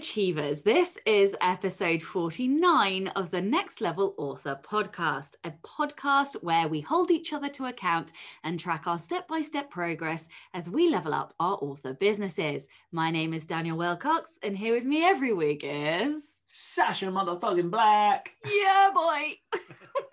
Achievers. 0.00 0.62
This 0.62 0.96
is 1.04 1.36
episode 1.42 2.00
49 2.00 3.08
of 3.08 3.30
the 3.30 3.42
Next 3.42 3.82
Level 3.82 4.14
Author 4.16 4.58
podcast, 4.62 5.34
a 5.44 5.50
podcast 5.62 6.42
where 6.42 6.68
we 6.68 6.80
hold 6.80 7.10
each 7.10 7.34
other 7.34 7.50
to 7.50 7.66
account 7.66 8.12
and 8.42 8.58
track 8.58 8.86
our 8.86 8.98
step 8.98 9.28
by 9.28 9.42
step 9.42 9.68
progress 9.68 10.26
as 10.54 10.70
we 10.70 10.88
level 10.88 11.12
up 11.12 11.34
our 11.38 11.58
author 11.60 11.92
businesses. 11.92 12.70
My 12.90 13.10
name 13.10 13.34
is 13.34 13.44
Daniel 13.44 13.76
Willcocks, 13.76 14.38
and 14.42 14.56
here 14.56 14.72
with 14.74 14.86
me 14.86 15.04
every 15.04 15.34
week 15.34 15.60
is. 15.62 16.40
Sacha 16.48 17.04
motherfucking 17.04 17.70
Black. 17.70 18.32
Yeah, 18.46 18.90
boy. 18.94 19.34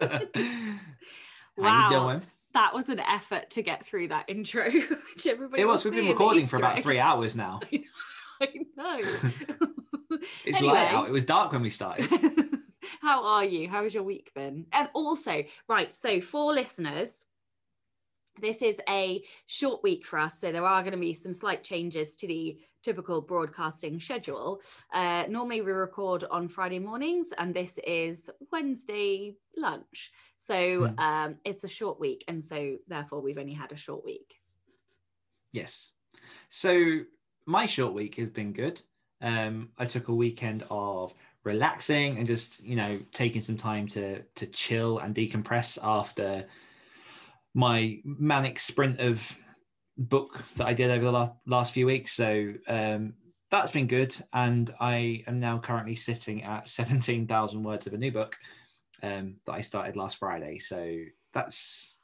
How 1.63 1.89
you 1.91 1.97
doing? 1.97 2.21
That 2.53 2.73
was 2.73 2.89
an 2.89 2.99
effort 2.99 3.51
to 3.51 3.61
get 3.61 3.85
through 3.85 4.09
that 4.09 4.25
intro, 4.27 4.69
which 4.69 5.27
everybody 5.27 5.61
It 5.61 5.65
was. 5.65 5.85
We've 5.85 5.93
been 5.93 6.07
recording 6.07 6.45
for 6.45 6.57
about 6.57 6.83
three 6.83 6.99
hours 6.99 7.37
now. 7.37 7.61
I 8.41 8.49
know. 8.75 8.99
It's 10.45 10.57
Anyway. 10.59 10.73
light 10.73 10.93
out. 10.93 11.07
It 11.07 11.11
was 11.11 11.25
dark 11.25 11.51
when 11.51 11.61
we 11.61 11.69
started. 11.69 12.09
How 13.01 13.23
are 13.25 13.43
you? 13.43 13.67
How 13.67 13.83
has 13.83 13.93
your 13.93 14.03
week 14.03 14.31
been? 14.33 14.65
And 14.71 14.89
also, 14.93 15.43
right, 15.67 15.93
so 15.93 16.21
for 16.21 16.53
listeners, 16.53 17.25
this 18.39 18.61
is 18.61 18.79
a 18.87 19.21
short 19.47 19.83
week 19.83 20.05
for 20.05 20.17
us. 20.19 20.39
So 20.39 20.51
there 20.51 20.65
are 20.65 20.81
going 20.81 20.93
to 20.93 20.97
be 20.99 21.13
some 21.13 21.33
slight 21.33 21.63
changes 21.63 22.15
to 22.17 22.27
the 22.27 22.57
typical 22.83 23.21
broadcasting 23.21 23.99
schedule. 23.99 24.61
Uh, 24.93 25.25
normally 25.27 25.61
we 25.61 25.71
record 25.71 26.23
on 26.31 26.47
Friday 26.47 26.79
mornings, 26.79 27.33
and 27.37 27.53
this 27.53 27.77
is 27.85 28.29
Wednesday 28.51 29.35
lunch. 29.57 30.11
So 30.37 30.87
Hmm. 30.87 30.99
um, 30.99 31.35
it's 31.43 31.63
a 31.65 31.67
short 31.67 31.99
week. 31.99 32.23
And 32.29 32.41
so 32.43 32.77
therefore, 32.87 33.21
we've 33.21 33.37
only 33.37 33.53
had 33.53 33.71
a 33.73 33.77
short 33.77 34.05
week. 34.05 34.35
Yes. 35.51 35.91
So 36.49 37.01
my 37.47 37.65
short 37.65 37.93
week 37.93 38.15
has 38.15 38.29
been 38.29 38.51
good. 38.51 38.81
Um, 39.21 39.69
I 39.79 39.85
took 39.85 40.09
a 40.09 40.13
weekend 40.13 40.63
of 40.69 41.13
relaxing 41.43 42.17
and 42.17 42.27
just 42.27 42.61
you 42.61 42.75
know 42.75 42.99
taking 43.13 43.41
some 43.41 43.57
time 43.57 43.87
to 43.87 44.21
to 44.21 44.45
chill 44.47 44.99
and 44.99 45.15
decompress 45.15 45.79
after 45.81 46.45
my 47.55 47.99
manic 48.03 48.59
sprint 48.59 48.99
of 48.99 49.35
book 49.97 50.43
that 50.57 50.67
I 50.67 50.73
did 50.73 50.91
over 50.91 51.05
the 51.05 51.11
la- 51.11 51.33
last 51.47 51.73
few 51.73 51.87
weeks. 51.87 52.11
So 52.11 52.53
um, 52.67 53.13
that's 53.49 53.71
been 53.71 53.87
good, 53.87 54.15
and 54.33 54.71
I 54.79 55.23
am 55.25 55.39
now 55.39 55.57
currently 55.57 55.95
sitting 55.95 56.43
at 56.43 56.67
seventeen 56.79 57.25
thousand 57.25 57.63
words 57.63 57.87
of 57.87 57.93
a 57.93 57.97
new 57.97 58.11
book 58.11 58.37
um, 59.01 59.37
that 59.45 59.53
I 59.53 59.61
started 59.61 59.95
last 59.95 60.17
Friday. 60.17 60.59
So 60.59 60.95
that's 61.33 61.97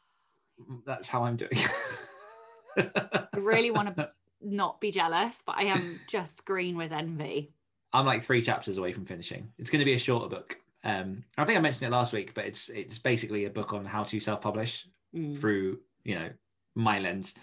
that's 0.85 1.09
how 1.09 1.23
I'm 1.23 1.35
doing. 1.35 1.51
I 2.77 3.27
really 3.37 3.71
want 3.71 3.95
to 3.95 4.09
not 4.43 4.79
be 4.81 4.91
jealous, 4.91 5.43
but 5.45 5.57
I 5.57 5.63
am 5.63 5.99
just 6.07 6.45
green 6.45 6.77
with 6.77 6.91
envy. 6.91 7.51
I'm 7.93 8.05
like 8.05 8.23
three 8.23 8.41
chapters 8.41 8.77
away 8.77 8.91
from 8.91 9.05
finishing. 9.05 9.51
It's 9.59 9.69
going 9.69 9.79
to 9.79 9.85
be 9.85 9.93
a 9.93 9.99
shorter 9.99 10.27
book. 10.27 10.57
Um, 10.83 11.23
I 11.37 11.45
think 11.45 11.57
I 11.57 11.61
mentioned 11.61 11.83
it 11.83 11.91
last 11.91 12.11
week, 12.11 12.33
but 12.33 12.45
it's 12.45 12.69
it's 12.69 12.99
basically 12.99 13.45
a 13.45 13.49
book 13.49 13.71
on 13.73 13.85
how 13.85 14.03
to 14.03 14.19
self-publish 14.19 14.87
Mm. 15.15 15.39
through 15.39 15.77
you 16.03 16.15
know 16.15 16.29
my 16.73 16.97
lens. 16.97 17.35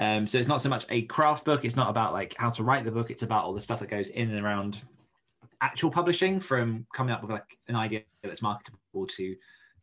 Um, 0.00 0.26
so 0.26 0.36
it's 0.36 0.48
not 0.48 0.60
so 0.60 0.68
much 0.68 0.84
a 0.90 1.02
craft 1.02 1.44
book. 1.44 1.64
It's 1.64 1.76
not 1.76 1.88
about 1.88 2.12
like 2.12 2.34
how 2.36 2.50
to 2.50 2.64
write 2.64 2.84
the 2.84 2.90
book. 2.90 3.10
It's 3.10 3.22
about 3.22 3.44
all 3.44 3.54
the 3.54 3.60
stuff 3.60 3.78
that 3.80 3.88
goes 3.88 4.08
in 4.08 4.30
and 4.32 4.44
around 4.44 4.78
actual 5.60 5.90
publishing, 5.92 6.40
from 6.40 6.86
coming 6.92 7.14
up 7.14 7.22
with 7.22 7.30
like 7.30 7.56
an 7.68 7.76
idea 7.76 8.02
that's 8.24 8.42
marketable 8.42 9.06
to 9.06 9.36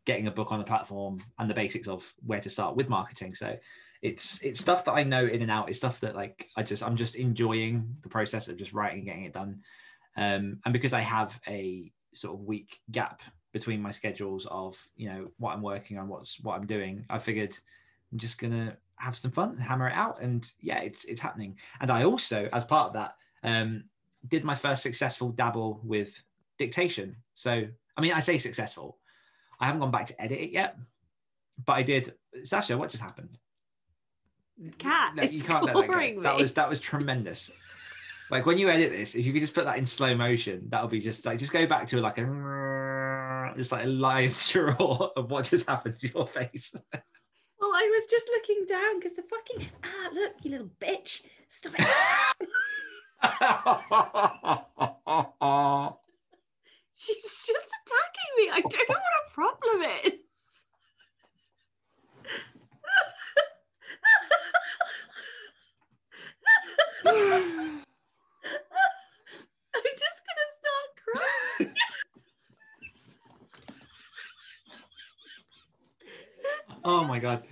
getting 0.06 0.28
a 0.28 0.32
book 0.32 0.52
on 0.52 0.60
the 0.60 0.66
platform 0.66 1.24
and 1.40 1.50
the 1.50 1.54
basics 1.54 1.88
of 1.88 2.14
where 2.26 2.42
to 2.42 2.50
start 2.50 2.76
with 2.76 2.90
marketing. 2.90 3.34
So 3.34 3.56
it's 4.02 4.42
it's 4.42 4.60
stuff 4.60 4.86
that 4.86 4.94
I 4.94 5.04
know 5.04 5.26
in 5.26 5.42
and 5.42 5.52
out. 5.52 5.70
It's 5.70 5.78
stuff 5.78 6.00
that 6.02 6.16
like 6.16 6.50
I 6.58 6.64
just 6.64 6.84
I'm 6.84 6.96
just 6.96 7.16
enjoying 7.16 7.96
the 8.02 8.10
process 8.10 8.48
of 8.48 8.58
just 8.58 8.74
writing 8.74 9.00
and 9.00 9.08
getting 9.08 9.24
it 9.26 9.34
done. 9.34 9.62
Um, 10.18 10.60
and 10.66 10.74
because 10.74 10.94
I 10.94 11.02
have 11.02 11.40
a 11.48 11.92
sort 12.14 12.34
of 12.36 12.46
week 12.46 12.82
gap 12.92 13.22
between 13.54 13.82
my 13.82 13.92
schedules 13.92 14.48
of 14.50 14.82
you 14.96 15.10
know 15.10 15.28
what 15.38 15.54
I'm 15.54 15.62
working 15.62 15.98
on, 15.98 16.08
what's 16.08 16.40
what 16.40 16.56
I'm 16.56 16.66
doing, 16.66 17.06
I 17.10 17.20
figured 17.20 17.56
I'm 18.12 18.18
just 18.18 18.40
gonna 18.40 18.76
have 18.96 19.16
some 19.16 19.32
fun 19.32 19.52
and 19.52 19.62
hammer 19.62 19.88
it 19.88 19.94
out. 19.94 20.22
And 20.22 20.50
yeah, 20.60 20.80
it's 20.80 21.06
it's 21.06 21.22
happening. 21.22 21.58
And 21.80 21.92
I 21.92 22.04
also, 22.04 22.50
as 22.54 22.64
part 22.64 22.88
of 22.88 22.94
that, 22.94 23.16
um, 23.44 23.84
did 24.28 24.44
my 24.44 24.56
first 24.56 24.82
successful 24.82 25.30
dabble 25.30 25.80
with 25.84 26.24
dictation. 26.58 27.16
So 27.36 27.64
I 27.98 28.02
mean, 28.02 28.14
I 28.14 28.20
say 28.20 28.40
successful. 28.40 28.98
I 29.60 29.68
haven't 29.68 29.82
gone 29.82 29.92
back 29.92 30.08
to 30.08 30.20
edit 30.20 30.40
it 30.40 30.50
yet, 30.50 30.76
but 31.66 31.74
I 31.74 31.84
did. 31.84 32.16
Sacha, 32.44 32.76
what 32.76 32.90
just 32.90 33.04
happened? 33.04 33.38
Cat 34.78 35.16
No, 35.16 35.24
you 35.24 35.42
can't 35.42 35.66
let 35.66 35.76
that 35.76 35.88
go. 35.88 35.92
scoring 35.92 36.22
That 36.22 36.36
was 36.36 36.54
that 36.54 36.70
was 36.70 36.80
tremendous. 36.80 37.50
Like 38.30 38.46
when 38.46 38.58
you 38.58 38.70
edit 38.70 38.92
this, 38.92 39.16
if 39.16 39.26
you 39.26 39.34
could 39.34 39.42
just 39.42 39.54
put 39.54 39.66
that 39.66 39.78
in 39.78 39.86
slow 39.86 40.16
motion, 40.16 40.64
that'll 40.70 40.88
be 40.88 41.02
just 41.02 41.26
like 41.26 41.40
just 41.40 41.52
go 41.52 41.66
back 41.66 41.88
to 41.88 42.00
like 42.00 42.18
a 42.18 43.54
just 43.58 43.72
like 43.72 43.84
a 43.84 43.88
live 43.88 44.40
draw 44.52 45.10
of 45.16 45.30
what 45.30 45.46
just 45.46 45.68
happened 45.68 46.00
to 46.00 46.08
your 46.08 46.26
face. 46.26 46.72
Well, 46.74 47.72
I 47.74 47.90
was 47.92 48.06
just 48.08 48.28
looking 48.34 48.66
down 48.68 49.00
because 49.00 49.14
the 49.16 49.24
fucking 49.24 49.70
ah, 49.84 50.10
look, 50.14 50.34
you 50.44 50.52
little 50.52 50.70
bitch, 50.80 51.22
stop 51.50 51.74
it. 51.78 51.88
She's 56.94 57.24
just 57.24 57.50
attacking 57.50 58.32
me. 58.38 58.50
I 58.52 58.62
don't 58.62 58.90
know 58.90 58.96
what 58.96 59.00
her 59.00 59.30
problem 59.34 59.82
is. 60.06 60.12
I'm 67.06 67.82
just 69.98 70.22
gonna 70.28 70.50
start 70.60 70.90
crying. 71.58 71.74
oh 76.84 77.06
my 77.06 77.20
god. 77.20 77.44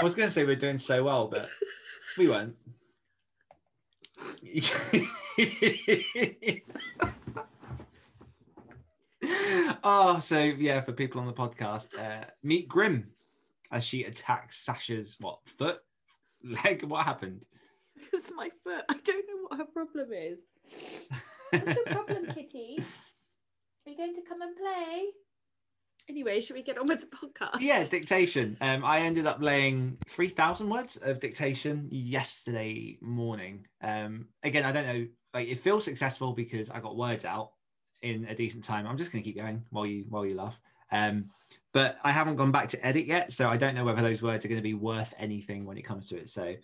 I 0.00 0.04
was 0.04 0.14
going 0.14 0.28
to 0.28 0.32
say 0.32 0.44
we're 0.44 0.54
doing 0.54 0.78
so 0.78 1.02
well, 1.02 1.26
but 1.26 1.48
we 2.16 2.28
weren't. 2.28 2.54
oh, 9.88 10.20
so 10.20 10.38
yeah, 10.38 10.80
for 10.82 10.92
people 10.92 11.20
on 11.20 11.26
the 11.26 11.32
podcast, 11.32 11.98
uh, 11.98 12.24
meet 12.42 12.68
Grim 12.68 13.10
as 13.72 13.84
she 13.84 14.04
attacks 14.04 14.64
Sacha's 14.64 15.16
what 15.20 15.38
foot, 15.46 15.80
leg. 16.44 16.84
What 16.84 17.04
happened? 17.04 17.44
It's 18.12 18.30
my 18.32 18.48
foot. 18.62 18.84
I 18.88 18.94
don't 18.94 19.26
know 19.26 19.48
what 19.48 19.58
her 19.58 19.64
problem 19.64 20.10
is. 20.12 20.38
What's 21.50 21.74
your 21.74 21.84
problem, 21.86 22.26
Kitty? 22.34 22.78
Are 22.78 23.90
you 23.90 23.96
going 23.96 24.14
to 24.14 24.22
come 24.22 24.40
and 24.40 24.56
play? 24.56 25.06
Anyway, 26.08 26.40
should 26.40 26.54
we 26.54 26.62
get 26.62 26.78
on 26.78 26.86
with 26.86 27.00
the 27.00 27.06
podcast? 27.06 27.60
yeah, 27.60 27.82
dictation. 27.82 28.56
Um, 28.60 28.84
I 28.84 29.00
ended 29.00 29.26
up 29.26 29.38
laying 29.42 29.98
three 30.06 30.28
thousand 30.28 30.70
words 30.70 30.96
of 30.96 31.18
dictation 31.18 31.88
yesterday 31.90 32.98
morning. 33.00 33.66
Um, 33.82 34.28
again, 34.44 34.64
I 34.64 34.70
don't 34.70 34.86
know. 34.86 35.06
Like, 35.34 35.48
it 35.48 35.58
feels 35.58 35.84
successful 35.84 36.32
because 36.32 36.70
I 36.70 36.78
got 36.78 36.96
words 36.96 37.24
out 37.24 37.50
in 38.02 38.24
a 38.26 38.34
decent 38.34 38.64
time. 38.64 38.86
I'm 38.86 38.98
just 38.98 39.12
going 39.12 39.22
to 39.22 39.28
keep 39.28 39.36
going 39.38 39.64
while 39.70 39.86
you 39.86 40.04
while 40.08 40.24
you 40.26 40.34
laugh. 40.34 40.60
Um, 40.90 41.30
but 41.72 41.98
I 42.02 42.10
haven't 42.12 42.36
gone 42.36 42.50
back 42.52 42.68
to 42.70 42.86
edit 42.86 43.06
yet, 43.06 43.32
so 43.32 43.48
I 43.48 43.56
don't 43.56 43.74
know 43.74 43.84
whether 43.84 44.00
those 44.02 44.22
words 44.22 44.44
are 44.44 44.48
going 44.48 44.58
to 44.58 44.62
be 44.62 44.74
worth 44.74 45.12
anything 45.18 45.64
when 45.64 45.76
it 45.76 45.82
comes 45.82 46.08
to 46.08 46.16
it. 46.16 46.30
So 46.30 46.54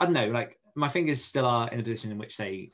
I 0.00 0.04
don't 0.04 0.14
know. 0.14 0.28
Like, 0.28 0.58
my 0.74 0.88
fingers 0.88 1.22
still 1.22 1.44
are 1.46 1.68
in 1.70 1.80
a 1.80 1.82
position 1.82 2.10
in 2.10 2.18
which 2.18 2.36
they 2.36 2.70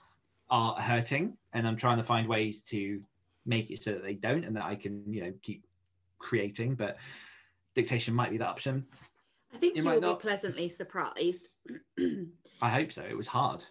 are 0.50 0.74
hurting, 0.80 1.36
and 1.52 1.66
I'm 1.66 1.76
trying 1.76 1.96
to 1.96 2.04
find 2.04 2.28
ways 2.28 2.62
to 2.64 3.02
make 3.46 3.70
it 3.70 3.82
so 3.82 3.92
that 3.92 4.02
they 4.02 4.14
don't, 4.14 4.44
and 4.44 4.54
that 4.56 4.64
I 4.64 4.76
can, 4.76 5.02
you 5.12 5.22
know, 5.24 5.32
keep 5.42 5.64
creating. 6.18 6.74
But 6.74 6.96
dictation 7.74 8.14
might 8.14 8.30
be 8.30 8.38
the 8.38 8.46
option. 8.46 8.86
I 9.52 9.56
think 9.58 9.74
You 9.76 9.82
you 9.82 9.84
might 9.84 9.94
will 9.96 10.00
not. 10.10 10.18
be 10.20 10.22
pleasantly 10.22 10.68
surprised. 10.68 11.48
I 12.62 12.68
hope 12.68 12.92
so. 12.92 13.02
It 13.02 13.16
was 13.16 13.26
hard. 13.28 13.64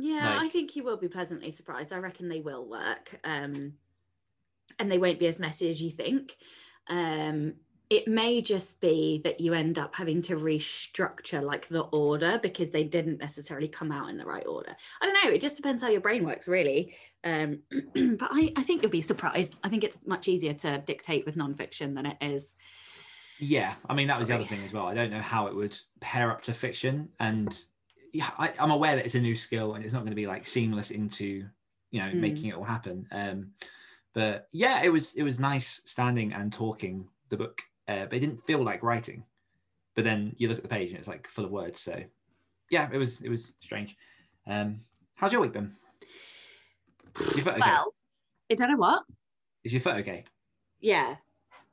Yeah, 0.00 0.36
Like- 0.36 0.46
I 0.46 0.48
think 0.48 0.76
you 0.76 0.82
will 0.82 0.96
be 0.96 1.08
pleasantly 1.08 1.50
surprised. 1.50 1.92
I 1.92 1.98
reckon 1.98 2.28
they 2.28 2.40
will 2.40 2.66
work. 2.66 3.20
Um, 3.22 3.74
and 4.78 4.90
they 4.90 4.98
won't 4.98 5.18
be 5.18 5.26
as 5.26 5.38
messy 5.38 5.68
as 5.68 5.82
you 5.82 5.90
think. 5.90 6.36
Um, 6.88 7.54
it 7.90 8.06
may 8.06 8.40
just 8.40 8.80
be 8.80 9.20
that 9.24 9.40
you 9.40 9.52
end 9.52 9.78
up 9.78 9.96
having 9.96 10.22
to 10.22 10.36
restructure 10.36 11.42
like 11.42 11.66
the 11.68 11.80
order 11.80 12.38
because 12.40 12.70
they 12.70 12.84
didn't 12.84 13.18
necessarily 13.18 13.66
come 13.66 13.90
out 13.90 14.08
in 14.08 14.16
the 14.16 14.24
right 14.24 14.46
order. 14.46 14.76
I 15.02 15.06
don't 15.06 15.24
know. 15.24 15.30
It 15.30 15.40
just 15.40 15.56
depends 15.56 15.82
how 15.82 15.88
your 15.88 16.00
brain 16.00 16.24
works, 16.24 16.46
really. 16.46 16.94
Um, 17.24 17.58
but 17.94 18.28
I, 18.32 18.52
I 18.56 18.62
think 18.62 18.82
you'll 18.82 18.92
be 18.92 19.00
surprised. 19.02 19.56
I 19.64 19.68
think 19.68 19.82
it's 19.82 19.98
much 20.06 20.28
easier 20.28 20.54
to 20.54 20.78
dictate 20.78 21.26
with 21.26 21.36
nonfiction 21.36 21.94
than 21.96 22.06
it 22.06 22.16
is. 22.20 22.54
Yeah, 23.40 23.74
I 23.88 23.94
mean 23.94 24.08
that 24.08 24.18
was 24.18 24.28
the 24.28 24.34
other 24.34 24.44
thing 24.44 24.62
as 24.64 24.72
well. 24.72 24.86
I 24.86 24.94
don't 24.94 25.10
know 25.10 25.20
how 25.20 25.48
it 25.48 25.56
would 25.56 25.76
pair 26.00 26.30
up 26.30 26.42
to 26.42 26.54
fiction, 26.54 27.08
and 27.18 27.60
yeah, 28.12 28.30
I, 28.38 28.52
I'm 28.58 28.70
aware 28.70 28.96
that 28.96 29.04
it's 29.04 29.14
a 29.14 29.20
new 29.20 29.36
skill 29.36 29.74
and 29.74 29.84
it's 29.84 29.92
not 29.92 30.00
going 30.00 30.10
to 30.10 30.16
be 30.16 30.26
like 30.26 30.46
seamless 30.46 30.90
into 30.90 31.46
you 31.90 32.00
know 32.00 32.08
Mm. 32.08 32.20
making 32.20 32.46
it 32.46 32.54
all 32.54 32.64
happen. 32.64 33.06
Um, 33.10 33.52
but 34.14 34.48
yeah, 34.52 34.82
it 34.82 34.88
was 34.90 35.14
it 35.14 35.22
was 35.22 35.38
nice 35.40 35.80
standing 35.84 36.32
and 36.32 36.52
talking 36.52 37.08
the 37.28 37.36
book, 37.36 37.62
uh, 37.88 38.04
but 38.06 38.14
it 38.14 38.20
didn't 38.20 38.44
feel 38.46 38.62
like 38.62 38.82
writing. 38.82 39.24
But 39.94 40.04
then 40.04 40.34
you 40.38 40.48
look 40.48 40.56
at 40.58 40.62
the 40.62 40.68
page 40.68 40.90
and 40.90 40.98
it's 40.98 41.08
like 41.08 41.28
full 41.28 41.44
of 41.44 41.50
words. 41.50 41.80
So 41.80 42.02
yeah, 42.70 42.88
it 42.92 42.96
was 42.98 43.20
it 43.20 43.28
was 43.28 43.52
strange. 43.60 43.96
Um, 44.46 44.80
how's 45.14 45.32
your 45.32 45.40
week 45.42 45.52
been? 45.52 45.76
Is 47.20 47.36
your 47.36 47.44
foot 47.44 47.54
okay? 47.54 47.70
Well, 47.70 47.94
I 48.50 48.54
don't 48.54 48.70
know 48.70 48.76
what. 48.78 49.04
Is 49.64 49.72
your 49.72 49.82
foot 49.82 49.96
okay? 49.96 50.24
Yeah. 50.80 51.16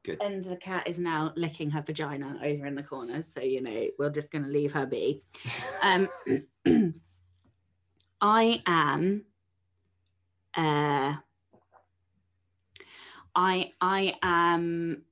Good. 0.07 0.21
And 0.21 0.41
the 0.41 0.55
cat 0.55 0.87
is 0.87 0.99
now 0.99 1.33
licking 1.35 1.69
her 1.71 1.81
vagina 1.81 2.39
over 2.41 2.65
in 2.65 2.75
the 2.75 2.83
corner. 2.83 3.21
So, 3.21 3.41
you 3.41 3.61
know, 3.61 3.87
we're 3.99 4.09
just 4.09 4.31
going 4.31 4.45
to 4.45 4.49
leave 4.49 4.71
her 4.71 4.85
be. 4.85 5.21
Um, 5.83 6.07
I 8.21 8.63
am. 8.65 9.25
Uh, 10.55 11.15
I 13.35 13.73
I 13.81 14.15
am 14.23 15.03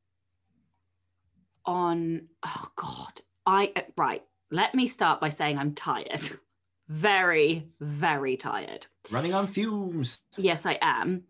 on. 1.65 2.29
Oh 2.45 2.67
God! 2.77 3.21
I 3.45 3.73
uh, 3.75 3.81
right. 3.97 4.23
Let 4.49 4.73
me 4.75 4.87
start 4.87 5.19
by 5.19 5.27
saying 5.27 5.59
I'm 5.59 5.75
tired. 5.75 6.21
Very, 6.87 7.67
very 7.79 8.37
tired. 8.37 8.85
Running 9.09 9.33
on 9.33 9.47
fumes. 9.47 10.19
Yes, 10.37 10.67
I 10.67 10.77
am. 10.83 11.23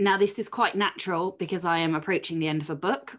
Now, 0.00 0.16
this 0.16 0.38
is 0.38 0.48
quite 0.48 0.74
natural 0.74 1.36
because 1.38 1.66
I 1.66 1.78
am 1.78 1.94
approaching 1.94 2.38
the 2.38 2.48
end 2.48 2.62
of 2.62 2.70
a 2.70 2.74
book. 2.74 3.18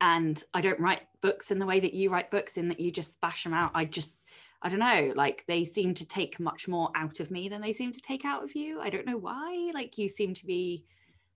And 0.00 0.42
I 0.52 0.62
don't 0.62 0.80
write 0.80 1.02
books 1.20 1.50
in 1.50 1.58
the 1.58 1.66
way 1.66 1.78
that 1.78 1.94
you 1.94 2.10
write 2.10 2.30
books, 2.30 2.56
in 2.56 2.68
that 2.68 2.80
you 2.80 2.90
just 2.90 3.20
bash 3.20 3.44
them 3.44 3.52
out. 3.52 3.70
I 3.74 3.84
just, 3.84 4.16
I 4.62 4.68
don't 4.68 4.80
know, 4.80 5.12
like 5.14 5.44
they 5.46 5.64
seem 5.64 5.94
to 5.94 6.06
take 6.06 6.40
much 6.40 6.66
more 6.66 6.90
out 6.96 7.20
of 7.20 7.30
me 7.30 7.48
than 7.48 7.60
they 7.60 7.72
seem 7.72 7.92
to 7.92 8.00
take 8.00 8.24
out 8.24 8.42
of 8.42 8.56
you. 8.56 8.80
I 8.80 8.90
don't 8.90 9.06
know 9.06 9.18
why. 9.18 9.70
Like 9.74 9.98
you 9.98 10.08
seem 10.08 10.34
to 10.34 10.46
be, 10.46 10.86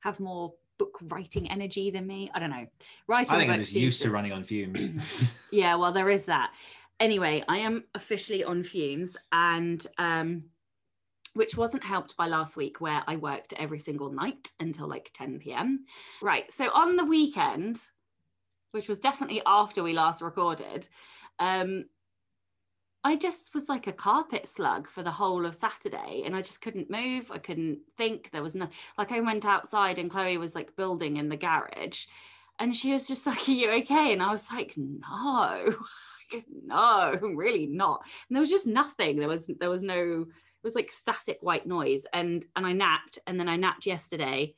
have 0.00 0.18
more 0.18 0.54
book 0.78 0.98
writing 1.04 1.50
energy 1.50 1.90
than 1.90 2.06
me. 2.06 2.30
I 2.34 2.40
don't 2.40 2.50
know. 2.50 2.66
Writing 3.06 3.36
I 3.36 3.38
think 3.38 3.52
I'm 3.52 3.60
just 3.60 3.74
used 3.74 4.02
to 4.02 4.10
running 4.10 4.32
on 4.32 4.42
fumes. 4.42 5.30
yeah 5.52 5.76
well 5.76 5.92
there 5.92 6.10
is 6.10 6.24
that 6.24 6.52
anyway 6.98 7.42
i 7.48 7.58
am 7.58 7.84
officially 7.94 8.42
on 8.42 8.62
fumes 8.62 9.16
and 9.32 9.86
um 9.98 10.44
which 11.36 11.56
wasn't 11.56 11.84
helped 11.84 12.16
by 12.16 12.26
last 12.26 12.56
week 12.56 12.80
where 12.80 13.02
i 13.06 13.16
worked 13.16 13.52
every 13.54 13.78
single 13.78 14.10
night 14.10 14.50
until 14.60 14.88
like 14.88 15.10
10 15.14 15.38
p.m 15.38 15.84
right 16.22 16.50
so 16.50 16.70
on 16.72 16.96
the 16.96 17.04
weekend 17.04 17.80
which 18.72 18.88
was 18.88 18.98
definitely 18.98 19.42
after 19.46 19.82
we 19.82 19.92
last 19.92 20.22
recorded 20.22 20.88
um 21.38 21.84
I 23.04 23.14
just 23.14 23.54
was 23.54 23.68
like 23.68 23.86
a 23.86 23.92
carpet 23.92 24.48
slug 24.48 24.88
for 24.90 25.04
the 25.04 25.12
whole 25.12 25.46
of 25.46 25.54
Saturday 25.54 26.24
and 26.26 26.34
I 26.34 26.42
just 26.42 26.60
couldn't 26.60 26.90
move. 26.90 27.30
I 27.30 27.38
couldn't 27.38 27.78
think. 27.96 28.30
There 28.32 28.42
was 28.42 28.56
no, 28.56 28.66
like, 28.98 29.12
I 29.12 29.20
went 29.20 29.44
outside 29.44 30.00
and 30.00 30.10
Chloe 30.10 30.38
was 30.38 30.56
like 30.56 30.74
building 30.74 31.16
in 31.16 31.28
the 31.28 31.36
garage 31.36 32.06
and 32.58 32.76
she 32.76 32.92
was 32.92 33.06
just 33.06 33.24
like, 33.28 33.48
Are 33.48 33.52
you 33.52 33.70
okay? 33.70 34.12
And 34.12 34.20
I 34.20 34.32
was 34.32 34.50
like, 34.50 34.74
No, 34.76 35.72
no, 36.64 37.18
really 37.22 37.66
not. 37.66 38.02
And 38.28 38.36
there 38.36 38.40
was 38.40 38.50
just 38.50 38.66
nothing. 38.66 39.18
There 39.18 39.28
was, 39.28 39.50
there 39.60 39.70
was 39.70 39.82
no, 39.82 40.26
was 40.66 40.74
like 40.74 40.90
static 40.90 41.38
white 41.40 41.66
noise. 41.66 42.04
And, 42.12 42.44
and 42.56 42.66
I 42.66 42.72
napped 42.72 43.20
and 43.26 43.38
then 43.38 43.48
I 43.48 43.56
napped 43.56 43.86
yesterday. 43.86 44.54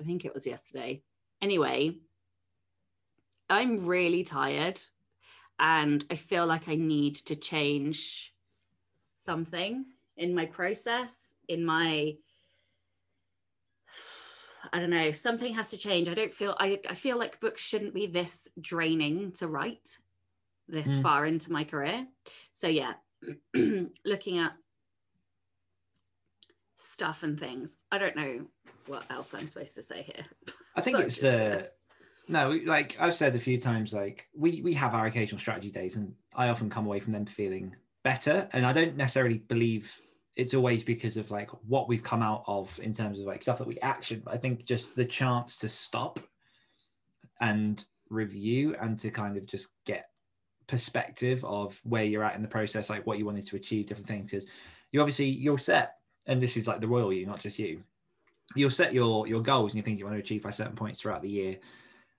I 0.00 0.04
think 0.04 0.24
it 0.24 0.32
was 0.34 0.46
yesterday. 0.46 1.02
Anyway, 1.42 1.98
I'm 3.50 3.86
really 3.86 4.24
tired 4.24 4.80
and 5.58 6.02
I 6.10 6.14
feel 6.14 6.46
like 6.46 6.68
I 6.68 6.76
need 6.76 7.16
to 7.26 7.36
change 7.36 8.32
something 9.16 9.84
in 10.16 10.34
my 10.34 10.46
process, 10.46 11.34
in 11.46 11.64
my 11.64 12.16
I 14.72 14.80
don't 14.80 14.90
know, 14.90 15.12
something 15.12 15.54
has 15.54 15.70
to 15.70 15.78
change. 15.78 16.08
I 16.08 16.14
don't 16.14 16.32
feel 16.32 16.56
I, 16.58 16.80
I 16.88 16.94
feel 16.94 17.18
like 17.18 17.40
books 17.40 17.62
shouldn't 17.62 17.94
be 17.94 18.06
this 18.06 18.48
draining 18.60 19.32
to 19.32 19.46
write 19.46 19.98
this 20.68 20.88
Mm. 20.88 21.02
far 21.02 21.26
into 21.26 21.52
my 21.52 21.64
career. 21.64 22.06
So 22.52 22.66
yeah, 22.66 22.94
looking 24.04 24.38
at 24.38 24.52
stuff 26.86 27.22
and 27.22 27.38
things. 27.38 27.76
I 27.90 27.98
don't 27.98 28.16
know 28.16 28.46
what 28.86 29.04
else 29.10 29.34
I'm 29.34 29.46
supposed 29.46 29.74
to 29.76 29.82
say 29.82 30.02
here. 30.02 30.24
I 30.74 30.80
think 30.80 30.98
it's 31.00 31.22
uh, 31.22 31.22
the 31.22 31.70
no, 32.28 32.58
like 32.64 32.96
I've 32.98 33.14
said 33.14 33.34
a 33.34 33.40
few 33.40 33.60
times, 33.60 33.92
like 33.92 34.28
we 34.34 34.62
we 34.62 34.74
have 34.74 34.94
our 34.94 35.06
occasional 35.06 35.40
strategy 35.40 35.70
days, 35.70 35.96
and 35.96 36.12
I 36.34 36.48
often 36.48 36.70
come 36.70 36.86
away 36.86 37.00
from 37.00 37.12
them 37.12 37.26
feeling 37.26 37.74
better. 38.02 38.48
And 38.52 38.66
I 38.66 38.72
don't 38.72 38.96
necessarily 38.96 39.38
believe 39.38 39.98
it's 40.34 40.54
always 40.54 40.84
because 40.84 41.16
of 41.16 41.30
like 41.30 41.50
what 41.66 41.88
we've 41.88 42.02
come 42.02 42.22
out 42.22 42.44
of 42.46 42.78
in 42.82 42.92
terms 42.92 43.18
of 43.18 43.26
like 43.26 43.42
stuff 43.42 43.58
that 43.58 43.66
we 43.66 43.78
action. 43.80 44.22
But 44.24 44.34
I 44.34 44.38
think 44.38 44.64
just 44.64 44.96
the 44.96 45.04
chance 45.04 45.56
to 45.58 45.68
stop 45.68 46.20
and 47.40 47.82
review 48.10 48.76
and 48.80 48.98
to 49.00 49.10
kind 49.10 49.36
of 49.36 49.46
just 49.46 49.68
get 49.84 50.10
perspective 50.66 51.44
of 51.44 51.78
where 51.84 52.04
you're 52.04 52.24
at 52.24 52.34
in 52.34 52.42
the 52.42 52.48
process, 52.48 52.90
like 52.90 53.06
what 53.06 53.18
you 53.18 53.24
wanted 53.24 53.46
to 53.46 53.56
achieve, 53.56 53.86
different 53.86 54.08
things. 54.08 54.30
Because 54.30 54.46
you 54.92 55.00
obviously 55.00 55.26
you're 55.26 55.58
set, 55.58 55.94
and 56.26 56.40
this 56.40 56.56
is 56.56 56.66
like 56.66 56.80
the 56.80 56.88
royal 56.88 57.12
you, 57.12 57.26
not 57.26 57.40
just 57.40 57.58
you. 57.58 57.82
You'll 58.54 58.70
set 58.70 58.94
your 58.94 59.26
your 59.26 59.42
goals 59.42 59.72
and 59.72 59.76
you 59.76 59.82
think 59.82 59.98
you 59.98 60.04
want 60.04 60.16
to 60.16 60.22
achieve 60.22 60.42
by 60.42 60.50
certain 60.50 60.76
points 60.76 61.00
throughout 61.00 61.22
the 61.22 61.28
year, 61.28 61.56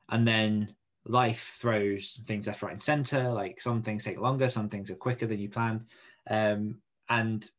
and 0.09 0.27
then 0.27 0.75
life 1.06 1.57
throws 1.59 2.19
things 2.25 2.48
left, 2.48 2.62
right, 2.62 2.74
and 2.74 2.83
center. 2.83 3.31
Like 3.31 3.62
some 3.62 3.81
things 3.81 4.04
take 4.04 4.19
longer, 4.19 4.50
some 4.50 4.69
things 4.69 4.92
are 4.92 4.95
quicker 4.95 5.25
than 5.25 5.39
you 5.39 5.50
planned, 5.50 5.86
um, 6.30 6.81
and 7.09 7.50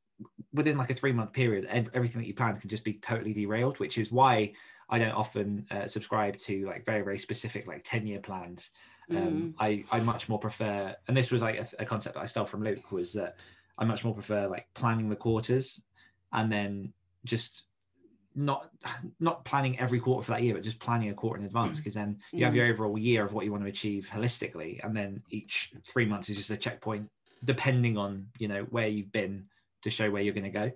within 0.52 0.76
like 0.76 0.90
a 0.90 0.94
three 0.94 1.12
month 1.12 1.32
period, 1.32 1.66
ev- 1.66 1.90
everything 1.94 2.20
that 2.20 2.28
you 2.28 2.34
planned 2.34 2.60
can 2.60 2.70
just 2.70 2.84
be 2.84 2.94
totally 2.94 3.32
derailed. 3.32 3.78
Which 3.78 3.96
is 3.98 4.12
why 4.12 4.52
I 4.90 4.98
don't 4.98 5.12
often 5.12 5.66
uh, 5.70 5.86
subscribe 5.86 6.36
to 6.38 6.66
like 6.66 6.84
very 6.84 7.02
very 7.02 7.18
specific 7.18 7.66
like 7.66 7.84
ten 7.84 8.06
year 8.06 8.20
plans. 8.20 8.70
Um, 9.11 9.54
I 9.58 9.84
I 9.90 10.00
much 10.00 10.28
more 10.28 10.38
prefer, 10.38 10.94
and 11.06 11.16
this 11.16 11.30
was 11.30 11.40
like 11.40 11.58
a, 11.58 11.82
a 11.82 11.87
concept 11.87 12.16
that 12.16 12.20
I 12.23 12.26
stole 12.26 12.44
from 12.44 12.62
Luke 12.62 12.92
was 12.92 13.14
that 13.14 13.37
I 13.78 13.84
much 13.84 14.04
more 14.04 14.12
prefer 14.12 14.46
like 14.49 14.66
planning 14.75 15.08
the 15.08 15.16
quarters, 15.16 15.80
and 16.32 16.50
then 16.50 16.92
just 17.25 17.62
not 18.35 18.70
not 19.18 19.44
planning 19.44 19.78
every 19.78 19.99
quarter 19.99 20.25
for 20.25 20.32
that 20.32 20.42
year, 20.42 20.54
but 20.54 20.62
just 20.62 20.78
planning 20.78 21.11
a 21.11 21.14
quarter 21.14 21.40
in 21.40 21.47
advance 21.47 21.78
because 21.78 21.94
then 21.94 22.18
you 22.32 22.44
have 22.44 22.54
your 22.54 22.66
overall 22.66 22.97
year 22.99 23.25
of 23.25 23.32
what 23.32 23.44
you 23.44 23.50
want 23.50 23.64
to 23.64 23.68
achieve 23.68 24.08
holistically, 24.12 24.85
and 24.85 24.97
then 24.97 25.23
each 25.30 25.73
three 25.87 26.04
months 26.04 26.28
is 26.28 26.37
just 26.37 26.50
a 26.50 26.56
checkpoint 26.56 27.08
depending 27.44 27.97
on 27.97 28.26
you 28.38 28.49
know 28.49 28.62
where 28.70 28.88
you've 28.88 29.12
been 29.12 29.44
to 29.82 29.90
show 29.90 30.11
where 30.11 30.23
you're 30.23 30.35
going 30.35 30.44
to 30.44 30.50
go. 30.50 30.70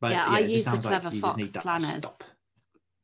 But 0.00 0.12
Yeah, 0.12 0.26
I 0.26 0.40
use 0.40 0.64
the 0.64 0.72
like 0.72 0.82
Clever 0.82 1.10
need 1.10 1.20
Fox 1.20 1.52
planners. 1.52 2.22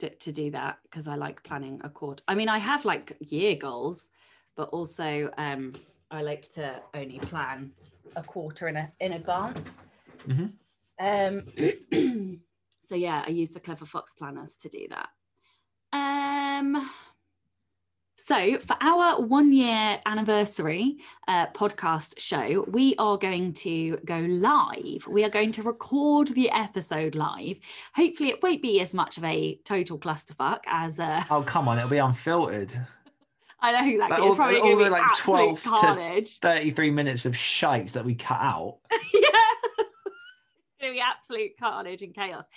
to, 0.01 0.11
to 0.11 0.33
do 0.33 0.51
that 0.51 0.79
because 0.83 1.07
I 1.09 1.15
like 1.15 1.43
planning 1.43 1.81
a 1.85 1.91
quarter. 1.91 2.23
I 2.27 2.35
mean, 2.35 2.49
I 2.49 2.59
have 2.59 2.85
like 2.85 3.17
year 3.21 3.55
goals, 3.55 4.13
but 4.57 4.69
also 4.71 5.31
um, 5.39 5.75
I 6.11 6.23
like 6.23 6.51
to 6.53 6.81
only 6.95 7.19
plan 7.19 7.73
a 8.17 8.23
quarter 8.23 8.69
in 8.69 8.77
a, 8.77 8.91
in 9.01 9.13
advance. 9.13 9.79
Mhm. 10.27 10.53
Um, 11.01 11.45
so 12.83 12.95
yeah, 12.95 13.25
I 13.27 13.31
use 13.31 13.51
the 13.51 13.61
Clever 13.61 13.87
Fox 13.87 14.13
planners 14.15 14.57
to 14.57 14.69
do 14.69 14.87
that. 14.91 15.09
Um, 15.93 16.89
so 18.17 18.59
for 18.59 18.77
our 18.83 19.19
one 19.21 19.51
year 19.51 19.99
anniversary 20.05 20.99
uh, 21.27 21.47
podcast 21.49 22.21
show, 22.21 22.65
we 22.69 22.95
are 22.99 23.17
going 23.17 23.55
to 23.55 23.97
go 24.05 24.19
live. 24.19 25.07
We 25.09 25.25
are 25.25 25.31
going 25.31 25.53
to 25.53 25.63
record 25.63 26.29
the 26.29 26.51
episode 26.51 27.15
live. 27.15 27.57
Hopefully, 27.95 28.29
it 28.29 28.43
won't 28.43 28.61
be 28.61 28.81
as 28.83 28.95
much 28.95 29.17
of 29.17 29.25
a 29.25 29.59
total 29.65 29.99
clusterfuck 29.99 30.61
as 30.67 31.01
uh, 31.01 31.25
Oh 31.31 31.43
come 31.43 31.67
on, 31.67 31.79
it'll 31.79 31.89
be 31.91 31.97
unfiltered. 31.99 32.73
I 33.63 33.73
know 33.73 33.89
exactly. 33.91 33.99
Like, 33.99 34.13
it's 34.19 34.21
all- 34.21 34.37
probably 34.37 34.61
all 34.61 34.79
to 34.79 34.85
the, 34.85 34.91
like, 34.91 35.03
absolute 35.03 35.59
12 35.63 36.23
to- 36.23 36.39
33 36.41 36.91
minutes 36.91 37.25
of 37.27 37.37
shite 37.37 37.89
that 37.95 38.05
we 38.05 38.15
cut 38.15 38.41
out. 38.41 38.79
yeah. 39.15 39.29
Going 40.81 40.95
to 40.95 40.97
be 40.97 41.03
absolute 41.03 41.53
carnage 41.59 42.03
and 42.03 42.15
chaos. 42.15 42.49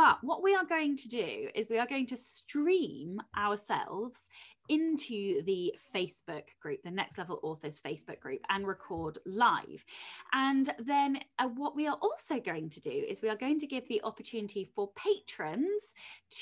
But 0.00 0.16
what 0.22 0.42
we 0.42 0.54
are 0.54 0.64
going 0.64 0.96
to 0.96 1.08
do 1.08 1.48
is 1.54 1.68
we 1.68 1.78
are 1.78 1.86
going 1.86 2.06
to 2.06 2.16
stream 2.16 3.20
ourselves 3.36 4.30
into 4.70 5.42
the 5.42 5.74
Facebook 5.94 6.44
group, 6.62 6.80
the 6.84 6.90
Next 6.90 7.18
Level 7.18 7.40
Authors 7.42 7.80
Facebook 7.84 8.20
group, 8.20 8.40
and 8.48 8.66
record 8.66 9.18
live. 9.26 9.84
And 10.32 10.72
then 10.78 11.18
uh, 11.40 11.48
what 11.48 11.74
we 11.74 11.88
are 11.88 11.98
also 12.00 12.38
going 12.38 12.70
to 12.70 12.80
do 12.80 12.90
is 12.90 13.20
we 13.20 13.28
are 13.28 13.36
going 13.36 13.58
to 13.58 13.66
give 13.66 13.88
the 13.88 14.00
opportunity 14.04 14.70
for 14.72 14.90
patrons 14.94 15.94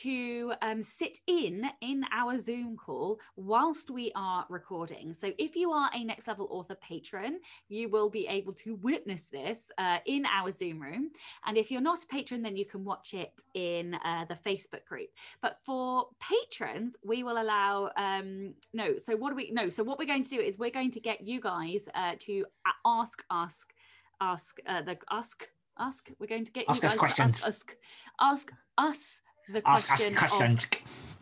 to 0.03 0.53
um, 0.61 0.83
sit 0.83 1.19
in 1.27 1.65
in 1.81 2.05
our 2.13 2.37
Zoom 2.37 2.77
call 2.77 3.19
whilst 3.37 3.91
we 3.91 4.13
are 4.15 4.45
recording. 4.51 5.15
So 5.15 5.33
if 5.39 5.57
you 5.57 5.73
are 5.73 5.91
a 5.95 6.05
Next 6.05 6.29
Level 6.29 6.49
Author 6.51 6.77
patron, 6.77 7.41
you 7.71 7.89
will 7.89 8.11
be 8.11 8.27
able 8.27 8.53
to 8.55 8.75
witness 8.77 9.29
this 9.29 9.71
uh, 9.79 9.99
in 10.05 10.27
our 10.27 10.53
Zoom 10.53 10.83
room. 10.83 11.11
And 11.47 11.57
if 11.57 11.71
you're 11.71 11.81
not 11.81 12.03
a 12.03 12.07
patron, 12.07 12.43
then 12.43 12.59
you 12.59 12.67
can 12.67 12.85
watch 12.85 13.15
it 13.15 13.43
in 13.55 13.95
uh, 14.05 14.25
the 14.29 14.35
Facebook 14.35 14.85
group. 14.87 15.09
But 15.43 15.59
for 15.65 16.09
patrons, 16.21 16.97
we 17.05 17.23
will 17.23 17.41
allow 17.41 17.91
um, 17.97 18.55
no. 18.73 18.99
So 18.99 19.17
what 19.17 19.31
do 19.31 19.37
we 19.37 19.51
no? 19.51 19.69
So 19.69 19.83
what 19.83 19.99
we're 19.99 20.07
going 20.07 20.25
to 20.25 20.31
do 20.31 20.41
is 20.41 20.59
we're 20.59 20.71
going 20.71 20.91
to 20.93 21.01
get 21.01 21.27
you 21.27 21.41
guys 21.41 21.89
uh, 21.95 22.15
to 22.21 22.45
ask 22.87 23.23
ask 23.31 23.73
ask 24.21 24.59
uh, 24.67 24.83
the 24.83 24.99
ask 25.11 25.49
ask. 25.79 26.11
We're 26.19 26.27
going 26.27 26.45
to 26.45 26.53
get 26.53 26.65
Ask 26.69 26.83
you 26.83 26.87
us 26.89 26.95
guys 26.95 26.99
questions. 26.99 27.41
to 27.41 27.49
ask 27.49 27.75
ask 28.21 28.53
ask 28.79 28.93
us 28.97 29.23
the 29.49 29.63
Ask 29.67 29.91
us 29.93 29.97
question 29.99 30.15
questions. 30.15 30.67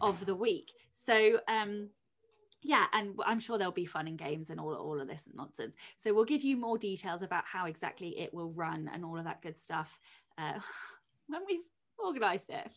of, 0.01 0.21
of 0.21 0.27
the 0.27 0.35
week. 0.35 0.73
So 0.93 1.39
um 1.49 1.91
yeah, 2.63 2.87
and 2.93 3.15
I'm 3.25 3.39
sure 3.39 3.59
there'll 3.59 3.73
be 3.73 3.85
fun 3.85 4.09
and 4.09 4.19
games 4.19 4.51
and 4.51 4.59
all, 4.59 4.75
all 4.75 5.01
of 5.01 5.07
this 5.07 5.29
nonsense. 5.35 5.77
So 5.97 6.13
we'll 6.13 6.25
give 6.25 6.43
you 6.43 6.57
more 6.57 6.77
details 6.77 7.23
about 7.23 7.45
how 7.47 7.67
exactly 7.67 8.19
it 8.19 8.35
will 8.35 8.51
run 8.51 8.91
and 8.93 9.05
all 9.05 9.17
of 9.19 9.25
that 9.25 9.41
good 9.41 9.57
stuff 9.57 10.01
uh, 10.37 10.55
when 11.29 11.43
we've 11.47 11.61
organised 12.05 12.51
it. 12.51 12.71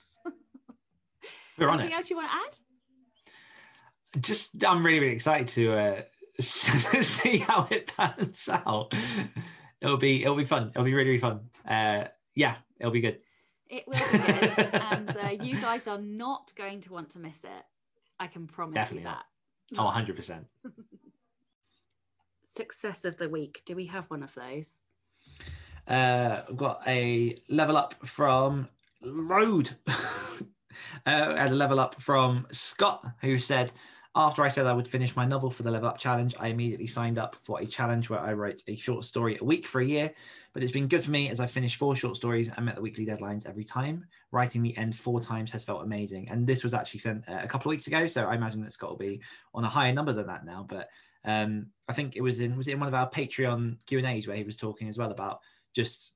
We're 1.57 1.69
on 1.69 1.75
Anything 1.79 1.93
it. 1.93 1.95
else 1.97 2.09
you 2.09 2.15
want 2.15 2.29
to 2.29 2.35
add? 4.17 4.21
Just, 4.21 4.63
I'm 4.63 4.85
really, 4.85 4.99
really 4.99 5.13
excited 5.13 5.47
to 5.49 5.73
uh, 5.73 6.01
see 6.41 7.39
how 7.39 7.67
it 7.69 7.91
pans 7.95 8.47
out. 8.49 8.93
It'll 9.81 9.97
be, 9.97 10.23
it'll 10.23 10.35
be 10.35 10.45
fun. 10.45 10.69
It'll 10.69 10.83
be 10.85 10.93
really, 10.93 11.09
really 11.09 11.19
fun. 11.19 11.41
Uh, 11.67 12.05
yeah, 12.35 12.55
it'll 12.79 12.91
be 12.93 13.01
good. 13.01 13.19
It 13.69 13.83
will 13.87 13.93
be 14.11 14.17
good, 14.17 14.73
and 14.73 15.17
uh, 15.17 15.43
you 15.43 15.59
guys 15.61 15.87
are 15.87 15.99
not 15.99 16.51
going 16.55 16.81
to 16.81 16.93
want 16.93 17.11
to 17.11 17.19
miss 17.19 17.43
it. 17.43 17.63
I 18.19 18.27
can 18.27 18.47
promise 18.47 18.75
Definitely 18.75 19.03
you 19.03 19.09
not. 19.09 19.25
that. 19.71 19.79
Oh, 19.79 19.83
100 19.95 20.15
percent. 20.15 20.47
Success 22.43 23.05
of 23.05 23.17
the 23.17 23.29
week. 23.29 23.61
Do 23.65 23.75
we 23.75 23.85
have 23.87 24.05
one 24.07 24.23
of 24.23 24.33
those? 24.33 24.81
Uh, 25.87 26.41
I've 26.49 26.57
got 26.57 26.81
a 26.87 27.35
level 27.47 27.77
up 27.77 27.95
from 28.07 28.67
Road. 29.01 29.75
uh, 29.87 29.95
had 31.05 31.51
a 31.51 31.55
level 31.55 31.79
up 31.79 32.01
from 32.01 32.47
Scott, 32.51 33.05
who 33.21 33.39
said, 33.39 33.71
after 34.15 34.43
I 34.43 34.49
said 34.49 34.65
I 34.65 34.73
would 34.73 34.87
finish 34.87 35.15
my 35.15 35.25
novel 35.25 35.51
for 35.51 35.63
the 35.63 35.71
level 35.71 35.87
up 35.87 35.99
challenge, 35.99 36.35
I 36.39 36.47
immediately 36.47 36.87
signed 36.87 37.19
up 37.19 37.35
for 37.41 37.61
a 37.61 37.65
challenge 37.65 38.09
where 38.09 38.19
I 38.19 38.33
write 38.33 38.61
a 38.67 38.75
short 38.75 39.03
story 39.03 39.37
a 39.39 39.43
week 39.43 39.67
for 39.67 39.81
a 39.81 39.85
year. 39.85 40.11
But 40.51 40.63
it's 40.63 40.71
been 40.71 40.87
good 40.87 41.03
for 41.03 41.11
me 41.11 41.29
as 41.29 41.39
I 41.39 41.45
finished 41.45 41.77
four 41.77 41.95
short 41.95 42.15
stories 42.15 42.49
and 42.49 42.65
met 42.65 42.75
the 42.75 42.81
weekly 42.81 43.05
deadlines 43.05 43.47
every 43.47 43.63
time. 43.63 44.07
Writing 44.31 44.63
the 44.63 44.75
end 44.77 44.95
four 44.95 45.21
times 45.21 45.51
has 45.51 45.63
felt 45.63 45.83
amazing. 45.83 46.27
And 46.29 46.47
this 46.47 46.63
was 46.63 46.73
actually 46.73 47.01
sent 47.01 47.29
uh, 47.29 47.39
a 47.43 47.47
couple 47.47 47.69
of 47.69 47.75
weeks 47.75 47.87
ago, 47.87 48.07
so 48.07 48.25
I 48.25 48.35
imagine 48.35 48.61
that 48.63 48.73
Scott 48.73 48.89
will 48.89 48.97
be 48.97 49.21
on 49.53 49.63
a 49.63 49.69
higher 49.69 49.93
number 49.93 50.11
than 50.11 50.27
that 50.27 50.43
now. 50.43 50.65
But 50.67 50.89
um, 51.23 51.67
I 51.87 51.93
think 51.93 52.15
it 52.15 52.21
was 52.21 52.39
in 52.39 52.57
was 52.57 52.67
it 52.67 52.73
in 52.73 52.79
one 52.79 52.87
of 52.87 52.95
our 52.95 53.09
Patreon 53.09 53.77
Q 53.85 53.99
and 53.99 54.07
A's 54.07 54.27
where 54.27 54.37
he 54.37 54.43
was 54.43 54.57
talking 54.57 54.89
as 54.89 54.97
well 54.97 55.11
about 55.11 55.39
just 55.75 56.13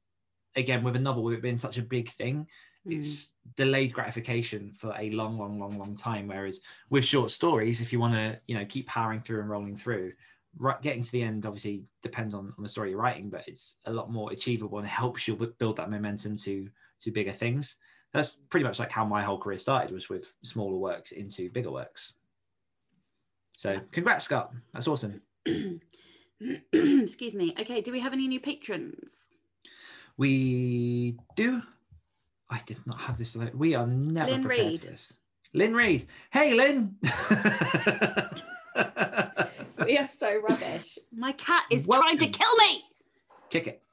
again 0.56 0.84
with 0.84 0.96
a 0.96 1.00
novel 1.00 1.24
with 1.24 1.36
it 1.36 1.42
being 1.42 1.58
such 1.58 1.78
a 1.78 1.84
big 1.84 2.10
thing 2.10 2.48
Mm. 2.88 2.98
it's 2.98 3.30
delayed 3.56 3.94
gratification 3.94 4.74
for 4.74 4.94
a 4.98 5.10
long 5.12 5.38
long 5.38 5.58
long 5.58 5.78
long 5.78 5.96
time 5.96 6.28
whereas 6.28 6.60
with 6.90 7.06
short 7.06 7.32
stories 7.32 7.80
if 7.80 7.94
you 7.94 8.00
want 8.00 8.14
to 8.14 8.38
you 8.48 8.58
know 8.58 8.66
keep 8.66 8.88
powering 8.88 9.22
through 9.22 9.40
and 9.40 9.50
rolling 9.50 9.78
through 9.78 10.12
right 10.58 10.82
getting 10.82 11.02
to 11.02 11.12
the 11.12 11.24
end 11.24 11.46
obviously 11.46 11.86
depends 12.02 12.36
on, 12.36 12.54
on 12.58 12.64
the 12.64 12.68
story 12.68 12.90
you're 12.90 13.00
writing 13.00 13.30
but 13.30 13.44
it's 13.48 13.78
a 13.86 13.92
lot 13.92 14.12
more 14.12 14.32
achievable 14.34 14.80
and 14.80 14.88
helps 14.88 15.28
you 15.28 15.36
build 15.60 15.78
that 15.78 15.90
momentum 15.90 16.36
to 16.36 16.68
to 17.00 17.12
bigger 17.12 17.32
things 17.32 17.78
that's 18.12 18.38
pretty 18.50 18.66
much 18.66 18.80
like 18.80 18.92
how 18.92 19.06
my 19.06 19.24
whole 19.24 19.38
career 19.38 19.60
started 19.60 19.92
was 19.92 20.10
with 20.10 20.34
smaller 20.44 20.78
works 20.78 21.14
into 21.14 21.50
bigger 21.52 21.72
works 21.72 22.16
so 23.56 23.80
congrats 23.92 24.26
scott 24.26 24.52
that's 24.74 24.88
awesome 24.88 25.22
Excuse 26.74 27.36
me. 27.36 27.54
Okay, 27.60 27.82
do 27.82 27.92
we 27.92 28.00
have 28.00 28.14
any 28.14 28.28
new 28.28 28.40
patrons? 28.40 29.28
We 30.18 31.18
do. 31.36 31.62
I 32.50 32.62
did 32.66 32.78
not 32.86 33.00
have 33.02 33.18
this. 33.18 33.36
We 33.54 33.76
are 33.76 33.88
never 33.88 34.32
Lynn 34.32 34.44
prepared 34.44 34.68
Reed. 34.68 34.84
for 34.84 34.92
this. 34.92 35.14
Lynn 35.54 35.76
Reed. 35.76 36.08
Hey, 36.32 36.54
Lynn. 36.54 36.96
We 39.86 39.98
are 39.98 40.08
so 40.08 40.40
rubbish. 40.40 40.98
My 41.14 41.34
cat 41.34 41.66
is 41.70 41.86
Welcome. 41.86 42.18
trying 42.18 42.32
to 42.32 42.38
kill 42.40 42.56
me. 42.58 42.84
Kick 43.50 43.68
it. 43.68 43.84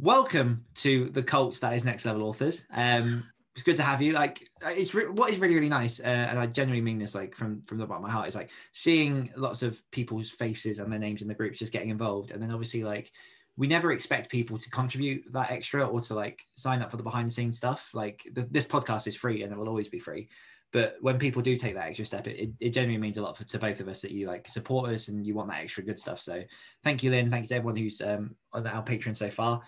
Welcome 0.00 0.64
to 0.76 1.08
the 1.10 1.22
cult 1.22 1.60
that 1.60 1.74
is 1.74 1.84
Next 1.84 2.04
Level 2.04 2.24
Authors. 2.24 2.64
Um, 2.72 3.22
it's 3.54 3.62
good 3.62 3.76
to 3.76 3.82
have 3.82 4.02
you. 4.02 4.12
Like, 4.12 4.50
it's 4.62 4.94
re- 4.94 5.06
what 5.08 5.30
is 5.30 5.38
really 5.38 5.54
really 5.54 5.68
nice, 5.68 6.00
uh, 6.00 6.02
and 6.02 6.38
I 6.38 6.46
genuinely 6.46 6.82
mean 6.82 6.98
this. 6.98 7.14
Like 7.14 7.34
from 7.34 7.62
from 7.62 7.78
the 7.78 7.86
bottom 7.86 8.04
of 8.04 8.08
my 8.08 8.12
heart, 8.12 8.28
is 8.28 8.34
like 8.34 8.50
seeing 8.72 9.30
lots 9.36 9.62
of 9.62 9.80
people's 9.92 10.30
faces 10.30 10.78
and 10.78 10.92
their 10.92 10.98
names 10.98 11.22
in 11.22 11.28
the 11.28 11.34
groups 11.34 11.58
just 11.58 11.72
getting 11.72 11.90
involved, 11.90 12.32
and 12.32 12.42
then 12.42 12.50
obviously 12.50 12.82
like 12.84 13.12
we 13.56 13.66
never 13.66 13.92
expect 13.92 14.30
people 14.30 14.58
to 14.58 14.70
contribute 14.70 15.24
that 15.32 15.50
extra 15.50 15.86
or 15.86 16.00
to 16.02 16.14
like 16.14 16.44
sign 16.56 16.82
up 16.82 16.90
for 16.90 16.96
the 16.96 17.02
behind 17.02 17.28
the 17.28 17.32
scenes 17.32 17.56
stuff. 17.56 17.90
Like 17.94 18.26
the, 18.32 18.46
this 18.50 18.66
podcast 18.66 19.06
is 19.06 19.16
free 19.16 19.42
and 19.42 19.52
it 19.52 19.58
will 19.58 19.68
always 19.68 19.88
be 19.88 19.98
free. 19.98 20.28
But 20.72 20.96
when 21.00 21.18
people 21.18 21.40
do 21.40 21.56
take 21.56 21.74
that 21.74 21.86
extra 21.86 22.04
step, 22.04 22.26
it, 22.26 22.50
it, 22.60 22.70
genuinely 22.70 23.00
means 23.00 23.16
a 23.16 23.22
lot 23.22 23.36
for, 23.36 23.44
to 23.44 23.58
both 23.58 23.80
of 23.80 23.88
us 23.88 24.02
that 24.02 24.10
you 24.10 24.26
like 24.26 24.46
support 24.46 24.90
us 24.90 25.08
and 25.08 25.26
you 25.26 25.34
want 25.34 25.48
that 25.48 25.62
extra 25.62 25.82
good 25.82 25.98
stuff. 25.98 26.20
So 26.20 26.42
thank 26.84 27.02
you, 27.02 27.10
Lynn. 27.10 27.30
Thank 27.30 27.44
you 27.44 27.48
to 27.48 27.54
everyone 27.54 27.76
who's 27.76 28.02
um, 28.02 28.34
on 28.52 28.66
our 28.66 28.82
Patreon 28.82 29.16
so 29.16 29.30
far. 29.30 29.62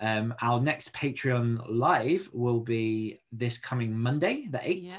Um, 0.00 0.34
our 0.40 0.60
next 0.60 0.92
Patreon 0.92 1.64
live 1.68 2.28
will 2.32 2.60
be 2.60 3.20
this 3.32 3.58
coming 3.58 3.98
Monday, 3.98 4.46
the 4.50 4.58
8th. 4.58 4.84
Yeah. 4.84 4.96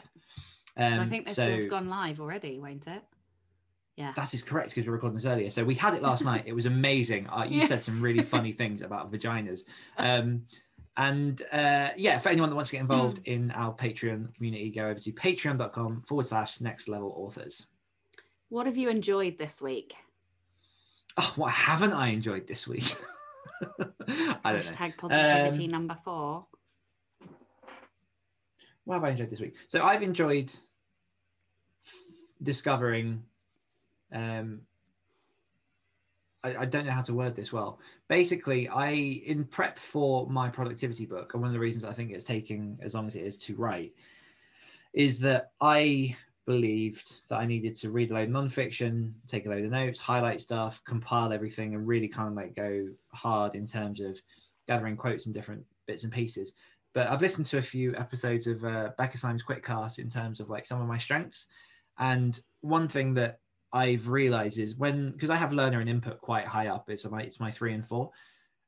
Um, 0.76 0.94
so 0.96 1.02
I 1.02 1.06
think 1.06 1.28
this 1.28 1.36
so- 1.36 1.50
have 1.50 1.70
gone 1.70 1.88
live 1.88 2.20
already, 2.20 2.60
won't 2.60 2.88
it? 2.88 3.04
Yeah. 3.96 4.12
That 4.16 4.34
is 4.34 4.42
correct 4.44 4.70
because 4.70 4.88
we're 4.88 4.94
recording 4.94 5.16
this 5.18 5.26
earlier. 5.26 5.50
So 5.52 5.64
we 5.64 5.76
had 5.76 5.94
it 5.94 6.02
last 6.02 6.24
night. 6.26 6.44
It 6.48 6.54
was 6.54 6.66
amazing. 6.66 7.28
Uh, 7.28 7.46
you 7.48 7.60
Yeah. 7.62 7.68
said 7.68 7.84
some 7.84 8.02
really 8.02 8.24
funny 8.24 8.52
things 8.52 8.82
about 8.82 9.12
vaginas. 9.12 9.62
Um, 9.98 10.44
and 10.98 11.42
uh, 11.52 11.90
yeah, 11.96 12.18
for 12.20 12.30
anyone 12.30 12.50
that 12.50 12.56
wants 12.56 12.70
to 12.72 12.76
get 12.78 12.82
involved 12.82 13.24
Mm. 13.24 13.28
in 13.28 13.52
our 13.52 13.74
Patreon 13.74 14.34
community, 14.36 14.70
go 14.72 14.86
over 14.86 15.00
to 15.00 15.12
patreon.com 15.12 16.02
forward 16.04 16.28
slash 16.28 16.60
next 16.62 16.88
level 16.88 17.14
authors. 17.16 17.68
What 18.50 18.66
have 18.66 18.78
you 18.78 18.90
enjoyed 18.90 19.38
this 19.38 19.62
week? 19.62 19.94
Oh, 21.18 21.34
what 21.36 21.52
haven't 21.52 21.94
I 21.94 22.08
enjoyed 22.08 22.48
this 22.48 22.68
week? 22.68 22.96
I 23.80 23.86
don't 23.86 24.44
know. 24.44 24.60
Hashtag 24.60 24.98
positivity 24.98 25.66
Um, 25.66 25.72
number 25.72 25.98
four. 26.04 26.46
What 28.86 28.96
have 28.96 29.04
I 29.04 29.10
enjoyed 29.12 29.30
this 29.30 29.40
week? 29.40 29.56
So 29.68 29.84
I've 29.84 30.04
enjoyed 30.04 30.52
f- 31.86 31.94
discovering. 32.42 33.24
Um, 34.14 34.62
I, 36.46 36.66
don't 36.66 36.86
know 36.86 36.92
how 36.92 37.02
to 37.04 37.14
word 37.14 37.38
this 37.38 37.54
well. 37.54 37.80
Basically, 38.10 38.68
I 38.68 38.90
in 38.90 39.46
prep 39.46 39.80
for 39.80 40.28
my 40.28 40.50
productivity 40.50 41.06
book, 41.06 41.34
and 41.34 41.42
one 41.42 41.48
of 41.48 41.54
the 41.54 41.60
reasons 41.60 41.86
I 41.86 41.94
think 41.94 42.12
it's 42.12 42.26
taking 42.26 42.78
as 42.82 42.94
long 42.94 43.08
as 43.08 43.16
it 43.16 43.24
is 43.24 43.38
to 43.40 43.56
write, 43.56 43.94
is 44.94 45.20
that 45.22 45.52
I 45.62 46.18
believed 46.46 47.22
that 47.30 47.38
I 47.38 47.46
needed 47.46 47.78
to 47.78 47.92
read 47.92 48.12
a 48.12 48.16
load 48.16 48.28
of 48.28 48.36
nonfiction, 48.36 49.14
take 49.28 49.46
a 49.46 49.50
load 49.50 49.64
of 49.64 49.72
notes, 49.72 50.00
highlight 50.00 50.42
stuff, 50.42 50.82
compile 50.84 51.32
everything, 51.32 51.76
and 51.76 51.88
really 51.88 52.10
kind 52.10 52.28
of 52.28 52.36
like 52.36 52.56
go 52.56 52.90
hard 53.14 53.56
in 53.56 53.66
terms 53.66 54.02
of 54.02 54.22
gathering 54.68 54.98
quotes 54.98 55.26
and 55.28 55.34
different 55.34 55.64
bits 55.88 56.04
and 56.04 56.12
pieces 56.12 56.54
but 56.94 57.08
I've 57.08 57.22
listened 57.22 57.48
to 57.48 57.58
a 57.58 57.62
few 57.62 57.96
episodes 57.96 58.48
of 58.48 58.64
uh, 58.64 58.92
Becca 58.98 59.18
Syme's 59.18 59.44
QuitCast 59.44 60.00
in 60.00 60.10
terms 60.10 60.40
of 60.40 60.50
like 60.50 60.66
some 60.66 60.80
of 60.80 60.88
my 60.88 60.98
strengths. 60.98 61.48
And 61.98 62.40
one 62.62 62.88
thing 62.88 63.16
that 63.16 63.40
I've 63.74 64.08
realized 64.08 64.60
is 64.60 64.76
when, 64.76 65.12
because 65.12 65.32
I 65.32 65.36
have 65.36 65.52
learner 65.52 65.80
and 65.80 65.90
input 65.90 66.22
quite 66.22 66.46
high 66.46 66.68
up, 66.68 66.90
it's 66.90 67.10
my, 67.10 67.22
it's 67.22 67.40
my 67.40 67.52
three 67.52 67.74
and 67.74 67.86
four. 67.86 68.12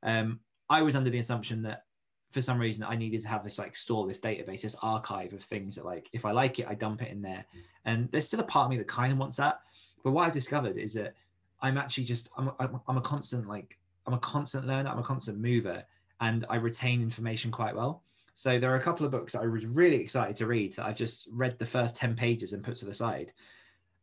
Um, 0.02 0.40
I 0.68 0.82
was 0.82 0.96
under 0.96 1.10
the 1.10 1.18
assumption 1.18 1.62
that 1.62 1.84
for 2.32 2.42
some 2.42 2.58
reason 2.58 2.84
I 2.84 2.96
needed 2.96 3.22
to 3.22 3.28
have 3.28 3.44
this 3.44 3.58
like 3.58 3.76
store 3.76 4.06
this 4.06 4.18
database, 4.18 4.62
this 4.62 4.76
archive 4.82 5.32
of 5.32 5.42
things 5.42 5.76
that 5.76 5.84
like, 5.84 6.10
if 6.12 6.24
I 6.24 6.32
like 6.32 6.58
it, 6.58 6.66
I 6.68 6.74
dump 6.74 7.02
it 7.02 7.10
in 7.12 7.22
there. 7.22 7.46
And 7.84 8.10
there's 8.10 8.26
still 8.26 8.40
a 8.40 8.44
part 8.44 8.66
of 8.66 8.70
me 8.70 8.78
that 8.78 8.88
kind 8.88 9.12
of 9.12 9.18
wants 9.18 9.36
that. 9.36 9.60
But 10.02 10.10
what 10.10 10.26
I've 10.26 10.32
discovered 10.32 10.76
is 10.76 10.92
that 10.94 11.14
I'm 11.62 11.78
actually 11.78 12.04
just, 12.04 12.28
I'm, 12.36 12.50
I'm, 12.58 12.80
I'm 12.88 12.96
a 12.96 13.00
constant, 13.00 13.48
like, 13.48 13.78
I'm 14.06 14.14
a 14.14 14.18
constant 14.18 14.66
learner, 14.66 14.90
I'm 14.90 14.98
a 14.98 15.04
constant 15.04 15.38
mover, 15.38 15.84
and 16.20 16.44
I 16.50 16.56
retain 16.56 17.00
information 17.00 17.50
quite 17.50 17.74
well. 17.74 18.02
So 18.34 18.58
there 18.58 18.70
are 18.70 18.76
a 18.76 18.82
couple 18.82 19.06
of 19.06 19.12
books 19.12 19.34
I 19.34 19.46
was 19.46 19.64
really 19.64 19.96
excited 19.96 20.36
to 20.36 20.46
read 20.46 20.74
that 20.74 20.84
I've 20.84 20.96
just 20.96 21.28
read 21.32 21.58
the 21.58 21.64
first 21.64 21.96
10 21.96 22.14
pages 22.16 22.52
and 22.52 22.62
put 22.62 22.76
to 22.76 22.84
the 22.84 22.92
side. 22.92 23.32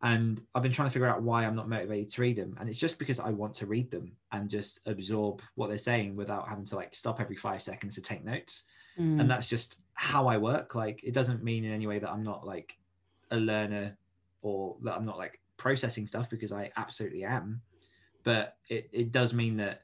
And 0.04 0.42
I've 0.54 0.64
been 0.64 0.74
trying 0.74 0.90
to 0.90 0.94
figure 0.94 1.08
out 1.08 1.24
why 1.24 1.46
I'm 1.46 1.56
not 1.56 1.70
motivated 1.70 2.10
to 2.10 2.22
read 2.22 2.36
them. 2.36 2.58
And 2.60 2.70
it's 2.70 2.78
just 2.78 3.00
because 3.00 3.22
I 3.22 3.30
want 3.30 3.54
to 3.56 3.66
read 3.66 3.90
them 3.90 4.12
and 4.34 4.50
just 4.50 4.82
absorb 4.86 5.42
what 5.56 5.70
they're 5.70 5.78
saying 5.78 6.18
without 6.18 6.48
having 6.48 6.66
to 6.66 6.76
like 6.76 6.94
stop 6.94 7.22
every 7.22 7.38
five 7.38 7.64
seconds 7.64 7.96
to 7.96 8.02
take 8.02 8.26
notes. 8.26 8.64
Mm. 9.00 9.22
And 9.22 9.32
that's 9.32 9.48
just 9.48 9.80
how 9.94 10.28
I 10.28 10.38
work. 10.38 10.76
Like 10.76 11.02
it 11.06 11.14
doesn't 11.14 11.42
mean 11.42 11.64
in 11.64 11.72
any 11.72 11.88
way 11.88 12.00
that 12.00 12.10
I'm 12.10 12.24
not 12.24 12.46
like 12.46 12.78
a 13.32 13.38
learner 13.38 13.98
or 14.42 14.76
that 14.84 14.94
I'm 14.94 15.06
not 15.06 15.18
like 15.18 15.40
processing 15.56 16.06
stuff 16.06 16.30
because 16.30 16.52
I 16.52 16.70
absolutely 16.76 17.24
am. 17.24 17.62
But 18.24 18.58
it, 18.68 18.90
it 18.92 19.14
does 19.14 19.34
mean 19.34 19.56
that 19.58 19.84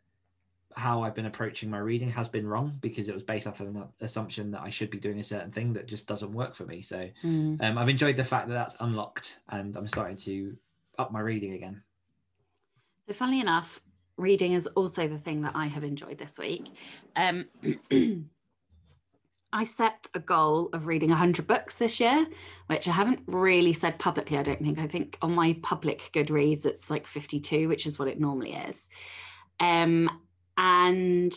how 0.75 1.01
I've 1.03 1.15
been 1.15 1.25
approaching 1.25 1.69
my 1.69 1.79
reading 1.79 2.09
has 2.11 2.27
been 2.27 2.47
wrong 2.47 2.77
because 2.81 3.09
it 3.09 3.13
was 3.13 3.23
based 3.23 3.47
off 3.47 3.59
of 3.59 3.67
an 3.67 3.85
assumption 4.01 4.51
that 4.51 4.61
I 4.61 4.69
should 4.69 4.89
be 4.91 4.99
doing 4.99 5.19
a 5.19 5.23
certain 5.23 5.51
thing 5.51 5.73
that 5.73 5.87
just 5.87 6.05
doesn't 6.05 6.31
work 6.31 6.55
for 6.55 6.65
me. 6.65 6.81
So 6.81 7.09
Mm. 7.23 7.61
um, 7.61 7.77
I've 7.77 7.89
enjoyed 7.89 8.17
the 8.17 8.23
fact 8.23 8.47
that 8.47 8.53
that's 8.53 8.77
unlocked 8.79 9.39
and 9.49 9.75
I'm 9.75 9.87
starting 9.87 10.17
to 10.17 10.55
up 10.97 11.11
my 11.11 11.19
reading 11.19 11.53
again. 11.53 11.81
So, 13.07 13.13
funnily 13.13 13.39
enough, 13.39 13.81
reading 14.17 14.53
is 14.53 14.67
also 14.67 15.07
the 15.07 15.17
thing 15.17 15.41
that 15.41 15.53
I 15.55 15.65
have 15.67 15.83
enjoyed 15.83 16.19
this 16.19 16.37
week. 16.37 16.67
Um, 17.15 17.45
I 19.51 19.63
set 19.63 20.07
a 20.13 20.19
goal 20.19 20.69
of 20.73 20.85
reading 20.85 21.09
100 21.09 21.47
books 21.47 21.79
this 21.79 21.99
year, 21.99 22.27
which 22.67 22.87
I 22.87 22.91
haven't 22.91 23.21
really 23.25 23.73
said 23.73 23.97
publicly, 23.97 24.37
I 24.37 24.43
don't 24.43 24.61
think. 24.61 24.77
I 24.77 24.85
think 24.85 25.17
on 25.23 25.33
my 25.33 25.57
public 25.63 26.11
Goodreads, 26.13 26.67
it's 26.67 26.91
like 26.91 27.07
52, 27.07 27.67
which 27.67 27.87
is 27.87 27.97
what 27.97 28.07
it 28.07 28.19
normally 28.19 28.53
is. 28.53 28.89
Um, 29.59 30.21
and 30.59 31.33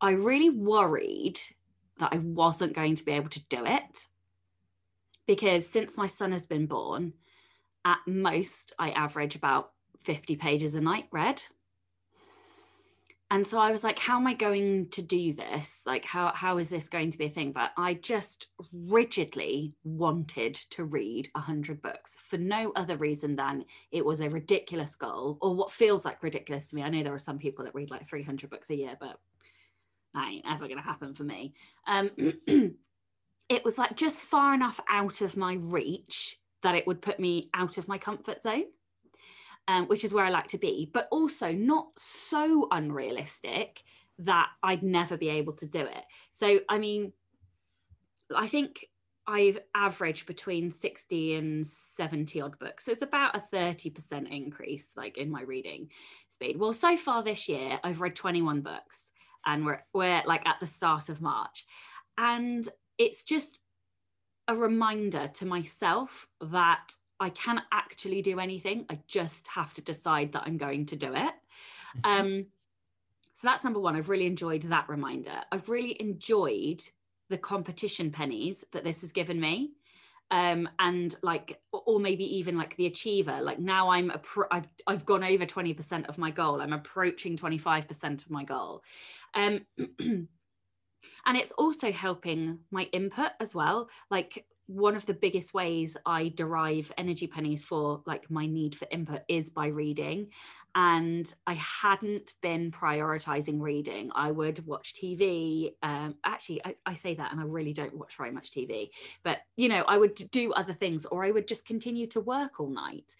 I 0.00 0.10
really 0.10 0.50
worried 0.50 1.38
that 2.00 2.12
I 2.12 2.18
wasn't 2.18 2.74
going 2.74 2.96
to 2.96 3.04
be 3.04 3.12
able 3.12 3.28
to 3.28 3.44
do 3.44 3.64
it 3.64 4.08
because 5.28 5.64
since 5.68 5.96
my 5.96 6.08
son 6.08 6.32
has 6.32 6.44
been 6.44 6.66
born, 6.66 7.12
at 7.84 7.98
most 8.04 8.72
I 8.80 8.90
average 8.90 9.36
about 9.36 9.70
50 10.00 10.34
pages 10.34 10.74
a 10.74 10.80
night 10.80 11.06
read. 11.12 11.40
And 13.32 13.46
so 13.46 13.58
I 13.58 13.70
was 13.70 13.82
like, 13.82 13.98
how 13.98 14.18
am 14.18 14.26
I 14.26 14.34
going 14.34 14.90
to 14.90 15.00
do 15.00 15.32
this? 15.32 15.84
Like, 15.86 16.04
how, 16.04 16.32
how 16.34 16.58
is 16.58 16.68
this 16.68 16.90
going 16.90 17.10
to 17.12 17.16
be 17.16 17.24
a 17.24 17.30
thing? 17.30 17.52
But 17.52 17.70
I 17.78 17.94
just 17.94 18.48
rigidly 18.74 19.72
wanted 19.84 20.56
to 20.72 20.84
read 20.84 21.30
100 21.32 21.80
books 21.80 22.14
for 22.20 22.36
no 22.36 22.72
other 22.76 22.98
reason 22.98 23.34
than 23.34 23.64
it 23.90 24.04
was 24.04 24.20
a 24.20 24.28
ridiculous 24.28 24.94
goal 24.96 25.38
or 25.40 25.54
what 25.54 25.70
feels 25.70 26.04
like 26.04 26.22
ridiculous 26.22 26.66
to 26.66 26.76
me. 26.76 26.82
I 26.82 26.90
know 26.90 27.02
there 27.02 27.14
are 27.14 27.18
some 27.18 27.38
people 27.38 27.64
that 27.64 27.74
read 27.74 27.90
like 27.90 28.06
300 28.06 28.50
books 28.50 28.68
a 28.68 28.76
year, 28.76 28.98
but 29.00 29.18
that 30.12 30.28
ain't 30.28 30.44
ever 30.46 30.66
going 30.66 30.76
to 30.76 30.84
happen 30.84 31.14
for 31.14 31.24
me. 31.24 31.54
Um, 31.86 32.10
it 33.48 33.64
was 33.64 33.78
like 33.78 33.96
just 33.96 34.24
far 34.24 34.52
enough 34.52 34.78
out 34.90 35.22
of 35.22 35.38
my 35.38 35.54
reach 35.54 36.38
that 36.62 36.74
it 36.74 36.86
would 36.86 37.00
put 37.00 37.18
me 37.18 37.48
out 37.54 37.78
of 37.78 37.88
my 37.88 37.96
comfort 37.96 38.42
zone 38.42 38.64
um, 39.68 39.86
which 39.86 40.04
is 40.04 40.12
where 40.12 40.24
I 40.24 40.30
like 40.30 40.48
to 40.48 40.58
be, 40.58 40.90
but 40.92 41.08
also 41.10 41.52
not 41.52 41.88
so 41.96 42.68
unrealistic 42.70 43.82
that 44.18 44.48
I'd 44.62 44.82
never 44.82 45.16
be 45.16 45.28
able 45.28 45.54
to 45.54 45.66
do 45.66 45.80
it. 45.80 46.04
So, 46.30 46.60
I 46.68 46.78
mean, 46.78 47.12
I 48.34 48.46
think 48.46 48.86
I've 49.26 49.58
averaged 49.74 50.26
between 50.26 50.70
60 50.70 51.34
and 51.36 51.66
70 51.66 52.40
odd 52.40 52.58
books. 52.58 52.84
So 52.84 52.92
it's 52.92 53.02
about 53.02 53.36
a 53.36 53.42
30% 53.54 54.30
increase 54.30 54.94
like 54.96 55.16
in 55.16 55.30
my 55.30 55.42
reading 55.42 55.90
speed. 56.28 56.58
Well, 56.58 56.72
so 56.72 56.96
far 56.96 57.22
this 57.22 57.48
year, 57.48 57.78
I've 57.84 58.00
read 58.00 58.16
21 58.16 58.62
books 58.62 59.12
and 59.46 59.64
we're, 59.64 59.82
we're 59.92 60.22
like 60.26 60.46
at 60.46 60.58
the 60.60 60.66
start 60.66 61.08
of 61.08 61.20
March. 61.20 61.66
And 62.18 62.68
it's 62.98 63.24
just 63.24 63.60
a 64.48 64.56
reminder 64.56 65.28
to 65.34 65.46
myself 65.46 66.26
that 66.40 66.92
I 67.22 67.30
can 67.30 67.62
actually 67.70 68.20
do 68.22 68.40
anything. 68.40 68.84
I 68.90 68.98
just 69.06 69.48
have 69.48 69.72
to 69.74 69.80
decide 69.80 70.32
that 70.32 70.42
I'm 70.46 70.58
going 70.58 70.86
to 70.86 70.96
do 70.96 71.14
it. 71.14 71.32
Um, 72.04 72.46
so 73.34 73.46
that's 73.46 73.64
number 73.64 73.80
one. 73.80 73.96
I've 73.96 74.08
really 74.08 74.26
enjoyed 74.26 74.62
that 74.62 74.88
reminder. 74.88 75.40
I've 75.50 75.68
really 75.68 75.96
enjoyed 76.00 76.82
the 77.28 77.38
competition 77.38 78.10
pennies 78.10 78.64
that 78.72 78.84
this 78.84 79.00
has 79.00 79.12
given 79.12 79.40
me. 79.40 79.72
Um, 80.30 80.68
and 80.78 81.14
like, 81.22 81.60
or 81.72 82.00
maybe 82.00 82.24
even 82.38 82.56
like 82.56 82.76
the 82.76 82.86
achiever. 82.86 83.40
Like 83.42 83.58
now 83.58 83.90
I'm 83.90 84.10
a 84.10 84.18
pro- 84.18 84.46
I've 84.50 84.68
I've 84.86 85.04
gone 85.04 85.22
over 85.22 85.44
twenty 85.44 85.74
percent 85.74 86.06
of 86.06 86.16
my 86.16 86.30
goal. 86.30 86.62
I'm 86.62 86.72
approaching 86.72 87.36
twenty 87.36 87.58
five 87.58 87.86
percent 87.86 88.22
of 88.22 88.30
my 88.30 88.42
goal, 88.42 88.82
um, 89.34 89.60
and 89.98 90.28
it's 91.26 91.52
also 91.52 91.92
helping 91.92 92.60
my 92.70 92.84
input 92.84 93.32
as 93.40 93.54
well. 93.54 93.90
Like 94.10 94.46
one 94.66 94.96
of 94.96 95.04
the 95.06 95.14
biggest 95.14 95.52
ways 95.54 95.96
I 96.06 96.28
derive 96.28 96.92
energy 96.96 97.26
pennies 97.26 97.64
for 97.64 98.02
like 98.06 98.30
my 98.30 98.46
need 98.46 98.74
for 98.76 98.86
input 98.90 99.22
is 99.28 99.50
by 99.50 99.66
reading. 99.66 100.28
And 100.74 101.32
I 101.46 101.54
hadn't 101.54 102.32
been 102.40 102.70
prioritizing 102.70 103.60
reading. 103.60 104.10
I 104.14 104.30
would 104.30 104.66
watch 104.66 104.94
TV. 104.94 105.74
Um, 105.82 106.14
actually, 106.24 106.64
I, 106.64 106.74
I 106.86 106.94
say 106.94 107.14
that 107.14 107.32
and 107.32 107.40
I 107.40 107.44
really 107.44 107.72
don't 107.72 107.96
watch 107.98 108.16
very 108.16 108.30
much 108.30 108.50
TV, 108.50 108.90
but 109.22 109.38
you 109.56 109.68
know, 109.68 109.84
I 109.86 109.98
would 109.98 110.14
do 110.30 110.52
other 110.52 110.74
things 110.74 111.04
or 111.04 111.24
I 111.24 111.30
would 111.30 111.48
just 111.48 111.66
continue 111.66 112.06
to 112.08 112.20
work 112.20 112.58
all 112.58 112.70
night. 112.70 113.14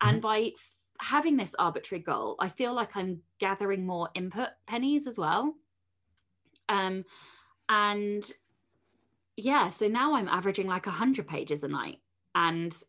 And 0.00 0.20
by 0.20 0.52
f- 0.54 0.70
having 1.00 1.36
this 1.36 1.54
arbitrary 1.58 2.02
goal, 2.02 2.36
I 2.38 2.48
feel 2.48 2.74
like 2.74 2.96
I'm 2.96 3.22
gathering 3.40 3.86
more 3.86 4.10
input 4.14 4.50
pennies 4.66 5.06
as 5.06 5.18
well. 5.18 5.54
Um, 6.68 7.04
and 7.68 8.30
yeah 9.36 9.70
so 9.70 9.88
now 9.88 10.14
i'm 10.14 10.28
averaging 10.28 10.66
like 10.66 10.86
100 10.86 11.26
pages 11.26 11.64
a 11.64 11.68
night 11.68 11.98
and 12.34 12.82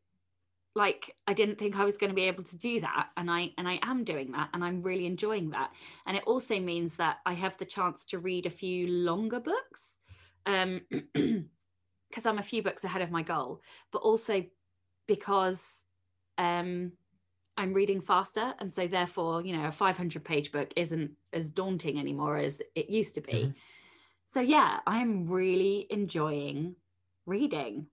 like 0.75 1.15
i 1.27 1.33
didn't 1.33 1.57
think 1.57 1.77
i 1.77 1.85
was 1.85 1.97
going 1.97 2.09
to 2.09 2.15
be 2.15 2.23
able 2.23 2.43
to 2.43 2.57
do 2.57 2.79
that 2.79 3.09
and 3.17 3.31
i 3.31 3.51
and 3.57 3.67
i 3.67 3.79
am 3.81 4.03
doing 4.03 4.31
that 4.31 4.49
and 4.53 4.63
i'm 4.63 4.81
really 4.81 5.05
enjoying 5.05 5.49
that 5.49 5.71
and 6.05 6.15
it 6.17 6.23
also 6.25 6.59
means 6.59 6.95
that 6.95 7.17
i 7.25 7.33
have 7.33 7.57
the 7.57 7.65
chance 7.65 8.05
to 8.05 8.19
read 8.19 8.45
a 8.45 8.49
few 8.49 8.87
longer 8.87 9.39
books 9.39 9.99
um 10.45 10.81
because 11.13 12.25
i'm 12.25 12.37
a 12.39 12.43
few 12.43 12.61
books 12.61 12.83
ahead 12.83 13.01
of 13.01 13.11
my 13.11 13.23
goal 13.23 13.61
but 13.91 13.99
also 13.99 14.43
because 15.07 15.85
um 16.37 16.91
i'm 17.57 17.73
reading 17.73 18.01
faster 18.01 18.53
and 18.59 18.71
so 18.71 18.85
therefore 18.85 19.41
you 19.43 19.55
know 19.55 19.65
a 19.65 19.71
500 19.71 20.23
page 20.23 20.51
book 20.51 20.71
isn't 20.75 21.11
as 21.33 21.49
daunting 21.49 21.97
anymore 21.99 22.37
as 22.37 22.61
it 22.75 22.89
used 22.89 23.15
to 23.15 23.21
be 23.21 23.33
Mhm. 23.33 23.55
So 24.27 24.39
yeah 24.39 24.79
i 24.85 25.01
am 25.01 25.25
really 25.27 25.87
enjoying 25.89 26.75
reading 27.25 27.87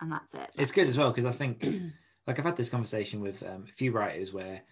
and 0.00 0.10
that's 0.10 0.34
it 0.34 0.50
It's 0.56 0.72
good 0.72 0.88
as 0.88 0.98
well 0.98 1.10
because 1.10 1.26
I 1.26 1.36
think, 1.36 1.62
like, 2.26 2.38
I've 2.38 2.44
had 2.44 2.56
this 2.56 2.70
conversation 2.70 3.20
with 3.20 3.42
um, 3.42 3.64
a 3.68 3.72
few 3.72 3.92
writers 3.92 4.32
where 4.32 4.62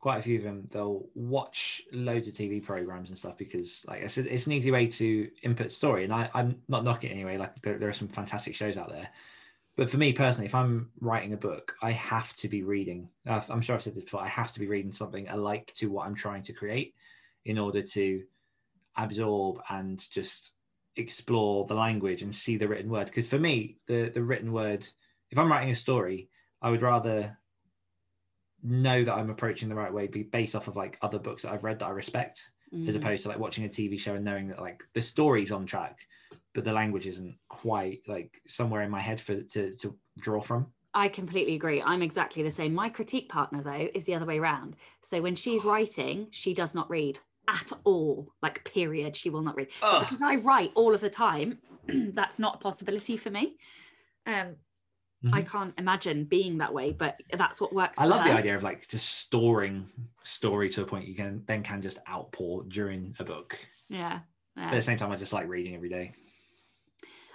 quite 0.00 0.18
a 0.18 0.22
few 0.22 0.38
of 0.38 0.44
them 0.44 0.66
they'll 0.70 1.08
watch 1.14 1.82
loads 1.92 2.28
of 2.28 2.34
TV 2.34 2.62
programs 2.62 3.08
and 3.08 3.18
stuff 3.18 3.36
because, 3.36 3.84
like 3.88 4.04
I 4.04 4.06
said, 4.06 4.26
it's 4.26 4.46
an 4.46 4.52
easy 4.52 4.70
way 4.70 4.86
to 4.86 5.28
input 5.42 5.72
story. 5.72 6.04
And 6.04 6.12
I, 6.12 6.30
I'm 6.34 6.62
not 6.68 6.84
knocking 6.84 7.10
it 7.10 7.14
anyway. 7.14 7.36
Like, 7.36 7.60
there, 7.62 7.78
there 7.78 7.88
are 7.88 7.94
some 7.94 8.08
fantastic 8.08 8.54
shows 8.54 8.76
out 8.76 8.90
there. 8.90 9.08
But 9.76 9.90
for 9.90 9.96
me 9.96 10.12
personally, 10.12 10.46
if 10.46 10.54
I'm 10.54 10.90
writing 11.00 11.32
a 11.32 11.36
book, 11.36 11.74
I 11.82 11.92
have 11.92 12.34
to 12.36 12.48
be 12.48 12.62
reading. 12.62 13.08
I'm 13.26 13.60
sure 13.60 13.74
I've 13.74 13.82
said 13.82 13.94
this 13.94 14.04
before. 14.04 14.22
I 14.22 14.28
have 14.28 14.52
to 14.52 14.60
be 14.60 14.66
reading 14.66 14.92
something 14.92 15.28
alike 15.28 15.72
to 15.76 15.90
what 15.90 16.06
I'm 16.06 16.14
trying 16.14 16.42
to 16.44 16.52
create 16.52 16.94
in 17.44 17.58
order 17.58 17.82
to 17.82 18.22
absorb 18.98 19.60
and 19.70 20.04
just 20.10 20.52
explore 20.96 21.64
the 21.66 21.74
language 21.74 22.22
and 22.22 22.34
see 22.34 22.56
the 22.56 22.66
written 22.68 22.90
word 22.90 23.06
because 23.06 23.28
for 23.28 23.38
me 23.38 23.78
the 23.86 24.10
the 24.10 24.22
written 24.22 24.52
word 24.52 24.86
if 25.30 25.38
i'm 25.38 25.50
writing 25.50 25.70
a 25.70 25.74
story 25.74 26.28
i 26.60 26.68
would 26.68 26.82
rather 26.82 27.38
know 28.62 29.04
that 29.04 29.14
i'm 29.14 29.30
approaching 29.30 29.68
the 29.68 29.74
right 29.74 29.92
way 29.92 30.08
be 30.08 30.24
based 30.24 30.56
off 30.56 30.66
of 30.68 30.76
like 30.76 30.98
other 31.02 31.18
books 31.18 31.42
that 31.42 31.52
i've 31.52 31.62
read 31.64 31.78
that 31.78 31.86
i 31.86 31.90
respect 31.90 32.50
as 32.86 32.94
Mm. 32.94 32.98
opposed 32.98 33.22
to 33.22 33.28
like 33.30 33.38
watching 33.38 33.64
a 33.64 33.68
tv 33.68 33.98
show 33.98 34.14
and 34.14 34.24
knowing 34.24 34.48
that 34.48 34.60
like 34.60 34.82
the 34.92 35.00
story's 35.00 35.52
on 35.52 35.64
track 35.64 36.00
but 36.54 36.64
the 36.64 36.72
language 36.72 37.06
isn't 37.06 37.38
quite 37.48 38.00
like 38.06 38.42
somewhere 38.46 38.82
in 38.82 38.90
my 38.90 39.00
head 39.00 39.20
for 39.20 39.40
to 39.42 39.72
to 39.76 39.96
draw 40.18 40.40
from 40.40 40.66
I 40.94 41.08
completely 41.08 41.54
agree. 41.54 41.82
I'm 41.82 42.02
exactly 42.02 42.42
the 42.42 42.50
same. 42.50 42.74
My 42.74 42.88
critique 42.88 43.28
partner, 43.28 43.62
though, 43.62 43.88
is 43.94 44.06
the 44.06 44.14
other 44.14 44.24
way 44.24 44.38
around. 44.38 44.74
So 45.02 45.20
when 45.20 45.36
she's 45.36 45.62
writing, 45.72 46.28
she 46.30 46.54
does 46.54 46.74
not 46.74 46.88
read 46.90 47.20
at 47.48 47.72
all, 47.84 48.28
like, 48.42 48.62
period. 48.64 49.16
She 49.16 49.30
will 49.30 49.42
not 49.42 49.56
read. 49.56 49.68
Ugh. 49.82 50.04
because 50.08 50.22
I 50.22 50.36
write 50.36 50.70
all 50.74 50.94
of 50.94 51.00
the 51.00 51.10
time, 51.10 51.58
that's 51.88 52.38
not 52.38 52.56
a 52.56 52.58
possibility 52.58 53.16
for 53.16 53.30
me. 53.30 53.56
Um, 54.26 54.56
I 55.32 55.42
Mhm. 55.42 55.48
can't 55.50 55.74
imagine 55.78 56.24
being 56.26 56.58
that 56.58 56.72
way, 56.72 56.92
but 56.92 57.16
that's 57.32 57.60
what 57.60 57.72
works. 57.72 57.98
I 58.00 58.04
love 58.04 58.24
the 58.24 58.32
idea 58.32 58.54
of 58.54 58.62
like 58.62 58.86
just 58.86 59.08
storing 59.18 59.88
story 60.22 60.68
to 60.70 60.82
a 60.82 60.86
point 60.86 61.08
you 61.08 61.14
can 61.16 61.42
then 61.46 61.64
can 61.64 61.82
just 61.82 61.98
outpour 62.08 62.62
during 62.68 63.16
a 63.18 63.24
book. 63.24 63.58
Yeah. 63.88 64.20
But 64.54 64.64
at 64.66 64.74
the 64.74 64.82
same 64.82 64.96
time, 64.98 65.10
I 65.10 65.16
just 65.16 65.32
like 65.32 65.48
reading 65.48 65.74
every 65.74 65.88
day. 65.88 66.12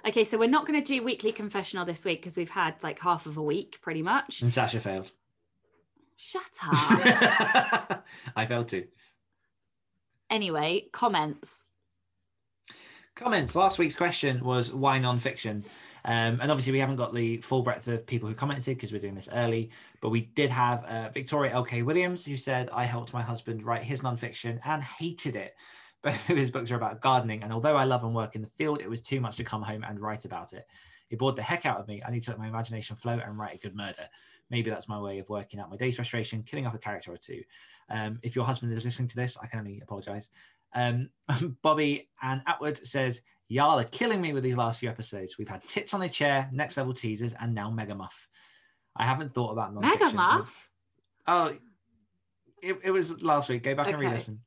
Okay, 0.08 0.23
so 0.23 0.38
we're 0.38 0.47
not 0.49 0.65
going 0.65 0.82
to 0.82 0.86
do 0.86 1.04
weekly 1.04 1.32
confessional 1.34 1.84
this 1.86 2.06
week 2.06 2.21
because 2.21 2.38
we've 2.38 2.49
had 2.49 2.82
like 2.84 2.99
half 2.99 3.26
of 3.26 3.36
a 3.38 3.41
week 3.43 3.80
pretty 3.82 4.02
much. 4.02 4.41
And 4.41 4.54
Sacha 4.54 4.80
failed. 4.80 5.12
Shut 6.15 6.43
up. 6.65 8.06
I 8.36 8.45
failed 8.45 8.69
too. 8.69 8.86
Anyway, 10.34 10.88
comments. 10.91 11.67
Comments. 13.15 13.56
Last 13.56 13.78
week's 13.78 13.96
question 13.96 14.43
was 14.43 14.74
why 14.74 14.98
non-fiction? 14.98 15.63
Um, 16.06 16.39
and 16.41 16.52
obviously 16.52 16.74
we 16.74 16.80
haven't 16.80 16.98
got 16.98 17.13
the 17.13 17.38
full 17.38 17.62
breadth 17.62 17.88
of 17.88 18.06
people 18.06 18.28
who 18.28 18.36
commented 18.36 18.76
because 18.76 18.91
we're 18.91 19.00
doing 19.00 19.15
this 19.15 19.30
early, 19.32 19.69
but 20.02 20.10
we 20.10 20.22
did 20.22 20.50
have 20.50 20.84
uh, 20.86 21.10
Victoria 21.10 21.54
LK 21.54 21.86
Williams 21.86 22.26
who 22.26 22.36
said, 22.36 22.69
I 22.74 22.84
helped 22.84 23.13
my 23.13 23.22
husband 23.22 23.63
write 23.63 23.84
his 23.84 24.04
non-fiction 24.04 24.60
and 24.65 24.84
hated 24.84 25.36
it. 25.36 25.56
Both 26.04 26.30
of 26.30 26.36
his 26.36 26.52
books 26.52 26.69
are 26.69 26.76
about 26.76 27.00
gardening, 27.00 27.43
and 27.43 27.54
although 27.54 27.78
I 27.78 27.86
love 27.86 28.04
and 28.04 28.13
work 28.13 28.36
in 28.36 28.41
the 28.41 28.50
field, 28.58 28.82
it 28.82 28.89
was 28.89 29.02
too 29.02 29.22
much 29.22 29.38
to 29.38 29.46
come 29.46 29.62
home 29.62 29.86
and 29.88 30.02
write 30.02 30.26
about 30.26 30.52
it. 30.52 30.67
It 31.13 31.19
bored 31.19 31.36
the 31.36 31.43
heck 31.43 31.67
out 31.67 31.80
of 31.80 31.88
me. 31.88 32.02
I 32.04 32.10
need 32.10 32.23
to 32.23 32.32
let 32.32 32.39
my 32.39 32.47
imagination 32.47 32.95
flow 32.95 33.19
and 33.23 33.38
write 33.38 33.54
a 33.54 33.60
good 33.60 33.76
murder. 33.76 34.10
Maybe 34.49 34.71
that's 34.71 34.89
my 34.89 34.99
way 34.99 35.19
of 35.19 35.30
working 35.30 35.60
out 35.60 35.69
my 35.69 35.78
day's 35.78 35.95
frustration, 35.95 36.41
killing 36.41 36.65
off 36.65 36.73
a 36.73 36.80
character 36.80 37.13
or 37.13 37.17
two. 37.17 37.43
Um, 37.88 38.17
if 38.23 38.36
your 38.36 38.45
husband 38.45 38.73
is 38.73 38.84
listening 38.84 39.10
to 39.10 39.15
this, 39.15 39.38
I 39.39 39.45
can 39.45 39.60
only 39.60 39.80
apologize. 39.80 40.30
Um, 40.73 41.12
Bobby 41.62 42.10
and 42.23 42.41
Atwood 42.47 42.84
says, 42.84 43.21
Y'all 43.47 43.78
are 43.78 43.84
killing 43.84 44.21
me 44.21 44.34
with 44.34 44.41
these 44.41 44.58
last 44.58 44.80
few 44.80 44.89
episodes. 44.89 45.38
We've 45.38 45.47
had 45.47 45.62
tits 45.62 45.93
on 45.93 46.02
a 46.02 46.10
chair, 46.10 46.49
next 46.52 46.78
level 46.78 46.95
teasers, 46.95 47.36
and 47.39 47.54
now 47.54 47.69
Mega 47.69 47.93
Muff. 47.93 48.28
I 48.95 49.06
haven't 49.06 49.36
thought 49.36 49.52
about 49.52 49.71
non-fiction. 49.71 49.99
Mega 50.02 50.15
Muff? 50.15 50.71
Oh, 51.28 51.56
it, 52.63 52.80
it 52.84 52.89
was 52.89 53.21
last 53.21 53.49
week. 53.49 53.62
Go 53.62 53.76
back 53.76 53.88
and 53.89 53.99
re-listen. 53.99 54.39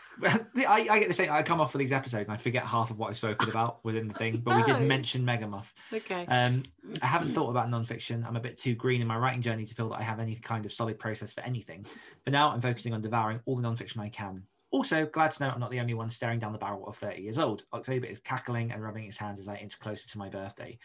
I, 0.24 0.86
I 0.90 0.98
get 0.98 1.08
the 1.08 1.14
same. 1.14 1.30
I 1.30 1.42
come 1.42 1.60
off 1.60 1.72
for 1.72 1.78
these 1.78 1.92
episodes 1.92 2.24
and 2.24 2.32
I 2.32 2.36
forget 2.36 2.64
half 2.64 2.90
of 2.90 2.98
what 2.98 3.10
I've 3.10 3.16
spoken 3.16 3.50
about 3.50 3.84
within 3.84 4.08
the 4.08 4.14
thing, 4.14 4.38
but 4.38 4.56
we 4.56 4.62
did 4.62 4.80
mention 4.86 5.24
Megamuff. 5.24 5.66
Okay. 5.92 6.26
Um, 6.26 6.62
I 7.00 7.06
haven't 7.06 7.34
thought 7.34 7.50
about 7.50 7.68
non-fiction. 7.70 8.24
I'm 8.26 8.36
a 8.36 8.40
bit 8.40 8.56
too 8.56 8.74
green 8.74 9.00
in 9.00 9.06
my 9.06 9.16
writing 9.16 9.42
journey 9.42 9.64
to 9.64 9.74
feel 9.74 9.88
that 9.90 10.00
I 10.00 10.02
have 10.02 10.20
any 10.20 10.36
kind 10.36 10.64
of 10.64 10.72
solid 10.72 10.98
process 10.98 11.32
for 11.32 11.40
anything. 11.42 11.84
But 12.24 12.32
now 12.32 12.50
I'm 12.50 12.60
focusing 12.60 12.94
on 12.94 13.00
devouring 13.00 13.40
all 13.44 13.56
the 13.56 13.62
non-fiction 13.62 14.00
I 14.00 14.08
can. 14.08 14.42
Also, 14.70 15.04
glad 15.04 15.32
to 15.32 15.42
know 15.42 15.50
I'm 15.50 15.60
not 15.60 15.70
the 15.70 15.80
only 15.80 15.94
one 15.94 16.08
staring 16.08 16.38
down 16.38 16.52
the 16.52 16.58
barrel 16.58 16.86
of 16.86 16.96
30 16.96 17.20
years 17.20 17.38
old. 17.38 17.64
October 17.74 18.06
is 18.06 18.20
cackling 18.20 18.72
and 18.72 18.82
rubbing 18.82 19.04
its 19.04 19.18
hands 19.18 19.38
as 19.38 19.48
I 19.48 19.56
inch 19.56 19.78
closer 19.78 20.08
to 20.08 20.18
my 20.18 20.30
birthday. 20.30 20.78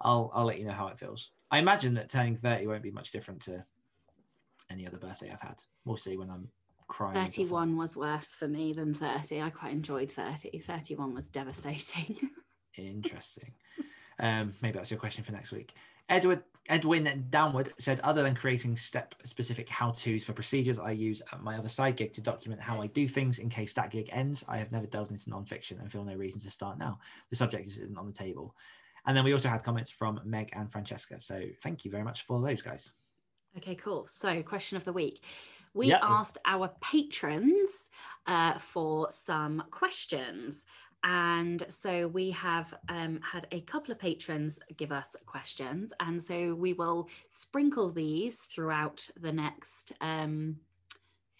I'll 0.00 0.30
I'll 0.34 0.46
let 0.46 0.58
you 0.58 0.64
know 0.64 0.72
how 0.72 0.88
it 0.88 0.98
feels. 0.98 1.30
I 1.50 1.58
imagine 1.58 1.94
that 1.94 2.08
turning 2.08 2.36
30 2.36 2.66
won't 2.66 2.82
be 2.82 2.90
much 2.90 3.12
different 3.12 3.42
to 3.42 3.64
any 4.70 4.86
other 4.86 4.98
birthday 4.98 5.30
I've 5.30 5.40
had. 5.40 5.58
We'll 5.84 5.98
see 5.98 6.16
when 6.16 6.30
I'm 6.30 6.48
crying. 6.88 7.14
31 7.14 7.76
was 7.76 7.96
worse 7.96 8.32
for 8.32 8.48
me 8.48 8.72
than 8.72 8.94
30. 8.94 9.40
I 9.40 9.50
quite 9.50 9.72
enjoyed 9.72 10.10
30. 10.10 10.58
31 10.58 11.14
was 11.14 11.28
devastating. 11.28 12.18
Interesting. 12.76 13.52
Um, 14.18 14.54
maybe 14.62 14.78
that's 14.78 14.90
your 14.90 15.00
question 15.00 15.24
for 15.24 15.32
next 15.32 15.52
week. 15.52 15.74
Edward 16.08 16.42
Edwin 16.68 17.26
Downward 17.28 17.72
said, 17.78 18.00
other 18.00 18.22
than 18.22 18.34
creating 18.34 18.76
step-specific 18.76 19.68
how-tos 19.68 20.24
for 20.24 20.32
procedures, 20.32 20.78
I 20.78 20.92
use 20.92 21.20
at 21.30 21.42
my 21.42 21.58
other 21.58 21.68
side 21.68 21.96
gig 21.96 22.14
to 22.14 22.22
document 22.22 22.60
how 22.60 22.80
I 22.80 22.86
do 22.86 23.06
things 23.06 23.38
in 23.38 23.50
case 23.50 23.74
that 23.74 23.90
gig 23.90 24.08
ends. 24.12 24.44
I 24.48 24.56
have 24.56 24.72
never 24.72 24.86
delved 24.86 25.12
into 25.12 25.28
non-fiction 25.28 25.78
and 25.78 25.92
feel 25.92 26.04
no 26.04 26.14
reason 26.14 26.40
to 26.40 26.50
start 26.50 26.78
now. 26.78 26.98
The 27.28 27.36
subject 27.36 27.66
isn't 27.66 27.98
on 27.98 28.06
the 28.06 28.12
table. 28.12 28.54
And 29.06 29.14
then 29.14 29.24
we 29.24 29.34
also 29.34 29.50
had 29.50 29.62
comments 29.62 29.90
from 29.90 30.20
Meg 30.24 30.50
and 30.54 30.72
Francesca. 30.72 31.20
So 31.20 31.42
thank 31.62 31.84
you 31.84 31.90
very 31.90 32.04
much 32.04 32.24
for 32.24 32.40
those 32.40 32.62
guys. 32.62 32.94
Okay, 33.56 33.74
cool. 33.74 34.06
So, 34.06 34.42
question 34.42 34.76
of 34.76 34.84
the 34.84 34.92
week. 34.92 35.22
We 35.74 35.88
Yeah. 35.88 35.98
asked 36.02 36.38
our 36.44 36.68
patrons 36.80 37.90
uh, 38.26 38.58
for 38.58 39.10
some 39.10 39.64
questions. 39.70 40.66
And 41.02 41.66
so 41.68 42.08
we 42.08 42.30
have 42.30 42.72
um, 42.88 43.20
had 43.20 43.46
a 43.52 43.60
couple 43.60 43.92
of 43.92 43.98
patrons 43.98 44.58
give 44.78 44.90
us 44.92 45.14
questions. 45.26 45.92
And 46.00 46.22
so 46.22 46.54
we 46.54 46.72
will 46.72 47.08
sprinkle 47.28 47.90
these 47.90 48.40
throughout 48.40 49.06
the 49.20 49.32
next 49.32 49.92
um, 50.00 50.56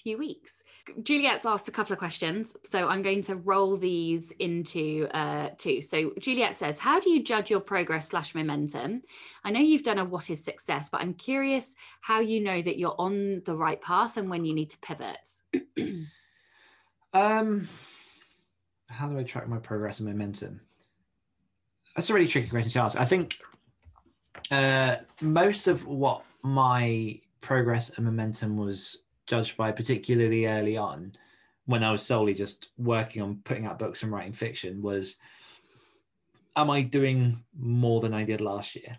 few 0.04 0.18
weeks. 0.18 0.62
Juliet's 1.02 1.46
asked 1.46 1.66
a 1.66 1.72
couple 1.72 1.94
of 1.94 1.98
questions. 1.98 2.56
So 2.62 2.88
I'm 2.88 3.02
going 3.02 3.22
to 3.22 3.36
roll 3.36 3.76
these 3.76 4.30
into 4.32 5.08
uh, 5.12 5.48
two. 5.58 5.82
So 5.82 6.12
Juliet 6.20 6.54
says, 6.54 6.78
How 6.78 7.00
do 7.00 7.10
you 7.10 7.24
judge 7.24 7.50
your 7.50 7.60
progress 7.60 8.08
slash 8.08 8.34
momentum? 8.34 9.02
I 9.42 9.50
know 9.50 9.60
you've 9.60 9.82
done 9.82 9.98
a 9.98 10.04
what 10.04 10.30
is 10.30 10.44
success, 10.44 10.90
but 10.90 11.00
I'm 11.00 11.14
curious 11.14 11.74
how 12.02 12.20
you 12.20 12.40
know 12.40 12.62
that 12.62 12.78
you're 12.78 12.94
on 12.98 13.42
the 13.46 13.56
right 13.56 13.80
path 13.80 14.18
and 14.18 14.30
when 14.30 14.44
you 14.44 14.54
need 14.54 14.70
to 14.70 14.78
pivot. 14.78 15.28
Um, 17.14 17.68
how 18.90 19.08
do 19.08 19.16
I 19.16 19.22
track 19.22 19.48
my 19.48 19.58
progress 19.58 20.00
and 20.00 20.08
momentum? 20.08 20.60
That's 21.94 22.10
a 22.10 22.12
really 22.12 22.26
tricky 22.26 22.48
question 22.48 22.72
to 22.72 22.80
ask. 22.80 22.98
I 22.98 23.04
think 23.04 23.38
uh, 24.50 24.96
most 25.20 25.68
of 25.68 25.86
what 25.86 26.24
my 26.42 27.20
progress 27.40 27.90
and 27.90 28.04
momentum 28.04 28.56
was 28.56 29.03
judged 29.26 29.56
by, 29.56 29.72
particularly 29.72 30.46
early 30.46 30.76
on, 30.76 31.12
when 31.66 31.82
I 31.82 31.90
was 31.90 32.02
solely 32.02 32.34
just 32.34 32.68
working 32.76 33.22
on 33.22 33.40
putting 33.44 33.66
out 33.66 33.78
books 33.78 34.02
and 34.02 34.12
writing 34.12 34.32
fiction, 34.32 34.82
was 34.82 35.16
am 36.56 36.70
I 36.70 36.82
doing 36.82 37.42
more 37.58 38.00
than 38.00 38.14
I 38.14 38.24
did 38.24 38.40
last 38.40 38.76
year? 38.76 38.98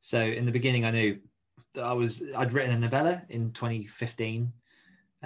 So 0.00 0.20
in 0.20 0.46
the 0.46 0.52
beginning, 0.52 0.84
I 0.84 0.90
knew 0.90 1.18
that 1.74 1.84
I 1.84 1.92
was 1.92 2.22
I'd 2.36 2.52
written 2.52 2.74
a 2.74 2.78
novella 2.78 3.22
in 3.28 3.52
2015. 3.52 4.52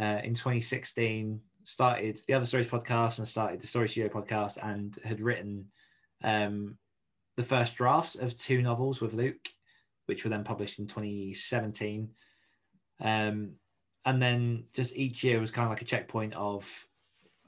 Uh, 0.01 0.21
in 0.23 0.35
2016, 0.35 1.41
started 1.65 2.19
the 2.27 2.35
Other 2.35 2.47
Stories 2.47 2.69
podcast 2.69 3.19
and 3.19 3.29
started 3.29 3.61
the 3.61 3.67
Story 3.67 3.89
Studio 3.89 4.09
podcast, 4.09 4.59
and 4.63 4.97
had 5.05 5.21
written 5.21 5.67
um, 6.23 6.79
the 7.37 7.43
first 7.43 7.75
drafts 7.75 8.15
of 8.15 8.37
two 8.37 8.63
novels 8.63 9.01
with 9.01 9.15
Luke, 9.15 9.49
which 10.07 10.25
were 10.25 10.31
then 10.31 10.45
published 10.45 10.79
in 10.79 10.87
2017. 10.87 12.11
Um, 13.03 13.53
and 14.05 14.21
then 14.23 14.69
just 14.75 14.97
each 14.97 15.25
year 15.25 15.41
was 15.41 15.51
kind 15.51 15.67
of 15.67 15.71
like 15.71 15.83
a 15.83 15.87
checkpoint 15.87 16.35
of 16.35 16.89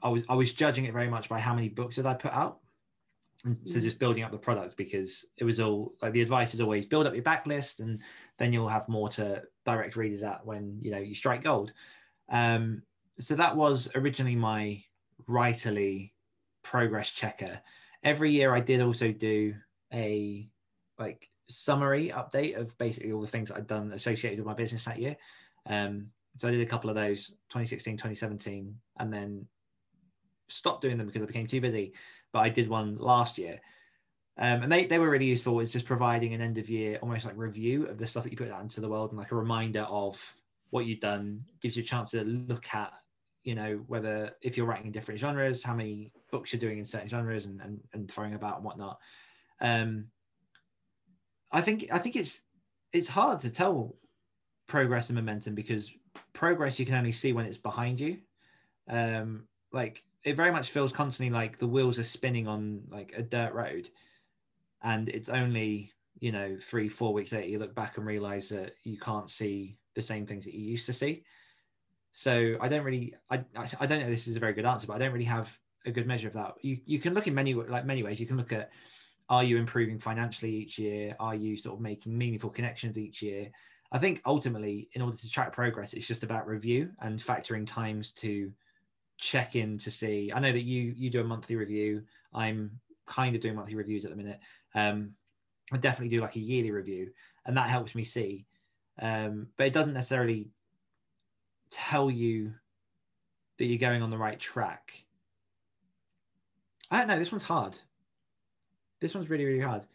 I 0.03 0.09
was 0.09 0.23
I 0.29 0.35
was 0.35 0.53
judging 0.53 0.85
it 0.85 0.93
very 0.93 1.09
much 1.09 1.29
by 1.29 1.39
how 1.39 1.55
many 1.55 1.69
books 1.69 1.97
did 1.97 2.05
I 2.07 2.15
put 2.15 2.33
out. 2.33 2.61
And 3.63 3.71
so 3.71 3.79
Mhm. 3.79 3.81
just 3.81 3.99
building 3.99 4.23
up 4.23 4.31
the 4.31 4.37
product 4.37 4.75
because 4.77 5.25
it 5.37 5.43
was 5.45 5.59
all 5.59 5.95
like 6.01 6.13
the 6.13 6.21
advice 6.21 6.53
is 6.53 6.61
always 6.61 6.85
build 6.85 7.07
up 7.07 7.13
your 7.13 7.23
backlist 7.23 7.79
and 7.79 8.01
then 8.37 8.51
you'll 8.53 8.67
have 8.67 8.89
more 8.89 9.09
to 9.09 9.43
direct 9.65 9.95
readers 9.95 10.23
at 10.23 10.45
when 10.45 10.79
you 10.81 10.91
know 10.91 10.97
you 10.99 11.15
strike 11.15 11.43
gold. 11.43 11.73
Um, 12.29 12.83
so 13.19 13.35
that 13.35 13.55
was 13.57 13.93
originally 13.95 14.35
my 14.35 14.83
writerly 15.29 16.13
progress 16.63 17.11
checker. 17.11 17.61
Every 18.03 18.31
year 18.31 18.55
I 18.55 18.61
did 18.61 18.81
also 18.81 19.11
do 19.13 19.55
a 19.93 20.51
like 20.99 21.31
summary 21.49 22.09
update 22.09 22.57
of 22.57 22.77
basically 22.77 23.11
all 23.11 23.21
the 23.21 23.27
things 23.27 23.51
I'd 23.51 23.67
done 23.67 23.91
associated 23.93 24.39
with 24.39 24.47
my 24.47 24.53
business 24.55 24.85
that 24.85 24.99
year. 24.99 25.17
Um, 25.65 26.11
so 26.37 26.47
I 26.47 26.51
did 26.51 26.61
a 26.61 26.65
couple 26.65 26.89
of 26.89 26.95
those 26.95 27.27
2016, 27.49 27.97
2017, 27.97 28.75
and 28.99 29.13
then 29.13 29.45
stopped 30.49 30.81
doing 30.81 30.97
them 30.97 31.07
because 31.07 31.21
I 31.21 31.25
became 31.25 31.47
too 31.47 31.61
busy. 31.61 31.93
But 32.31 32.39
I 32.39 32.49
did 32.49 32.69
one 32.69 32.97
last 32.97 33.37
year. 33.37 33.59
Um, 34.37 34.63
and 34.63 34.71
they, 34.71 34.87
they 34.87 34.97
were 34.97 35.09
really 35.09 35.27
useful. 35.27 35.59
It's 35.59 35.71
just 35.71 35.85
providing 35.85 36.33
an 36.33 36.41
end 36.41 36.57
of 36.57 36.69
year, 36.69 36.97
almost 37.01 37.25
like 37.25 37.37
review 37.37 37.85
of 37.85 37.99
the 37.99 38.07
stuff 38.07 38.23
that 38.23 38.31
you 38.31 38.37
put 38.37 38.49
out 38.49 38.61
into 38.61 38.81
the 38.81 38.89
world 38.89 39.11
and 39.11 39.19
like 39.19 39.31
a 39.31 39.35
reminder 39.35 39.81
of 39.81 40.35
what 40.71 40.85
you've 40.85 41.01
done, 41.01 41.45
gives 41.61 41.77
you 41.77 41.83
a 41.83 41.85
chance 41.85 42.11
to 42.11 42.23
look 42.23 42.65
at, 42.73 42.91
you 43.43 43.53
know, 43.53 43.83
whether 43.85 44.31
if 44.41 44.57
you're 44.57 44.65
writing 44.65 44.87
in 44.87 44.91
different 44.91 45.19
genres, 45.19 45.63
how 45.63 45.75
many 45.75 46.11
books 46.31 46.51
you're 46.51 46.59
doing 46.59 46.79
in 46.79 46.85
certain 46.85 47.07
genres 47.07 47.45
and, 47.45 47.61
and, 47.61 47.79
and 47.93 48.09
throwing 48.09 48.33
about 48.33 48.55
and 48.55 48.65
whatnot. 48.65 48.97
Um, 49.61 50.05
I 51.51 51.61
think 51.61 51.89
I 51.91 51.99
think 51.99 52.15
it's 52.15 52.41
it's 52.91 53.07
hard 53.07 53.39
to 53.39 53.51
tell 53.51 53.95
progress 54.67 55.09
and 55.09 55.15
momentum 55.15 55.53
because 55.53 55.91
progress 56.33 56.79
you 56.79 56.85
can 56.85 56.95
only 56.95 57.11
see 57.11 57.33
when 57.33 57.45
it's 57.45 57.57
behind 57.57 57.99
you. 57.99 58.17
Um, 58.89 59.47
like 59.71 60.03
it 60.23 60.35
very 60.35 60.51
much 60.51 60.69
feels 60.69 60.91
constantly 60.91 61.33
like 61.33 61.57
the 61.57 61.67
wheels 61.67 61.99
are 61.99 62.03
spinning 62.03 62.47
on 62.47 62.83
like 62.89 63.13
a 63.15 63.23
dirt 63.23 63.53
road, 63.53 63.89
and 64.81 65.09
it's 65.09 65.29
only 65.29 65.91
you 66.19 66.31
know 66.31 66.57
three 66.59 66.89
four 66.89 67.13
weeks 67.13 67.31
later 67.31 67.47
you 67.47 67.59
look 67.59 67.75
back 67.75 67.97
and 67.97 68.05
realize 68.05 68.49
that 68.49 68.75
you 68.83 68.97
can't 68.97 69.29
see 69.29 69.77
the 69.95 70.01
same 70.01 70.25
things 70.25 70.45
that 70.45 70.53
you 70.53 70.61
used 70.61 70.85
to 70.85 70.93
see. 70.93 71.23
So 72.11 72.57
I 72.61 72.67
don't 72.67 72.83
really 72.83 73.15
I 73.29 73.43
I 73.79 73.85
don't 73.85 74.01
know 74.01 74.09
this 74.09 74.27
is 74.27 74.35
a 74.35 74.39
very 74.39 74.53
good 74.53 74.65
answer, 74.65 74.87
but 74.87 74.93
I 74.93 74.99
don't 74.99 75.13
really 75.13 75.25
have 75.25 75.57
a 75.85 75.91
good 75.91 76.07
measure 76.07 76.27
of 76.27 76.33
that. 76.33 76.53
You 76.61 76.79
you 76.85 76.99
can 76.99 77.13
look 77.13 77.27
in 77.27 77.33
many 77.33 77.53
like 77.53 77.85
many 77.85 78.03
ways. 78.03 78.19
You 78.19 78.27
can 78.27 78.37
look 78.37 78.53
at 78.53 78.69
are 79.29 79.43
you 79.43 79.57
improving 79.57 79.99
financially 79.99 80.53
each 80.53 80.77
year? 80.77 81.15
Are 81.19 81.35
you 81.35 81.55
sort 81.55 81.75
of 81.75 81.81
making 81.81 82.17
meaningful 82.17 82.49
connections 82.49 82.97
each 82.97 83.21
year? 83.21 83.49
I 83.93 83.99
think 83.99 84.21
ultimately, 84.25 84.89
in 84.93 85.03
order 85.03 85.15
to 85.15 85.29
track 85.29 85.53
progress, 85.53 85.93
it's 85.93 86.07
just 86.07 86.23
about 86.23 86.47
review 86.47 86.89
and 86.99 87.19
factoring 87.19 87.65
times 87.65 88.11
to 88.13 88.51
check 89.17 89.55
in 89.55 89.77
to 89.77 89.91
see. 89.91 90.31
I 90.33 90.39
know 90.39 90.51
that 90.51 90.63
you 90.63 90.93
you 90.97 91.11
do 91.11 91.21
a 91.21 91.23
monthly 91.23 91.55
review. 91.55 92.03
I'm 92.33 92.79
kind 93.05 93.35
of 93.35 93.41
doing 93.41 93.55
monthly 93.55 93.75
reviews 93.75 94.03
at 94.03 94.09
the 94.09 94.17
minute. 94.17 94.39
Um, 94.73 95.11
I 95.71 95.77
definitely 95.77 96.15
do 96.15 96.21
like 96.21 96.35
a 96.35 96.39
yearly 96.39 96.71
review, 96.71 97.11
and 97.45 97.55
that 97.55 97.69
helps 97.69 97.93
me 97.93 98.03
see. 98.03 98.45
Um, 98.99 99.47
but 99.57 99.67
it 99.67 99.73
doesn't 99.73 99.93
necessarily 99.93 100.49
tell 101.69 102.09
you 102.09 102.53
that 103.59 103.65
you're 103.65 103.77
going 103.77 104.01
on 104.01 104.09
the 104.09 104.17
right 104.17 104.39
track. 104.39 105.05
I 106.89 106.97
don't 106.97 107.07
know. 107.07 107.19
This 107.19 107.31
one's 107.31 107.43
hard. 107.43 107.77
This 108.99 109.13
one's 109.13 109.29
really, 109.29 109.45
really 109.45 109.59
hard. 109.59 109.85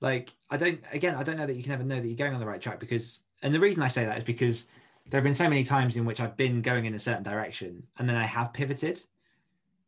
Like, 0.00 0.32
I 0.48 0.56
don't, 0.56 0.80
again, 0.92 1.14
I 1.14 1.22
don't 1.22 1.36
know 1.36 1.46
that 1.46 1.56
you 1.56 1.62
can 1.62 1.72
ever 1.72 1.84
know 1.84 2.00
that 2.00 2.06
you're 2.06 2.16
going 2.16 2.34
on 2.34 2.40
the 2.40 2.46
right 2.46 2.60
track 2.60 2.80
because, 2.80 3.20
and 3.42 3.54
the 3.54 3.60
reason 3.60 3.82
I 3.82 3.88
say 3.88 4.04
that 4.04 4.18
is 4.18 4.24
because 4.24 4.66
there 5.10 5.18
have 5.18 5.24
been 5.24 5.34
so 5.34 5.48
many 5.48 5.64
times 5.64 5.96
in 5.96 6.04
which 6.04 6.20
I've 6.20 6.36
been 6.36 6.62
going 6.62 6.86
in 6.86 6.94
a 6.94 6.98
certain 6.98 7.22
direction 7.22 7.82
and 7.98 8.08
then 8.08 8.16
I 8.16 8.26
have 8.26 8.52
pivoted. 8.52 9.02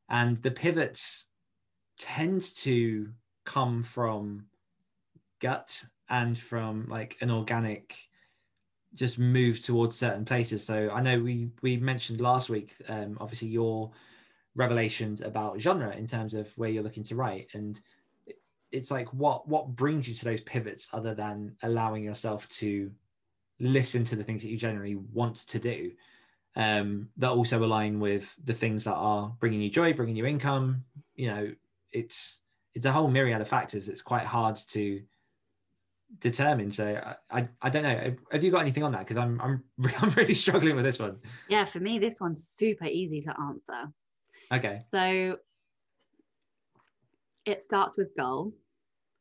And 0.08 0.36
the 0.38 0.50
pivots 0.50 1.26
tend 1.98 2.42
to 2.56 3.08
come 3.44 3.82
from 3.82 4.46
gut 5.40 5.84
and 6.08 6.38
from 6.38 6.86
like 6.88 7.16
an 7.20 7.30
organic 7.30 7.96
just 8.94 9.18
move 9.18 9.62
towards 9.62 9.96
certain 9.96 10.24
places. 10.24 10.64
So 10.64 10.90
I 10.92 11.00
know 11.00 11.18
we 11.18 11.50
we 11.62 11.76
mentioned 11.78 12.20
last 12.20 12.50
week, 12.50 12.74
um, 12.88 13.16
obviously 13.20 13.48
your 13.48 13.90
revelations 14.54 15.22
about 15.22 15.60
genre 15.60 15.94
in 15.96 16.06
terms 16.06 16.34
of 16.34 16.52
where 16.58 16.68
you're 16.68 16.82
looking 16.82 17.04
to 17.04 17.16
write, 17.16 17.48
and 17.54 17.80
it's 18.72 18.90
like 18.90 19.12
what 19.12 19.46
what 19.48 19.68
brings 19.68 20.08
you 20.08 20.14
to 20.14 20.24
those 20.24 20.40
pivots 20.40 20.88
other 20.92 21.14
than 21.14 21.54
allowing 21.62 22.02
yourself 22.02 22.48
to 22.48 22.90
listen 23.60 24.04
to 24.04 24.16
the 24.16 24.24
things 24.24 24.42
that 24.42 24.48
you 24.48 24.56
generally 24.56 24.96
want 24.96 25.36
to 25.36 25.58
do 25.58 25.92
um, 26.56 27.08
that 27.16 27.30
also 27.30 27.62
align 27.64 28.00
with 28.00 28.34
the 28.44 28.52
things 28.52 28.84
that 28.84 28.94
are 28.94 29.34
bringing 29.40 29.60
you 29.60 29.70
joy, 29.70 29.92
bringing 29.92 30.16
you 30.16 30.26
income. 30.26 30.84
You 31.14 31.28
know, 31.28 31.52
it's 31.92 32.40
it's 32.74 32.84
a 32.84 32.92
whole 32.92 33.08
myriad 33.08 33.40
of 33.40 33.48
factors. 33.48 33.88
It's 33.88 34.02
quite 34.02 34.24
hard 34.24 34.56
to 34.70 35.02
determine. 36.20 36.70
So 36.70 37.00
I, 37.30 37.40
I, 37.40 37.48
I 37.62 37.70
don't 37.70 37.82
know. 37.82 38.14
Have 38.32 38.44
you 38.44 38.50
got 38.50 38.60
anything 38.60 38.82
on 38.82 38.92
that? 38.92 39.00
Because 39.00 39.16
I'm 39.16 39.40
I'm 39.40 39.64
I'm 40.00 40.10
really 40.10 40.34
struggling 40.34 40.76
with 40.76 40.84
this 40.84 40.98
one. 40.98 41.18
Yeah, 41.48 41.64
for 41.64 41.80
me, 41.80 41.98
this 41.98 42.20
one's 42.20 42.46
super 42.46 42.86
easy 42.86 43.20
to 43.22 43.34
answer. 43.40 43.92
Okay. 44.52 44.80
So 44.90 45.38
it 47.44 47.60
starts 47.60 47.98
with 47.98 48.16
goal 48.16 48.52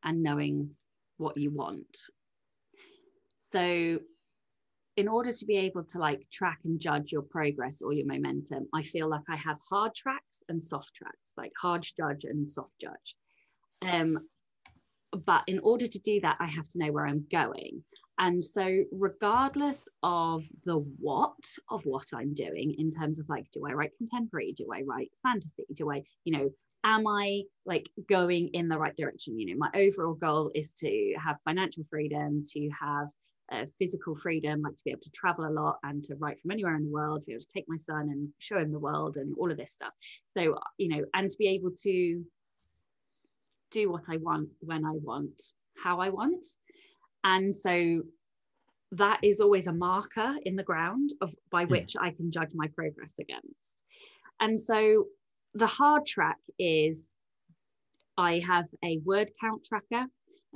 and 0.03 0.23
knowing 0.23 0.71
what 1.17 1.37
you 1.37 1.51
want. 1.51 1.97
So 3.39 3.99
in 4.97 5.07
order 5.07 5.31
to 5.31 5.45
be 5.45 5.57
able 5.57 5.83
to 5.85 5.99
like 5.99 6.27
track 6.31 6.59
and 6.65 6.79
judge 6.79 7.11
your 7.11 7.21
progress 7.21 7.81
or 7.81 7.93
your 7.93 8.05
momentum, 8.05 8.67
I 8.73 8.83
feel 8.83 9.09
like 9.09 9.23
I 9.29 9.35
have 9.37 9.59
hard 9.69 9.95
tracks 9.95 10.43
and 10.49 10.61
soft 10.61 10.93
tracks, 10.95 11.33
like 11.37 11.51
hard 11.59 11.85
judge 11.97 12.25
and 12.25 12.49
soft 12.49 12.77
judge. 12.79 13.15
Um, 13.81 14.17
but 15.25 15.43
in 15.47 15.59
order 15.59 15.87
to 15.87 15.99
do 15.99 16.19
that, 16.21 16.37
I 16.39 16.47
have 16.47 16.67
to 16.69 16.79
know 16.79 16.91
where 16.91 17.05
I'm 17.05 17.25
going. 17.31 17.83
And 18.19 18.43
so, 18.43 18.83
regardless 18.91 19.89
of 20.03 20.43
the 20.65 20.77
what 20.99 21.33
of 21.69 21.83
what 21.85 22.07
I'm 22.13 22.33
doing 22.33 22.75
in 22.77 22.91
terms 22.91 23.19
of 23.19 23.27
like, 23.29 23.49
do 23.51 23.65
I 23.67 23.73
write 23.73 23.97
contemporary? 23.97 24.53
Do 24.53 24.67
I 24.73 24.83
write 24.83 25.11
fantasy? 25.23 25.65
Do 25.73 25.91
I, 25.91 26.03
you 26.23 26.37
know, 26.37 26.49
am 26.83 27.07
I 27.07 27.43
like 27.65 27.89
going 28.07 28.49
in 28.49 28.67
the 28.67 28.77
right 28.77 28.95
direction? 28.95 29.39
You 29.39 29.47
know, 29.47 29.57
my 29.57 29.79
overall 29.79 30.13
goal 30.13 30.51
is 30.53 30.73
to 30.73 31.15
have 31.23 31.37
financial 31.45 31.83
freedom, 31.89 32.43
to 32.53 32.69
have 32.79 33.07
uh, 33.51 33.65
physical 33.77 34.15
freedom, 34.15 34.61
like 34.61 34.77
to 34.77 34.83
be 34.85 34.91
able 34.91 35.01
to 35.01 35.11
travel 35.11 35.45
a 35.45 35.51
lot 35.51 35.77
and 35.83 36.03
to 36.05 36.15
write 36.15 36.39
from 36.41 36.51
anywhere 36.51 36.75
in 36.75 36.85
the 36.85 36.91
world, 36.91 37.21
to 37.21 37.27
be 37.27 37.33
able 37.33 37.41
to 37.41 37.47
take 37.53 37.65
my 37.67 37.77
son 37.77 38.09
and 38.11 38.29
show 38.39 38.57
him 38.57 38.71
the 38.71 38.79
world 38.79 39.17
and 39.17 39.35
all 39.37 39.51
of 39.51 39.57
this 39.57 39.71
stuff. 39.71 39.93
So, 40.27 40.57
you 40.77 40.89
know, 40.89 41.03
and 41.13 41.29
to 41.29 41.37
be 41.37 41.47
able 41.47 41.71
to 41.83 42.23
do 43.71 43.91
what 43.91 44.05
I 44.09 44.17
want 44.17 44.49
when 44.59 44.85
I 44.85 44.93
want, 45.01 45.41
how 45.81 45.99
I 45.99 46.09
want. 46.09 46.45
And 47.23 47.55
so 47.55 48.03
that 48.91 49.19
is 49.23 49.39
always 49.39 49.67
a 49.67 49.73
marker 49.73 50.35
in 50.45 50.55
the 50.55 50.63
ground 50.63 51.11
of 51.21 51.33
by 51.49 51.63
hmm. 51.63 51.71
which 51.71 51.95
I 51.99 52.11
can 52.11 52.31
judge 52.31 52.51
my 52.53 52.67
progress 52.67 53.15
against. 53.19 53.83
And 54.39 54.59
so 54.59 55.05
the 55.53 55.67
hard 55.67 56.05
track 56.05 56.37
is 56.59 57.15
I 58.17 58.39
have 58.39 58.67
a 58.83 58.99
word 59.05 59.31
count 59.39 59.65
tracker, 59.65 60.05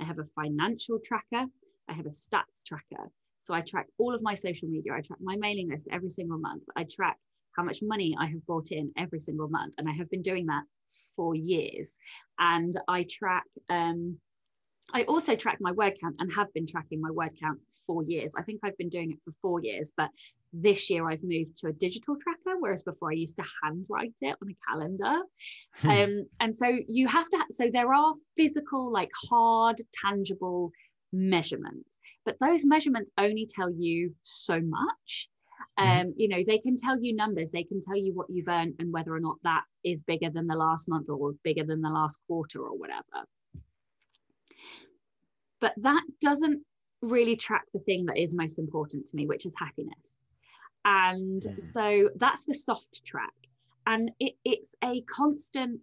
I 0.00 0.04
have 0.04 0.18
a 0.18 0.24
financial 0.24 0.98
tracker, 1.04 1.46
I 1.88 1.92
have 1.92 2.06
a 2.06 2.10
stats 2.10 2.64
tracker. 2.66 3.10
So 3.38 3.54
I 3.54 3.60
track 3.60 3.86
all 3.98 4.14
of 4.14 4.22
my 4.22 4.34
social 4.34 4.68
media, 4.68 4.92
I 4.92 5.00
track 5.00 5.20
my 5.22 5.36
mailing 5.36 5.70
list 5.70 5.86
every 5.90 6.10
single 6.10 6.38
month, 6.38 6.64
I 6.76 6.84
track 6.90 7.16
how 7.56 7.62
much 7.62 7.78
money 7.82 8.14
I 8.18 8.26
have 8.26 8.44
brought 8.44 8.70
in 8.70 8.92
every 8.98 9.20
single 9.20 9.48
month. 9.48 9.74
And 9.78 9.88
I 9.88 9.92
have 9.92 10.10
been 10.10 10.22
doing 10.22 10.46
that 10.46 10.64
for 11.14 11.34
years. 11.34 11.98
And 12.38 12.78
I 12.88 13.06
track, 13.08 13.44
um, 13.68 14.18
I 14.92 15.02
also 15.04 15.34
track 15.34 15.58
my 15.60 15.72
word 15.72 15.94
count 16.00 16.16
and 16.20 16.32
have 16.34 16.52
been 16.54 16.66
tracking 16.66 17.00
my 17.00 17.10
word 17.10 17.30
count 17.40 17.58
for 17.86 18.04
years. 18.04 18.34
I 18.36 18.42
think 18.42 18.60
I've 18.62 18.78
been 18.78 18.88
doing 18.88 19.10
it 19.10 19.18
for 19.24 19.32
four 19.42 19.60
years, 19.60 19.92
but 19.96 20.10
this 20.52 20.88
year 20.88 21.08
I've 21.08 21.24
moved 21.24 21.58
to 21.58 21.68
a 21.68 21.72
digital 21.72 22.16
tracker, 22.22 22.56
whereas 22.58 22.82
before 22.82 23.10
I 23.10 23.14
used 23.14 23.36
to 23.36 23.44
handwrite 23.62 24.14
it 24.20 24.36
on 24.40 24.50
a 24.50 24.56
calendar. 24.70 25.22
Hmm. 25.76 25.88
Um, 25.88 26.26
and 26.40 26.54
so 26.54 26.70
you 26.86 27.08
have 27.08 27.28
to, 27.30 27.38
so 27.50 27.68
there 27.72 27.92
are 27.92 28.14
physical, 28.36 28.92
like 28.92 29.10
hard, 29.28 29.80
tangible 30.04 30.70
measurements, 31.12 31.98
but 32.24 32.36
those 32.40 32.64
measurements 32.64 33.10
only 33.18 33.46
tell 33.46 33.70
you 33.70 34.14
so 34.22 34.60
much. 34.60 35.28
Mm-hmm. 35.78 36.00
Um, 36.00 36.14
you 36.16 36.28
know, 36.28 36.42
they 36.46 36.58
can 36.58 36.76
tell 36.76 36.98
you 36.98 37.14
numbers, 37.14 37.50
they 37.50 37.64
can 37.64 37.80
tell 37.80 37.96
you 37.96 38.14
what 38.14 38.28
you've 38.30 38.48
earned 38.48 38.74
and 38.78 38.92
whether 38.92 39.14
or 39.14 39.20
not 39.20 39.36
that 39.42 39.64
is 39.84 40.02
bigger 40.02 40.30
than 40.30 40.46
the 40.46 40.56
last 40.56 40.88
month 40.88 41.08
or 41.08 41.34
bigger 41.42 41.64
than 41.64 41.82
the 41.82 41.90
last 41.90 42.20
quarter 42.26 42.60
or 42.60 42.76
whatever. 42.76 43.26
But 45.60 45.74
that 45.78 46.02
doesn't 46.20 46.62
really 47.02 47.36
track 47.36 47.64
the 47.72 47.80
thing 47.80 48.06
that 48.06 48.18
is 48.18 48.34
most 48.34 48.58
important 48.58 49.06
to 49.08 49.16
me, 49.16 49.26
which 49.26 49.46
is 49.46 49.54
happiness. 49.58 50.16
And 50.84 51.42
mm. 51.42 51.60
so 51.60 52.08
that's 52.16 52.44
the 52.44 52.54
soft 52.54 53.04
track. 53.04 53.32
And 53.86 54.10
it, 54.18 54.34
it's 54.44 54.74
a 54.82 55.02
constant 55.02 55.80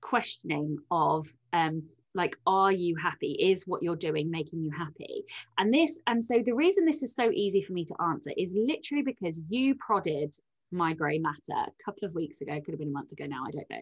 questioning 0.00 0.78
of 0.90 1.26
um, 1.52 1.82
like 2.16 2.36
are 2.46 2.72
you 2.72 2.96
happy? 2.96 3.32
Is 3.32 3.64
what 3.66 3.82
you're 3.82 3.96
doing 3.96 4.30
making 4.30 4.62
you 4.62 4.70
happy? 4.70 5.24
And 5.58 5.72
this 5.72 6.00
and 6.06 6.24
so 6.24 6.42
the 6.44 6.54
reason 6.54 6.84
this 6.84 7.02
is 7.02 7.14
so 7.14 7.30
easy 7.32 7.62
for 7.62 7.72
me 7.72 7.84
to 7.84 7.94
answer 8.02 8.32
is 8.36 8.56
literally 8.56 9.02
because 9.02 9.40
you 9.48 9.74
prodded 9.76 10.34
my 10.72 10.92
grey 10.92 11.18
matter 11.18 11.38
a 11.52 11.84
couple 11.84 12.08
of 12.08 12.14
weeks 12.14 12.40
ago 12.40 12.60
could 12.60 12.74
have 12.74 12.80
been 12.80 12.88
a 12.88 12.92
month 12.92 13.12
ago 13.12 13.24
now 13.24 13.44
i 13.46 13.52
don't 13.52 13.70
know 13.70 13.80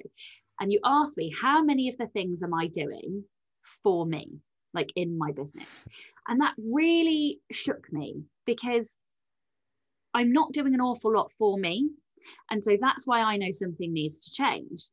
and 0.61 0.71
you 0.71 0.79
asked 0.85 1.17
me 1.17 1.33
how 1.41 1.63
many 1.63 1.89
of 1.89 1.97
the 1.97 2.07
things 2.09 2.43
am 2.43 2.53
i 2.53 2.67
doing 2.67 3.25
for 3.83 4.07
me? 4.07 4.41
Like 4.73 4.93
in 4.97 5.17
my 5.17 5.33
business. 5.33 5.85
And 6.29 6.41
that 6.41 6.55
really 6.59 7.41
shook 7.53 7.93
me 7.93 8.25
because 8.45 8.99
i'm 10.15 10.33
not 10.33 10.53
doing 10.53 10.75
an 10.75 10.81
awful 10.81 11.13
lot 11.13 11.33
for 11.33 11.59
me. 11.59 11.91
And 12.51 12.63
so 12.63 12.77
that's 12.81 13.07
why 13.07 13.21
i 13.21 13.37
know 13.37 13.53
something 13.53 13.93
needs 13.93 14.25
to 14.25 14.33
change. 14.33 14.89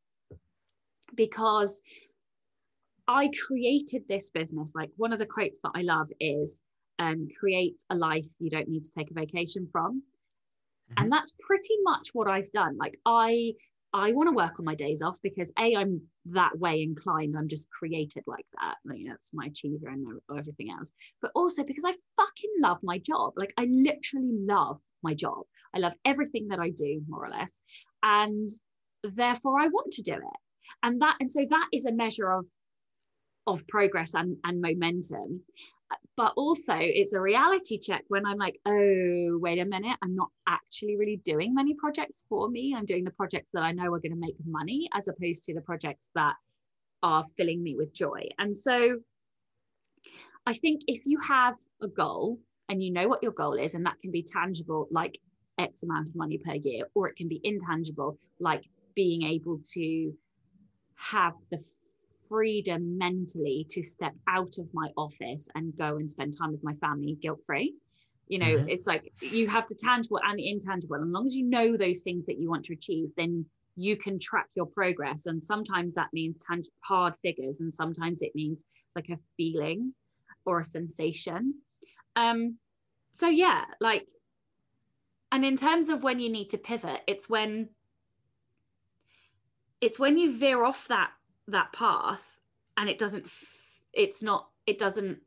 Because 1.15 1.82
I 3.12 3.30
created 3.45 4.04
this 4.08 4.30
business. 4.30 4.71
Like 4.74 4.89
one 4.95 5.12
of 5.12 5.19
the 5.19 5.26
quotes 5.26 5.60
that 5.63 5.71
I 5.76 5.82
love 5.82 6.08
is 6.19 6.62
um, 6.97 7.28
create 7.38 7.84
a 7.89 7.95
life 7.95 8.28
you 8.39 8.50
don't 8.50 8.69
need 8.69 8.86
to 8.86 8.91
take 8.97 9.12
a 9.12 9.13
vacation 9.13 9.67
from. 9.69 9.97
Mm-hmm. 10.91 11.04
And 11.04 11.12
that's 11.12 11.34
pretty 11.39 11.76
much 11.84 12.10
what 12.13 12.30
I've 12.30 12.52
done. 12.52 12.78
Like 12.78 12.97
I 13.06 13.54
I 13.93 14.13
want 14.13 14.30
to 14.30 14.36
work 14.36 14.58
on 14.58 14.63
my 14.63 14.76
days 14.76 15.02
off 15.02 15.17
because 15.21 15.52
a 15.60 15.76
I'm 15.76 16.02
that 16.28 16.58
way 16.58 16.82
inclined. 16.82 17.36
I'm 17.38 17.50
just 17.50 17.69
created 17.69 18.24
like 18.26 18.45
that. 18.62 18.76
Like, 18.86 19.00
you 19.00 19.10
know, 19.10 19.15
it's 19.15 19.32
my 19.34 19.47
achiever 19.47 19.89
and 19.89 20.08
everything 20.38 20.71
else. 20.71 20.93
But 21.21 21.32
also 21.36 21.65
because 21.65 21.84
I 21.86 21.93
fucking 22.15 22.54
love 22.62 22.80
my 22.84 23.00
job. 23.00 23.34
Like 23.36 23.54
I 23.58 23.65
literally 23.65 24.38
love 24.45 24.80
my 25.04 25.13
job. 25.13 25.43
I 25.76 25.80
love 25.80 25.93
everything 26.06 26.47
that 26.47 26.60
I 26.60 26.69
do, 26.69 27.02
more 27.10 27.26
or 27.26 27.30
less, 27.30 27.62
and 28.04 28.50
therefore 29.04 29.60
I 29.60 29.67
want 29.67 29.91
to 29.93 30.02
do 30.02 30.13
it. 30.13 30.39
And 30.84 31.02
that 31.02 31.17
and 31.19 31.30
so 31.30 31.45
that 31.50 31.67
is 31.74 31.86
a 31.86 31.91
measure 31.91 32.32
of 32.32 32.45
of 33.47 33.67
progress 33.67 34.13
and, 34.13 34.38
and 34.43 34.62
momentum. 34.62 35.41
Uh, 35.91 35.95
but 36.15 36.34
also 36.38 36.75
it's 36.77 37.13
a 37.13 37.19
reality 37.19 37.77
check 37.77 38.04
when 38.08 38.25
i'm 38.25 38.38
like 38.38 38.58
oh 38.65 39.38
wait 39.41 39.60
a 39.60 39.65
minute 39.65 39.97
i'm 40.01 40.15
not 40.15 40.30
actually 40.47 40.95
really 40.95 41.17
doing 41.25 41.54
many 41.54 41.73
projects 41.73 42.23
for 42.30 42.49
me. 42.49 42.73
I'm 42.77 42.86
doing 42.86 43.04
the 43.04 43.12
projects 43.12 43.49
that 43.54 43.63
i 43.63 43.71
know 43.71 43.93
are 43.93 43.99
going 43.99 44.13
to 44.13 44.17
make 44.19 44.36
money 44.45 44.89
as 44.93 45.08
opposed 45.08 45.43
to 45.45 45.54
the 45.54 45.62
projects 45.62 46.12
that 46.15 46.36
are 47.04 47.23
filling 47.36 47.63
me 47.63 47.75
with 47.75 47.93
joy. 47.93 48.30
And 48.38 48.56
so 48.56 48.99
i 50.45 50.54
think 50.54 50.82
if 50.88 51.06
you 51.06 51.19
have 51.19 51.56
a 51.82 51.88
goal 51.88 52.39
and 52.69 52.82
you 52.82 52.91
know 52.91 53.08
what 53.08 53.21
your 53.21 53.34
goal 53.34 53.54
is 53.54 53.75
and 53.75 53.86
that 53.86 53.99
can 53.99 54.12
be 54.12 54.23
tangible 54.23 54.88
like 54.91 55.19
x 55.58 55.84
amount 55.84 56.08
of 56.08 56.15
money 56.15 56.38
per 56.38 56.56
year 56.56 56.86
or 56.95 57.08
it 57.08 57.15
can 57.15 57.27
be 57.27 57.41
intangible 57.43 58.17
like 58.39 58.65
being 58.95 59.23
able 59.23 59.60
to 59.73 60.13
have 60.95 61.34
the 61.51 61.60
freedom 62.32 62.98
mentally 62.98 63.67
to 63.70 63.84
step 63.84 64.13
out 64.30 64.58
of 64.58 64.74
my 64.74 64.88
office 64.96 65.50
and 65.56 65.78
go 65.78 65.98
and 65.98 66.10
spend 66.10 66.34
time 66.38 66.54
with 66.54 66.63
my 66.63 66.74
family 66.76 67.17
guilt 67.22 67.41
free. 67.46 67.76
You 68.30 68.39
know, 68.39 68.46
mm-hmm. 68.46 68.70
it's 68.70 68.88
like 68.88 69.12
you 69.20 69.50
have 69.50 69.67
the 69.67 69.76
tangible 69.76 70.22
and 70.24 70.39
the 70.39 70.50
intangible. 70.50 70.96
And 70.96 71.08
as 71.08 71.12
long 71.12 71.26
as 71.26 71.36
you 71.36 71.44
know 71.44 71.76
those 71.76 72.04
things 72.04 72.26
that 72.28 72.39
you 72.39 72.50
want 72.50 72.63
to 72.65 72.74
achieve, 72.74 73.10
then 73.17 73.46
you 73.76 73.98
can 73.98 74.17
track 74.17 74.48
your 74.56 74.65
progress. 74.65 75.26
And 75.26 75.44
sometimes 75.44 75.94
that 75.96 76.08
means 76.13 76.41
tang- 76.50 76.63
hard 76.80 77.15
figures, 77.22 77.60
and 77.60 77.74
sometimes 77.74 78.22
it 78.22 78.32
means 78.34 78.63
like 78.96 79.10
a 79.10 79.17
feeling 79.36 79.94
or 80.46 80.62
a 80.62 80.63
sensation. 80.63 81.56
Um, 82.15 82.58
so 83.12 83.28
yeah, 83.28 83.65
like, 83.82 84.08
and 85.34 85.44
in 85.44 85.58
terms 85.58 85.89
of 85.89 86.02
when 86.02 86.22
you 86.22 86.30
need 86.30 86.50
to 86.52 86.58
pivot, 86.58 87.02
it's 87.08 87.28
when 87.28 87.70
it's 89.82 90.00
when 90.00 90.17
you 90.17 90.32
veer 90.32 90.63
off 90.63 90.88
that 90.88 91.12
that 91.51 91.73
path 91.73 92.39
and 92.77 92.89
it 92.89 92.97
doesn't 92.97 93.29
it's 93.93 94.21
not 94.21 94.49
it 94.65 94.77
doesn't 94.77 95.19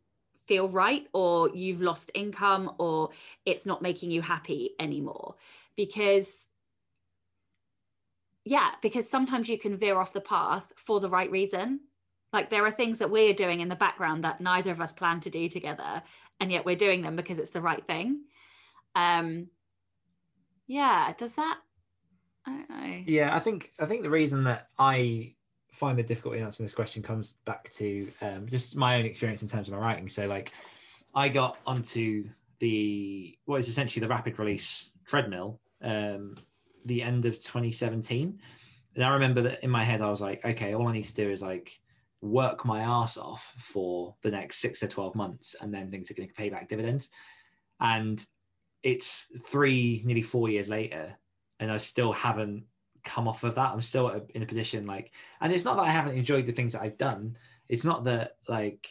feel 0.45 0.69
right 0.69 1.07
or 1.13 1.51
you've 1.55 1.81
lost 1.81 2.11
income 2.15 2.73
or 2.79 3.11
it's 3.47 3.65
not 3.67 3.83
making 3.83 4.11
you 4.11 4.21
happy 4.21 4.71
anymore. 4.79 5.35
Because 5.77 6.49
yeah 8.45 8.73
because 8.83 9.09
sometimes 9.09 9.49
you 9.49 9.59
can 9.59 9.77
veer 9.77 9.99
off 9.99 10.13
the 10.13 10.21
path 10.21 10.73
for 10.77 11.01
the 11.01 11.09
right 11.09 11.31
reason. 11.31 11.81
Like 12.33 12.51
there 12.51 12.65
are 12.65 12.71
things 12.71 12.99
that 12.99 13.11
we're 13.11 13.33
doing 13.33 13.61
in 13.61 13.69
the 13.69 13.77
background 13.77 14.25
that 14.25 14.41
neither 14.41 14.71
of 14.71 14.81
us 14.81 14.93
plan 14.93 15.21
to 15.21 15.31
do 15.31 15.49
together 15.49 16.03
and 16.41 16.53
yet 16.53 16.65
we're 16.65 16.77
doing 16.77 17.03
them 17.03 17.17
because 17.17 17.39
it's 17.39 17.51
the 17.51 17.63
right 17.63 17.85
thing. 17.87 18.23
Um 18.95 19.49
yeah 20.67 21.13
does 21.19 21.35
that 21.35 21.59
i 22.47 22.51
don't 22.51 22.71
know. 22.71 23.03
Yeah 23.07 23.35
i 23.35 23.39
think 23.39 23.73
i 23.79 23.85
think 23.85 24.03
the 24.03 24.11
reason 24.11 24.45
that 24.45 24.69
i 24.79 25.35
find 25.75 25.99
the 25.99 26.03
difficulty 26.03 26.39
in 26.39 26.45
answering 26.45 26.65
this 26.65 26.75
question 26.75 27.03
comes 27.03 27.35
back 27.45 27.71
to 27.73 28.09
um, 28.21 28.47
just 28.49 28.77
my 28.77 28.97
own 28.97 29.05
experience 29.05 29.43
in 29.43 29.49
terms 29.49 29.69
of 29.69 29.75
my 29.75 29.81
writing. 29.81 30.09
So, 30.09 30.27
like, 30.27 30.53
I 31.15 31.29
got 31.29 31.59
onto 31.67 32.25
the 32.61 33.37
what 33.45 33.61
is 33.61 33.69
essentially 33.69 34.01
the 34.01 34.09
rapid 34.09 34.39
release 34.39 34.91
treadmill 35.07 35.61
um, 35.83 36.37
the 36.85 37.03
end 37.03 37.27
of 37.27 37.35
2017. 37.35 38.41
And 38.95 39.05
I 39.05 39.09
remember 39.11 39.43
that 39.43 39.65
in 39.65 39.71
my 39.71 39.83
head, 39.83 40.01
I 40.01 40.09
was 40.09 40.21
like, 40.21 40.45
okay, 40.45 40.75
all 40.75 40.89
I 40.89 40.93
need 40.93 41.07
to 41.07 41.15
do 41.15 41.31
is 41.31 41.43
like 41.43 41.81
work 42.21 42.65
my 42.65 42.83
ass 42.83 43.17
off 43.17 43.53
for 43.59 44.15
the 44.23 44.31
next 44.31 44.59
six 44.59 44.81
to 44.81 44.89
12 44.89 45.15
months, 45.15 45.57
and 45.61 45.75
then 45.75 45.91
things 45.91 46.11
are 46.11 46.15
going 46.15 46.29
to 46.29 46.35
pay 46.35 46.49
back 46.49 46.69
dividends. 46.69 47.11
And 47.81 48.25
it's 48.83 49.27
three, 49.45 50.03
nearly 50.05 50.23
four 50.23 50.49
years 50.49 50.69
later, 50.69 51.17
and 51.59 51.71
I 51.71 51.79
still 51.79 52.13
haven't 52.13 52.65
come 53.05 53.29
off 53.29 53.45
of 53.45 53.55
that. 53.55 53.71
I'm 53.71 53.81
still 53.81 54.27
in 54.35 54.43
a 54.43 54.47
position 54.47 54.87
like, 54.87 55.13
and 55.41 55.53
it's 55.53 55.65
not 55.65 55.77
that 55.77 55.85
I 55.85 55.91
haven't 55.91 56.17
enjoyed 56.17 56.47
the 56.47 56.53
things 56.53 56.73
that 56.73 56.83
I've 56.83 56.99
done. 56.99 57.37
It's 57.69 57.85
not 57.85 58.05
that 58.05 58.37
like 58.49 58.89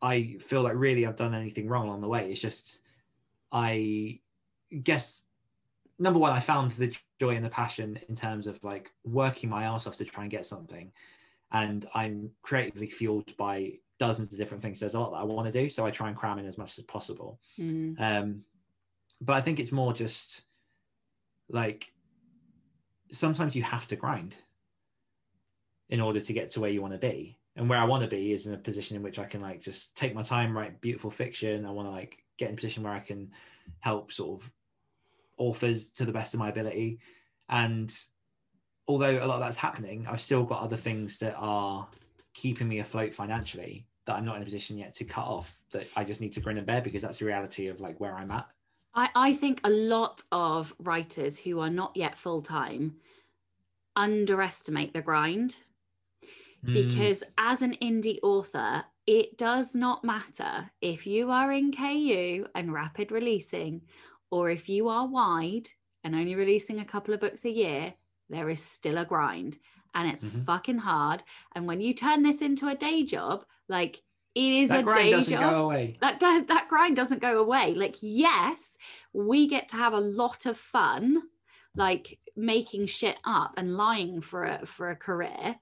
I 0.00 0.36
feel 0.40 0.62
like 0.62 0.74
really 0.76 1.06
I've 1.06 1.16
done 1.16 1.34
anything 1.34 1.68
wrong 1.68 1.86
along 1.86 2.00
the 2.00 2.08
way. 2.08 2.30
It's 2.30 2.40
just 2.40 2.80
I 3.50 4.20
guess 4.82 5.22
number 5.98 6.18
one, 6.18 6.32
I 6.32 6.40
found 6.40 6.72
the 6.72 6.94
joy 7.18 7.34
and 7.34 7.44
the 7.44 7.50
passion 7.50 7.98
in 8.08 8.14
terms 8.14 8.46
of 8.46 8.62
like 8.62 8.92
working 9.04 9.50
my 9.50 9.64
ass 9.64 9.86
off 9.86 9.96
to 9.96 10.04
try 10.04 10.24
and 10.24 10.30
get 10.30 10.46
something. 10.46 10.92
And 11.50 11.86
I'm 11.94 12.30
creatively 12.42 12.86
fueled 12.86 13.36
by 13.36 13.78
dozens 13.98 14.32
of 14.32 14.38
different 14.38 14.62
things. 14.62 14.78
There's 14.78 14.94
a 14.94 15.00
lot 15.00 15.10
that 15.10 15.18
I 15.18 15.24
want 15.24 15.52
to 15.52 15.62
do. 15.62 15.68
So 15.68 15.84
I 15.84 15.90
try 15.90 16.08
and 16.08 16.16
cram 16.16 16.38
in 16.38 16.46
as 16.46 16.58
much 16.58 16.78
as 16.78 16.84
possible. 16.84 17.40
Mm. 17.58 18.00
Um, 18.00 18.42
but 19.20 19.34
I 19.34 19.40
think 19.40 19.58
it's 19.58 19.72
more 19.72 19.92
just 19.92 20.42
like 21.48 21.92
sometimes 23.10 23.56
you 23.56 23.62
have 23.62 23.86
to 23.88 23.96
grind 23.96 24.36
in 25.88 26.00
order 26.00 26.20
to 26.20 26.32
get 26.32 26.50
to 26.52 26.60
where 26.60 26.70
you 26.70 26.82
want 26.82 26.94
to 26.94 26.98
be. 26.98 27.38
And 27.56 27.68
where 27.68 27.78
I 27.78 27.84
want 27.84 28.02
to 28.02 28.08
be 28.08 28.32
is 28.32 28.46
in 28.46 28.54
a 28.54 28.58
position 28.58 28.96
in 28.96 29.02
which 29.02 29.18
I 29.18 29.24
can 29.24 29.40
like 29.40 29.60
just 29.60 29.96
take 29.96 30.14
my 30.14 30.22
time, 30.22 30.56
write 30.56 30.80
beautiful 30.80 31.10
fiction. 31.10 31.66
I 31.66 31.70
want 31.70 31.88
to 31.88 31.92
like 31.92 32.22
get 32.36 32.48
in 32.48 32.54
a 32.54 32.56
position 32.56 32.84
where 32.84 32.92
I 32.92 33.00
can 33.00 33.32
help 33.80 34.12
sort 34.12 34.40
of 34.40 34.50
authors 35.38 35.90
to 35.90 36.04
the 36.04 36.12
best 36.12 36.34
of 36.34 36.40
my 36.40 36.50
ability. 36.50 37.00
And 37.48 37.92
although 38.86 39.24
a 39.24 39.26
lot 39.26 39.36
of 39.36 39.40
that's 39.40 39.56
happening, 39.56 40.06
I've 40.08 40.20
still 40.20 40.44
got 40.44 40.62
other 40.62 40.76
things 40.76 41.18
that 41.18 41.34
are 41.36 41.88
keeping 42.32 42.68
me 42.68 42.78
afloat 42.78 43.12
financially 43.12 43.86
that 44.06 44.14
I'm 44.14 44.24
not 44.24 44.36
in 44.36 44.42
a 44.42 44.44
position 44.44 44.78
yet 44.78 44.94
to 44.96 45.04
cut 45.04 45.26
off 45.26 45.60
that 45.72 45.86
I 45.96 46.04
just 46.04 46.20
need 46.20 46.32
to 46.34 46.40
grin 46.40 46.58
and 46.58 46.66
bear 46.66 46.80
because 46.80 47.02
that's 47.02 47.18
the 47.18 47.26
reality 47.26 47.66
of 47.66 47.80
like 47.80 47.98
where 47.98 48.14
I'm 48.14 48.30
at. 48.30 48.46
I, 48.94 49.10
I 49.14 49.32
think 49.34 49.60
a 49.64 49.70
lot 49.70 50.24
of 50.32 50.74
writers 50.78 51.38
who 51.38 51.60
are 51.60 51.70
not 51.70 51.96
yet 51.96 52.16
full 52.16 52.42
time 52.42 53.00
underestimate 53.96 54.92
the 54.92 55.02
grind 55.02 55.64
Mm. 56.64 56.72
because 56.72 57.22
as 57.38 57.62
an 57.62 57.74
indie 57.80 58.18
author, 58.22 58.84
it 59.06 59.38
does 59.38 59.74
not 59.74 60.04
matter 60.04 60.70
if 60.80 61.06
you 61.06 61.30
are 61.30 61.52
in 61.52 61.72
KU 61.72 62.46
and 62.54 62.72
rapid 62.72 63.10
releasing 63.12 63.82
or 64.30 64.50
if 64.50 64.68
you 64.68 64.88
are 64.88 65.06
wide 65.06 65.68
and 66.04 66.14
only 66.14 66.34
releasing 66.34 66.80
a 66.80 66.84
couple 66.84 67.14
of 67.14 67.20
books 67.20 67.44
a 67.44 67.50
year, 67.50 67.94
there 68.28 68.50
is 68.50 68.62
still 68.62 68.98
a 68.98 69.04
grind 69.04 69.58
and 69.94 70.08
it's 70.10 70.28
Mhm. 70.28 70.44
fucking 70.44 70.78
hard. 70.78 71.22
And 71.54 71.66
when 71.66 71.80
you 71.80 71.94
turn 71.94 72.22
this 72.22 72.42
into 72.42 72.68
a 72.68 72.74
day 72.74 73.02
job, 73.04 73.46
like 73.68 74.02
it 74.34 74.52
is 74.52 74.68
that 74.70 74.80
a 74.80 74.82
grind 74.82 75.02
day 75.02 75.10
doesn't 75.10 75.32
job 75.32 75.50
go 75.52 75.64
away. 75.64 75.96
that 76.00 76.20
does 76.20 76.44
that 76.46 76.66
grind 76.68 76.96
doesn't 76.96 77.20
go 77.20 77.38
away. 77.40 77.74
Like 77.74 77.96
yes 78.00 78.76
we 79.12 79.46
get 79.48 79.68
to 79.68 79.76
have 79.76 79.92
a 79.92 80.00
lot 80.00 80.46
of 80.46 80.56
fun 80.56 81.22
like 81.74 82.18
making 82.36 82.86
shit 82.86 83.18
up 83.24 83.54
and 83.56 83.76
lying 83.76 84.20
for 84.20 84.44
a 84.44 84.66
for 84.66 84.90
a 84.90 84.96
career 84.96 85.56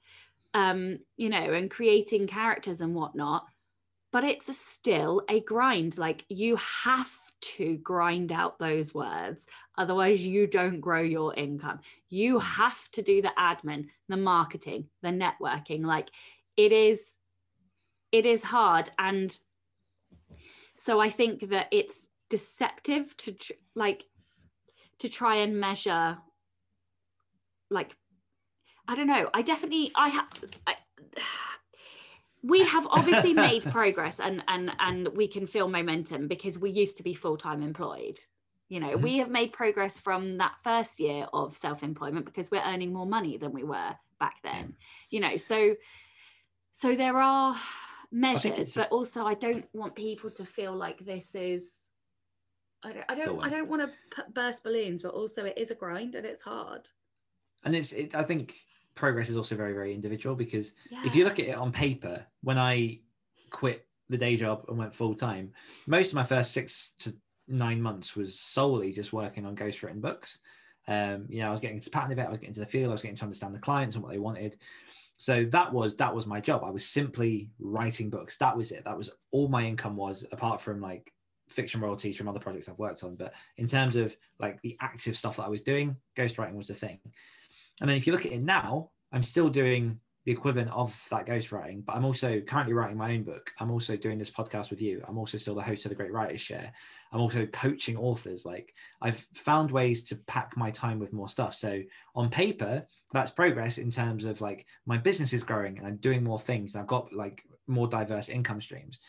um 0.55 0.99
you 1.17 1.29
know 1.29 1.53
and 1.53 1.71
creating 1.71 2.27
characters 2.27 2.81
and 2.81 2.95
whatnot 2.95 3.47
but 4.17 4.25
it's 4.25 4.49
a 4.49 4.55
still 4.55 5.23
a 5.29 5.41
grind. 5.41 5.99
Like 5.99 6.25
you 6.31 6.57
have 6.57 7.13
to 7.43 7.77
grind 7.77 8.33
out 8.33 8.59
those 8.59 8.95
words 8.95 9.47
otherwise 9.77 10.25
you 10.27 10.47
don't 10.47 10.81
grow 10.81 11.03
your 11.03 11.35
income. 11.35 11.81
You 12.09 12.39
have 12.39 12.91
to 12.93 13.03
do 13.03 13.21
the 13.21 13.33
admin 13.39 13.89
the 14.09 14.17
marketing 14.17 14.87
the 15.03 15.11
networking. 15.11 15.85
Like 15.85 16.09
it 16.57 16.73
is 16.73 17.19
it 18.17 18.25
is 18.25 18.43
hard 18.45 18.91
and 18.99 19.39
so 20.75 21.01
i 21.01 21.11
think 21.11 21.51
that 21.51 21.69
it's 21.71 22.09
deceptive 22.31 23.17
to 23.17 23.33
tr- 23.33 23.53
like 23.75 24.05
to 24.99 25.09
try 25.09 25.37
and 25.37 25.61
measure 25.61 26.17
like 27.71 27.97
i 28.89 28.95
don't 28.95 29.07
know 29.07 29.29
i 29.35 29.43
definitely 29.43 29.93
i 29.95 30.09
have 30.09 30.27
we 32.43 32.65
have 32.65 32.87
obviously 32.91 33.35
made 33.49 33.63
progress 33.65 34.21
and 34.21 34.43
and 34.49 34.73
and 34.79 35.09
we 35.09 35.27
can 35.29 35.47
feel 35.47 35.69
momentum 35.69 36.29
because 36.29 36.59
we 36.59 36.71
used 36.71 36.97
to 36.97 37.03
be 37.03 37.15
full-time 37.15 37.63
employed. 37.63 38.21
You 38.69 38.81
know 38.81 38.97
Mhm. 38.97 39.03
we 39.03 39.19
have 39.19 39.31
made 39.31 39.53
progress 39.53 40.01
from 40.01 40.39
that 40.39 40.55
first 40.63 41.01
year 41.01 41.27
of 41.33 41.57
self-employment 41.57 42.25
because 42.25 42.51
we're 42.51 42.65
earning 42.73 42.93
more 42.93 43.07
money 43.07 43.37
than 43.37 43.53
we 43.53 43.65
were 43.65 43.93
back 44.19 44.37
then. 44.43 44.75
You 45.11 45.21
know 45.21 45.37
so 45.37 45.77
so 46.73 46.95
there 46.95 47.19
are 47.19 47.57
measures 48.11 48.75
but 48.75 48.91
also 48.91 49.25
i 49.25 49.35
don't 49.35 49.67
want 49.73 49.95
people 49.95 50.31
to 50.31 50.45
feel 50.45 50.75
like 50.75 51.05
this 51.05 51.35
is 51.35 51.93
i 52.83 52.93
don't 52.93 53.05
i 53.09 53.15
don't, 53.15 53.41
I 53.41 53.49
don't 53.49 53.69
want 53.69 53.83
to 53.83 54.25
burst 54.33 54.65
balloons 54.65 55.03
but 55.03 55.13
also 55.13 55.45
it 55.45 55.57
is 55.57 55.71
a 55.71 55.75
grind 55.75 56.15
and 56.15 56.27
it's 56.27 56.43
hard 56.43 56.89
And 57.65 57.75
it's 57.75 57.93
it, 57.93 58.15
I 58.15 58.23
think 58.23 58.55
progress 58.95 59.29
is 59.29 59.37
also 59.37 59.57
very 59.57 59.73
very 59.73 59.93
individual 59.95 60.35
because 60.37 60.73
yeah 60.91 61.03
if 61.05 61.15
you 61.15 61.25
look 61.25 61.39
at 61.39 61.47
it 61.47 61.57
on 61.57 61.73
paper, 61.73 62.25
when 62.43 62.59
I 62.59 63.01
quit 63.51 63.87
the 64.09 64.17
day 64.17 64.37
job 64.37 64.65
and 64.69 64.79
went 64.79 64.95
full 64.95 65.15
time, 65.15 65.53
most 65.87 66.09
of 66.09 66.15
my 66.15 66.25
first 66.25 66.53
six 66.53 66.93
to 67.01 67.15
nine 67.49 67.81
months 67.81 68.17
was 68.17 68.39
solely 68.39 68.93
just 68.93 69.13
working 69.13 69.45
on 69.47 69.57
ghostwritten 69.57 70.01
books. 70.01 70.39
Um, 70.89 71.27
you 71.29 71.41
know, 71.41 71.49
I 71.49 71.51
was 71.51 71.61
getting 71.61 71.81
to 71.81 71.91
pattern 71.91 72.13
of 72.13 72.19
it, 72.19 72.27
I 72.27 72.31
was 72.31 72.39
getting 72.39 72.55
to 72.55 72.61
the 72.61 72.67
field, 72.67 72.91
I 72.91 72.93
was 72.93 73.03
getting 73.03 73.17
to 73.17 73.25
understand 73.25 73.55
the 73.55 73.59
clients 73.59 73.97
and 73.97 74.03
what 74.05 74.13
they 74.13 74.19
wanted. 74.19 74.57
So 75.19 75.45
that 75.51 75.73
was 75.73 75.97
that 75.97 76.15
was 76.15 76.27
my 76.27 76.41
job. 76.41 76.63
I 76.65 76.71
was 76.71 76.87
simply 76.87 77.51
writing 77.59 78.11
books. 78.11 78.37
That 78.39 78.57
was 78.57 78.71
it. 78.73 78.85
That 78.85 78.97
was 78.97 79.11
all 79.31 79.49
my 79.49 79.65
income 79.65 79.97
was, 79.97 80.27
apart 80.33 80.61
from 80.61 80.81
like 80.81 81.13
fiction 81.49 81.81
royalties 81.81 82.17
from 82.17 82.29
other 82.29 82.41
projects 82.41 82.69
I've 82.69 82.79
worked 82.79 83.03
on. 83.03 83.17
But 83.17 83.33
in 83.57 83.67
terms 83.67 83.97
of 83.97 84.17
like 84.39 84.61
the 84.63 84.77
active 84.81 85.17
stuff 85.17 85.37
that 85.37 85.45
I 85.45 85.49
was 85.49 85.63
doing, 85.63 85.97
ghostwriting 86.17 86.55
was 86.55 86.69
the 86.69 86.75
thing. 86.75 86.99
And 87.81 87.89
then 87.89 87.97
if 87.97 88.07
you 88.07 88.13
look 88.13 88.27
at 88.27 88.33
it 88.33 88.43
now, 88.43 88.91
I'm 89.13 89.23
still 89.23 89.49
doing 89.49 90.01
the 90.27 90.33
equivalent 90.33 90.71
of 90.73 91.01
that 91.11 91.25
ghostwriting, 91.25 91.85
but 91.85 91.95
I'm 91.95 92.05
also 92.05 92.41
currently 92.41 92.75
writing 92.75 92.97
my 92.97 93.13
own 93.13 93.23
book. 93.23 93.53
I'm 93.61 93.71
also 93.71 93.97
doing 93.97 94.19
this 94.19 94.31
podcast 94.31 94.71
with 94.71 94.83
you. 94.83 95.01
I'm 95.07 95.19
also 95.19 95.39
still 95.39 95.55
the 95.55 95.63
host 95.63 95.85
of 95.85 95.91
the 95.91 95.95
Great 95.95 96.13
Writers 96.13 96.41
Share. 96.41 96.73
I'm 97.13 97.21
also 97.21 97.47
coaching 97.47 97.97
authors. 97.97 98.45
Like 98.45 98.75
I've 99.01 99.25
found 99.35 99.71
ways 99.71 100.03
to 100.05 100.17
pack 100.17 100.57
my 100.57 100.73
time 100.73 100.99
with 100.99 101.13
more 101.13 101.29
stuff. 101.29 101.55
So 101.55 101.81
on 102.17 102.29
paper, 102.29 102.85
that's 103.17 103.31
progress 103.31 103.79
in 103.79 103.91
terms 103.91 104.25
of 104.25 104.43
like 104.43 104.67
my 104.85 104.99
business 104.99 105.33
is 105.33 105.43
growing 105.43 105.79
and 105.79 105.87
I'm 105.87 105.97
doing 105.97 106.23
more 106.23 106.39
things. 106.39 106.75
And 106.75 106.83
I've 106.83 106.89
got 106.89 107.13
like 107.15 107.45
more 107.67 107.89
diverse 107.89 108.29
income 108.29 108.61
streams. 108.61 109.01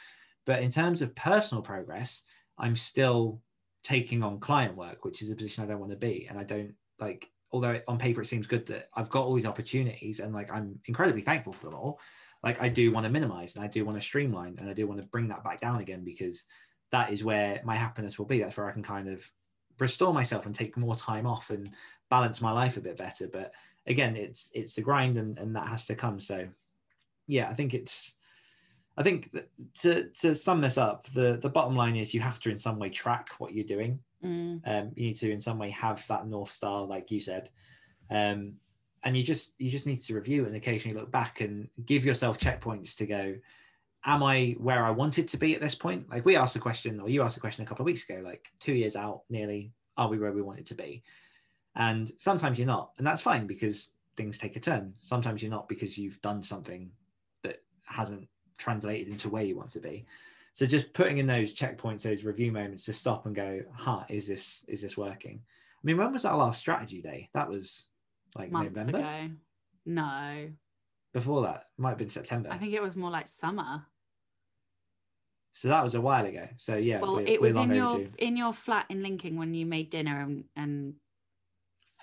But 0.46 0.62
in 0.62 0.72
terms 0.72 1.02
of 1.02 1.14
personal 1.14 1.62
progress, 1.62 2.22
I'm 2.58 2.78
still 2.78 3.42
taking 3.84 4.24
on 4.24 4.40
client 4.40 4.78
work, 4.78 5.04
which 5.04 5.22
is 5.22 5.30
a 5.30 5.36
position 5.36 5.64
I 5.64 5.68
don't 5.68 5.82
want 5.82 5.92
to 5.92 5.98
be. 5.98 6.26
And 6.30 6.40
I 6.40 6.44
don't 6.44 6.74
like 7.00 7.30
although 7.52 7.80
on 7.88 7.98
paper 7.98 8.22
it 8.22 8.28
seems 8.28 8.48
good 8.48 8.66
that 8.68 8.90
I've 8.96 9.10
got 9.10 9.26
all 9.26 9.36
these 9.36 9.46
opportunities 9.46 10.20
and 10.22 10.34
like 10.34 10.52
I'm 10.54 10.80
incredibly 10.86 11.22
thankful 11.22 11.54
for 11.54 11.66
them 11.66 11.76
all, 11.76 12.00
like 12.44 12.62
I 12.62 12.70
do 12.70 12.92
want 12.94 13.06
to 13.06 13.10
minimize 13.10 13.56
and 13.56 13.64
I 13.64 13.68
do 13.68 13.84
want 13.84 13.98
to 13.98 14.04
streamline 14.04 14.56
and 14.60 14.70
I 14.70 14.74
do 14.74 14.88
want 14.88 15.02
to 15.02 15.08
bring 15.08 15.28
that 15.30 15.44
back 15.44 15.60
down 15.60 15.82
again 15.82 16.04
because 16.06 16.46
that 16.92 17.12
is 17.12 17.26
where 17.26 17.62
my 17.66 17.76
happiness 17.76 18.18
will 18.18 18.26
be. 18.26 18.40
That's 18.40 18.56
where 18.56 18.70
I 18.70 18.72
can 18.72 18.84
kind 18.84 19.10
of 19.10 19.30
restore 19.80 20.14
myself 20.14 20.46
and 20.46 20.56
take 20.56 20.78
more 20.78 20.96
time 20.96 21.28
off 21.28 21.50
and 21.50 21.70
balance 22.10 22.42
my 22.42 22.52
life 22.52 22.78
a 22.78 22.82
bit 22.82 22.98
better. 22.98 23.28
But 23.28 23.52
again, 23.88 24.16
it's 24.16 24.52
it's 24.54 24.78
a 24.78 24.82
grind 24.82 25.18
and, 25.18 25.38
and 25.38 25.56
that 25.56 25.68
has 25.68 25.86
to 25.88 25.96
come. 25.96 26.20
So 26.20 26.48
yeah, 27.28 27.50
I 27.50 27.54
think 27.54 27.74
it's 27.74 28.14
I 28.98 29.04
think 29.04 29.32
that 29.32 29.50
to 29.80 30.10
to 30.22 30.36
sum 30.36 30.62
this 30.62 30.78
up, 30.78 31.08
the 31.14 31.40
the 31.42 31.50
bottom 31.50 31.76
line 31.76 31.96
is 31.96 32.14
you 32.14 32.22
have 32.22 32.40
to 32.42 32.50
in 32.50 32.58
some 32.58 32.80
way 32.80 32.90
track 32.90 33.30
what 33.38 33.54
you're 33.54 33.66
doing. 33.66 34.00
Mm, 34.24 34.62
um, 34.66 34.92
you 34.96 35.08
need 35.08 35.18
to 35.18 35.32
in 35.32 35.40
some 35.40 35.60
way 35.60 35.70
have 35.72 36.06
that 36.08 36.28
north 36.28 36.50
star 36.50 36.86
like 36.86 37.12
you 37.12 37.22
said. 37.22 37.50
Um, 38.10 38.54
and 39.04 39.16
you 39.16 39.24
just 39.24 39.54
you 39.58 39.70
just 39.70 39.86
need 39.86 40.00
to 40.02 40.16
review 40.16 40.46
and 40.46 40.56
occasionally 40.56 41.00
look 41.00 41.12
back 41.12 41.42
and 41.42 41.70
give 41.86 42.04
yourself 42.04 42.40
checkpoints 42.40 42.96
to 42.96 43.06
go 43.06 43.36
am 44.06 44.24
i 44.24 44.56
where 44.60 44.84
i 44.86 44.90
wanted 44.90 45.28
to 45.30 45.38
be 45.38 45.54
at 45.54 45.62
this 45.62 45.76
point? 45.76 46.10
Like 46.10 46.26
we 46.26 46.36
asked 46.36 46.54
the 46.54 46.60
question 46.60 47.00
or 47.00 47.10
you 47.10 47.22
asked 47.22 47.36
the 47.36 47.42
question 47.42 47.64
a 47.64 47.68
couple 47.68 47.84
of 47.84 47.88
weeks 47.88 48.08
ago 48.08 48.22
like 48.24 48.50
two 48.60 48.74
years 48.74 48.96
out 48.96 49.22
nearly 49.30 49.72
are 49.98 50.10
we 50.10 50.18
where 50.18 50.32
we 50.32 50.42
wanted 50.42 50.68
to 50.68 50.76
be 50.76 51.04
and 51.78 52.12
sometimes 52.18 52.58
you're 52.60 52.68
not 52.68 52.92
and 52.98 53.08
that's 53.08 53.22
fine 53.22 53.48
because 53.48 53.90
things 54.16 54.38
take 54.38 54.56
a 54.56 54.60
turn 54.60 54.94
sometimes 55.00 55.42
you're 55.42 55.52
not 55.52 55.70
because 55.70 55.98
you've 55.98 56.22
done 56.22 56.44
something 56.44 56.92
that 57.44 57.64
hasn't 57.84 58.28
translated 58.58 59.08
into 59.08 59.30
where 59.30 59.44
you 59.44 59.56
want 59.56 59.70
to 59.70 59.80
be 59.80 60.06
so 60.58 60.66
just 60.66 60.92
putting 60.92 61.20
in 61.20 61.28
those 61.28 61.54
checkpoints, 61.54 62.02
those 62.02 62.24
review 62.24 62.52
moments 62.52 62.86
to 62.86 62.94
stop 62.96 63.28
and 63.28 63.36
go, 63.36 63.62
huh, 63.76 64.06
is 64.10 64.28
this 64.28 64.66
is 64.68 64.82
this 64.82 64.98
working? 64.98 65.40
I 65.46 65.82
mean, 65.84 65.98
when 65.98 66.12
was 66.12 66.26
our 66.26 66.36
last 66.36 66.58
strategy 66.58 67.00
day? 67.00 67.30
That 67.36 67.48
was 67.48 67.84
like 68.36 68.50
months 68.50 68.88
November. 68.88 68.98
ago 68.98 69.34
no 69.86 70.50
before 71.14 71.44
that. 71.44 71.66
Might 71.78 71.90
have 71.90 72.00
been 72.00 72.10
September. 72.10 72.50
I 72.52 72.58
think 72.58 72.74
it 72.74 72.82
was 72.82 72.96
more 72.96 73.12
like 73.12 73.28
summer. 73.28 73.86
so 75.54 75.68
that 75.68 75.84
was 75.84 75.94
a 75.94 76.02
while 76.02 76.26
ago. 76.26 76.48
So 76.58 76.76
yeah, 76.76 77.02
Well, 77.02 77.18
we're, 77.18 77.28
it 77.28 77.40
was 77.40 77.54
long 77.54 77.70
in 77.70 77.76
your 77.76 78.02
in 78.18 78.36
your 78.36 78.52
flat 78.52 78.88
in 78.90 79.04
Lincoln 79.04 79.38
when 79.38 79.54
you 79.54 79.68
made 79.68 79.92
dinner 79.92 80.22
and, 80.22 80.46
and 80.56 80.96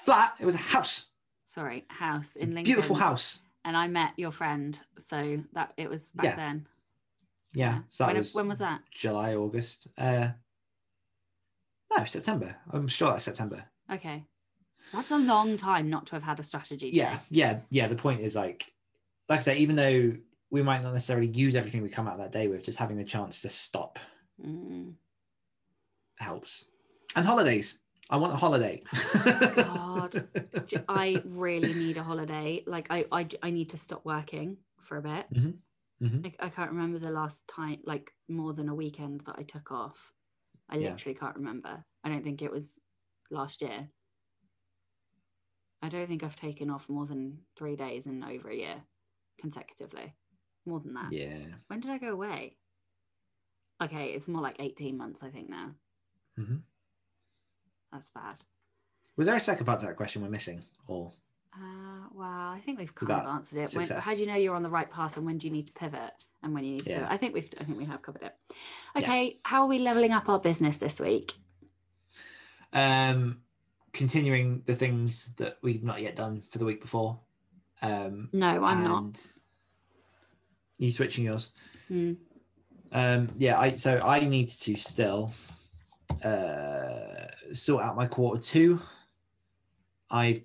flat. 0.04 0.34
It 0.40 0.44
was 0.46 0.54
a 0.54 0.58
house. 0.58 1.06
sorry 1.44 1.84
house 1.88 2.36
in 2.36 2.48
Lincoln. 2.54 2.64
beautiful 2.64 2.96
house. 2.96 3.40
And 3.64 3.76
I 3.76 3.88
met 3.88 4.12
your 4.18 4.30
friend, 4.32 4.78
so 4.98 5.42
that 5.54 5.72
it 5.78 5.88
was 5.88 6.10
back 6.10 6.24
Yeah. 6.26 6.36
then. 6.36 6.66
Yeah. 7.54 7.78
So 7.90 8.06
when, 8.06 8.16
was 8.18 8.34
when 8.34 8.48
was 8.48 8.58
that? 8.58 8.82
July, 8.90 9.34
August. 9.34 9.86
Uh, 9.96 10.28
no, 11.96 12.04
September. 12.04 12.56
I'm 12.72 12.88
sure 12.88 13.10
that's 13.12 13.24
September. 13.24 13.64
Okay, 13.92 14.24
that's 14.92 15.10
a 15.12 15.18
long 15.18 15.56
time 15.56 15.88
not 15.88 16.06
to 16.06 16.16
have 16.16 16.22
had 16.22 16.40
a 16.40 16.42
strategy. 16.42 16.90
Yeah, 16.92 17.18
yeah, 17.30 17.60
yeah. 17.70 17.86
The 17.88 17.94
point 17.96 18.20
is 18.20 18.34
like, 18.34 18.72
like 19.28 19.38
I 19.38 19.42
say, 19.42 19.56
even 19.58 19.76
though 19.76 20.12
we 20.50 20.62
might 20.62 20.82
not 20.82 20.92
necessarily 20.92 21.28
use 21.28 21.54
everything 21.54 21.82
we 21.82 21.88
come 21.88 22.06
out 22.08 22.18
that 22.18 22.32
day 22.32 22.48
with, 22.48 22.64
just 22.64 22.78
having 22.78 22.96
the 22.96 23.04
chance 23.04 23.40
to 23.42 23.48
stop 23.48 23.98
Mm. 24.44 24.94
helps. 26.18 26.64
And 27.16 27.24
holidays. 27.24 27.78
I 28.10 28.16
want 28.16 28.32
a 28.32 28.36
holiday. 28.36 28.82
God. 29.54 30.28
I 30.88 31.22
really 31.24 31.72
need 31.74 31.96
a 31.96 32.02
holiday. 32.02 32.62
Like 32.66 32.88
I, 32.90 33.06
I, 33.10 33.26
I 33.42 33.50
need 33.50 33.70
to 33.70 33.76
stop 33.78 34.04
working 34.04 34.58
for 34.78 34.98
a 34.98 35.02
bit. 35.02 35.26
Mhm. 35.32 35.58
I, 36.24 36.46
I 36.46 36.48
can't 36.50 36.70
remember 36.70 36.98
the 36.98 37.10
last 37.10 37.48
time, 37.48 37.80
like 37.84 38.12
more 38.28 38.52
than 38.52 38.68
a 38.68 38.74
weekend 38.74 39.22
that 39.22 39.36
I 39.38 39.42
took 39.42 39.70
off. 39.72 40.12
I 40.68 40.76
Yeah. 40.76 40.90
literally 40.90 41.14
can't 41.14 41.36
remember. 41.36 41.84
I 42.02 42.08
don't 42.08 42.22
think 42.24 42.42
it 42.42 42.50
was 42.50 42.78
last 43.30 43.62
year. 43.62 43.88
I 45.82 45.88
don't 45.88 46.06
think 46.08 46.22
I've 46.22 46.36
taken 46.36 46.70
off 46.70 46.88
more 46.88 47.06
than 47.06 47.40
three 47.56 47.76
days 47.76 48.06
in 48.06 48.22
over 48.24 48.48
a 48.50 48.56
year 48.56 48.82
consecutively. 49.38 50.14
More 50.66 50.80
than 50.80 50.94
that. 50.94 51.12
Yeah. 51.12 51.46
When 51.68 51.80
did 51.80 51.90
I 51.90 51.98
go 51.98 52.12
away? 52.12 52.56
Okay, 53.82 54.12
it's 54.12 54.28
more 54.28 54.40
like 54.42 54.56
18 54.60 54.96
months, 54.96 55.22
I 55.22 55.30
think 55.30 55.48
now. 55.50 55.74
Mhm. 56.38 56.62
That's 57.94 58.10
bad. 58.10 58.36
Was 59.16 59.26
there 59.28 59.36
a 59.36 59.40
second 59.40 59.66
part 59.66 59.78
to 59.80 59.86
that 59.86 59.96
question 59.96 60.20
we're 60.20 60.28
missing? 60.28 60.64
Or 60.88 61.12
Uh, 61.54 62.08
well, 62.12 62.26
I 62.28 62.60
think 62.64 62.80
we've 62.80 62.92
kind 62.94 63.12
of 63.12 63.26
answered 63.28 63.58
it. 63.60 63.72
When, 63.74 63.86
how 63.86 64.12
do 64.14 64.20
you 64.20 64.26
know 64.26 64.34
you're 64.34 64.56
on 64.56 64.64
the 64.64 64.68
right 64.68 64.90
path 64.90 65.16
and 65.16 65.24
when 65.24 65.38
do 65.38 65.46
you 65.46 65.52
need 65.52 65.68
to 65.68 65.72
pivot 65.72 66.12
and 66.42 66.52
when 66.52 66.64
you 66.64 66.72
need 66.72 66.80
to 66.84 66.90
Yeah. 66.90 66.96
pivot? 66.98 67.12
I 67.12 67.16
think 67.16 67.34
we've 67.34 67.48
I 67.60 67.64
think 67.64 67.78
we 67.78 67.84
have 67.84 68.02
covered 68.02 68.22
it. 68.22 68.34
Yeah. 68.96 69.02
Okay, 69.02 69.38
how 69.44 69.62
are 69.62 69.68
we 69.68 69.78
leveling 69.78 70.12
up 70.12 70.28
our 70.28 70.40
business 70.40 70.78
this 70.78 70.98
week? 71.00 71.32
um, 72.72 73.38
continuing 73.92 74.60
the 74.66 74.74
things 74.74 75.30
that 75.36 75.58
we've 75.62 75.84
not 75.84 76.02
yet 76.02 76.16
done 76.16 76.42
for 76.50 76.58
the 76.58 76.64
week 76.64 76.80
before. 76.80 77.20
Um, 77.82 78.28
No, 78.32 78.64
I'm 78.64 78.82
not. 78.82 79.24
You 80.78 80.90
switching 80.90 81.24
yours? 81.24 81.52
Hmm. 81.86 82.14
Um, 82.90 83.28
yeah, 83.38 83.60
I 83.60 83.74
so 83.76 84.00
I 84.00 84.18
need 84.20 84.48
to 84.48 84.74
still 84.74 85.32
uh, 86.24 87.23
sort 87.52 87.84
out 87.84 87.96
my 87.96 88.06
quarter 88.06 88.40
two. 88.40 88.80
I've 90.10 90.42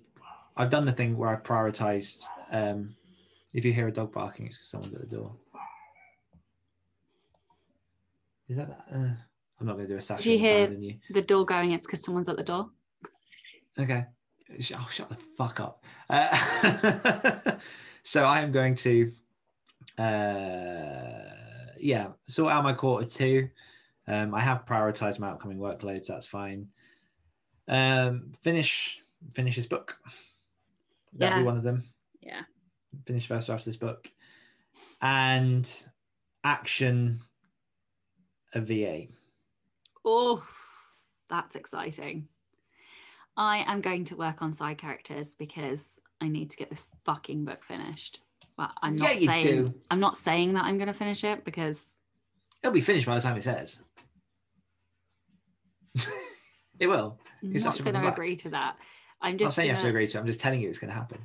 I've 0.56 0.70
done 0.70 0.84
the 0.84 0.92
thing 0.92 1.16
where 1.16 1.30
I've 1.30 1.42
prioritized. 1.42 2.24
Um, 2.50 2.94
if 3.54 3.64
you 3.64 3.72
hear 3.72 3.88
a 3.88 3.92
dog 3.92 4.12
barking, 4.12 4.46
it's 4.46 4.58
because 4.58 4.68
someone's 4.68 4.94
at 4.94 5.00
the 5.00 5.16
door. 5.16 5.34
Is 8.48 8.56
that? 8.56 8.68
that? 8.68 8.86
Uh, 8.92 9.10
I'm 9.60 9.66
not 9.66 9.74
going 9.76 9.86
to 9.86 9.92
do 9.94 9.98
a 9.98 10.02
Sacha. 10.02 10.28
you 10.28 10.38
hear- 10.38 10.70
you. 10.72 10.94
The 11.10 11.22
door 11.22 11.44
going, 11.44 11.72
it's 11.72 11.86
because 11.86 12.02
someone's 12.02 12.28
at 12.28 12.36
the 12.36 12.42
door. 12.42 12.70
Okay. 13.78 14.04
Oh, 14.74 14.88
shut 14.90 15.08
the 15.08 15.16
fuck 15.36 15.60
up. 15.60 15.84
Uh, 16.08 17.56
so 18.02 18.24
I 18.24 18.40
am 18.40 18.50
going 18.50 18.74
to, 18.76 19.12
uh, 19.98 21.72
yeah, 21.78 22.08
sort 22.26 22.52
out 22.52 22.64
my 22.64 22.72
quarter 22.72 23.06
two. 23.06 23.48
Um, 24.08 24.34
I 24.34 24.40
have 24.40 24.66
prioritized 24.66 25.20
my 25.20 25.28
upcoming 25.28 25.58
workloads. 25.58 26.06
That's 26.06 26.26
fine. 26.26 26.66
Um, 27.70 28.32
finish 28.42 29.02
finish 29.34 29.56
this 29.56 29.66
book. 29.66 29.98
That'll 31.12 31.38
Yeah. 31.38 31.42
be 31.42 31.46
one 31.46 31.56
of 31.56 31.62
them. 31.62 31.84
Yeah. 32.20 32.42
Finish 33.06 33.26
first 33.26 33.46
draft 33.46 33.62
of 33.62 33.64
this 33.66 33.76
book, 33.76 34.10
and 35.00 35.70
action 36.44 37.20
a 38.54 38.60
VA. 38.60 39.06
Oh, 40.04 40.46
that's 41.28 41.54
exciting. 41.54 42.28
I 43.36 43.58
am 43.58 43.80
going 43.80 44.04
to 44.06 44.16
work 44.16 44.42
on 44.42 44.52
side 44.52 44.78
characters 44.78 45.34
because 45.34 46.00
I 46.20 46.28
need 46.28 46.50
to 46.50 46.56
get 46.56 46.70
this 46.70 46.88
fucking 47.04 47.44
book 47.44 47.62
finished. 47.62 48.20
But 48.56 48.72
I'm 48.82 48.96
not 48.96 49.20
you 49.20 49.26
saying 49.26 49.42
do. 49.44 49.74
I'm 49.90 50.00
not 50.00 50.16
saying 50.16 50.54
that 50.54 50.64
I'm 50.64 50.76
going 50.76 50.88
to 50.88 50.92
finish 50.94 51.22
it 51.24 51.44
because 51.44 51.96
It'll 52.62 52.74
be 52.74 52.80
finished 52.80 53.06
by 53.06 53.14
the 53.14 53.20
time 53.22 53.36
it 53.36 53.44
says. 53.44 53.78
it 56.80 56.88
will. 56.88 57.18
I'm 57.42 57.54
It's 57.54 57.64
not 57.64 57.80
going 57.82 57.94
to 57.94 58.08
agree 58.08 58.36
to 58.36 58.50
that. 58.50 58.76
I'm 59.20 59.28
I'm 59.28 59.32
not 59.34 59.38
just 59.38 59.54
saying 59.56 59.68
you 59.68 59.74
have 59.74 59.82
to 59.82 59.88
agree 59.88 60.08
to. 60.08 60.16
it, 60.16 60.20
I'm 60.20 60.26
just 60.26 60.40
telling 60.40 60.60
you 60.60 60.68
it's 60.68 60.78
going 60.78 60.90
to 60.92 60.94
happen. 60.98 61.18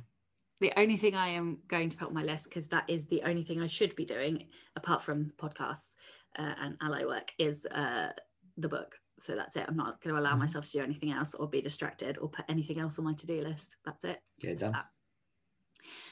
the 0.60 0.72
only 0.76 0.96
thing 0.96 1.14
I 1.16 1.28
am 1.30 1.58
going 1.68 1.88
to 1.90 1.96
put 1.96 2.08
on 2.08 2.14
my 2.14 2.22
list 2.22 2.44
because 2.48 2.68
that 2.68 2.84
is 2.88 3.06
the 3.06 3.22
only 3.24 3.42
thing 3.42 3.60
I 3.60 3.66
should 3.66 3.96
be 3.96 4.04
doing 4.04 4.46
apart 4.76 5.02
from 5.02 5.32
podcasts 5.38 5.96
uh, 6.38 6.54
and 6.62 6.76
ally 6.82 7.04
work 7.04 7.32
is 7.38 7.66
uh, 7.66 8.12
the 8.58 8.68
book. 8.68 8.94
So 9.18 9.34
that's 9.34 9.56
it. 9.56 9.64
I'm 9.66 9.76
not 9.76 10.02
going 10.02 10.14
to 10.14 10.20
allow 10.20 10.34
Mhm. 10.34 10.40
myself 10.40 10.66
to 10.66 10.72
do 10.72 10.82
anything 10.82 11.10
else 11.10 11.34
or 11.34 11.48
be 11.48 11.62
distracted 11.62 12.18
or 12.18 12.28
put 12.28 12.44
anything 12.48 12.78
else 12.78 12.98
on 12.98 13.06
my 13.06 13.14
to 13.14 13.26
do 13.26 13.40
list. 13.42 13.76
That's 13.84 14.04
it. 14.04 14.20
Get 14.40 14.50
it 14.52 14.58
done. 14.58 14.72
that. 14.72 14.86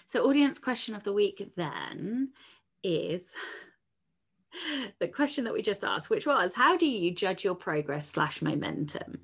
So, 0.06 0.26
audience 0.28 0.58
question 0.58 0.94
of 0.94 1.02
the 1.04 1.12
week 1.12 1.52
then 1.56 2.32
is 2.82 3.32
the 5.00 5.08
question 5.08 5.44
that 5.44 5.52
we 5.52 5.62
just 5.62 5.84
asked, 5.84 6.08
which 6.10 6.26
was 6.26 6.54
how 6.54 6.76
do 6.76 6.86
you 6.86 7.10
judge 7.14 7.44
your 7.44 7.54
progress 7.54 8.08
slash 8.08 8.40
momentum? 8.40 9.20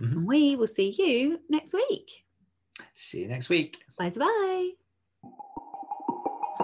Mhm. 0.00 0.12
And 0.12 0.26
we 0.26 0.56
will 0.56 0.66
see 0.66 0.90
you 0.98 1.40
next 1.48 1.72
week. 1.74 2.24
See 2.94 3.20
you 3.20 3.28
next 3.28 3.48
week. 3.48 3.78
Bye 3.98 4.10
bye. 4.10 4.70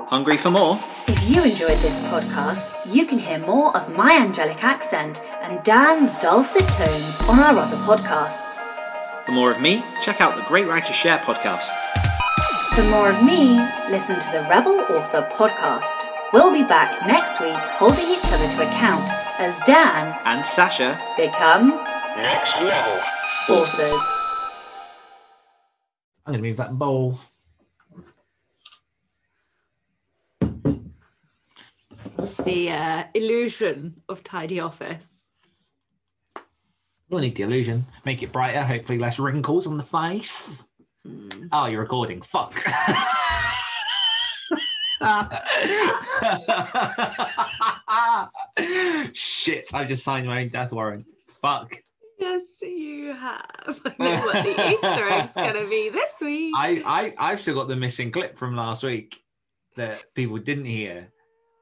Hungry 0.09 0.37
for 0.37 0.51
more? 0.51 0.79
If 1.09 1.31
you 1.31 1.43
enjoyed 1.43 1.79
this 1.79 2.01
podcast, 2.01 2.75
you 2.93 3.07
can 3.07 3.19
hear 3.19 3.39
more 3.39 3.75
of 3.77 3.95
my 3.97 4.13
angelic 4.17 4.63
accent 4.63 5.23
and 5.41 5.63
Dan's 5.65 6.17
dulcet 6.17 6.69
tones 6.69 7.21
on 7.29 7.39
our 7.39 7.57
other 7.59 7.77
podcasts. 7.79 8.69
For 9.25 9.33
more 9.33 9.51
of 9.51 9.61
me, 9.61 9.83
check 10.03 10.21
out 10.21 10.37
the 10.37 10.43
Great 10.43 10.67
Writer 10.67 10.93
Share 10.93 11.19
podcast. 11.19 11.69
For 12.75 12.83
more 12.85 13.09
of 13.09 13.23
me, 13.23 13.57
listen 13.91 14.19
to 14.19 14.31
the 14.33 14.43
Rebel 14.51 14.81
Author 14.91 15.27
podcast. 15.33 16.05
We'll 16.33 16.53
be 16.53 16.65
back 16.65 17.07
next 17.07 17.41
week 17.41 17.53
holding 17.55 18.07
each 18.09 18.33
other 18.33 18.49
to 18.49 18.69
account 18.69 19.09
as 19.39 19.61
Dan 19.61 20.19
And 20.25 20.45
Sacha, 20.45 20.99
become 21.17 21.69
Next 22.17 22.61
level. 22.61 23.22
Authors. 23.51 24.03
I'm 26.25 26.33
going 26.33 26.43
to 26.43 26.49
move 26.49 26.57
that 26.59 26.79
bowl. 26.79 27.19
The 32.45 32.71
uh, 32.71 33.05
illusion 33.15 34.03
of 34.09 34.23
tidy 34.23 34.61
office. 34.61 35.29
We'll 37.09 37.21
need 37.21 37.35
the 37.37 37.43
illusion. 37.43 37.85
Make 38.07 38.23
it 38.23 38.33
brighter, 38.33 38.63
hopefully 38.63 38.99
less 38.99 39.19
wrinkles 39.19 39.67
on 39.67 39.77
the 39.77 39.83
face. 39.83 40.65
Hmm. 41.05 41.49
Oh, 41.53 41.67
you're 41.67 41.81
recording. 41.81 42.23
Fuck. 42.23 42.55
Shit, 49.13 49.75
I've 49.75 49.89
just 49.89 50.05
signed 50.05 50.27
my 50.27 50.43
own 50.43 50.49
death 50.49 50.73
warrant. 50.73 51.07
Fuck. 51.25 51.83
Yes, 52.23 52.43
you 52.63 53.15
have. 53.15 53.81
I 53.85 53.95
know 53.99 54.21
what 54.27 54.45
the 54.45 54.71
Easter 54.71 55.09
egg's 55.09 55.35
going 55.35 55.55
to 55.55 55.69
be 55.69 55.89
this 55.89 56.15
week. 56.21 56.55
I, 56.57 57.15
I, 57.19 57.33
I've 57.33 57.41
still 57.41 57.57
got 57.57 57.67
the 57.67 57.75
missing 57.75 58.13
clip 58.13 58.39
from 58.39 58.55
last 58.55 58.85
week 58.85 59.21
that 59.75 60.05
people 60.15 60.39
didn't 60.39 60.67
hear. 60.67 61.09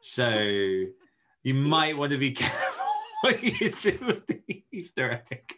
So 0.03 0.29
you 0.29 1.55
might 1.55 1.97
want 1.97 2.13
to 2.13 2.19
be 2.19 2.33
careful 2.33 2.85
what 3.23 3.43
you 3.43 3.71
do 3.71 3.99
with 4.03 4.27
the 4.27 4.63
Easter 4.71 5.23
egg. 5.31 5.55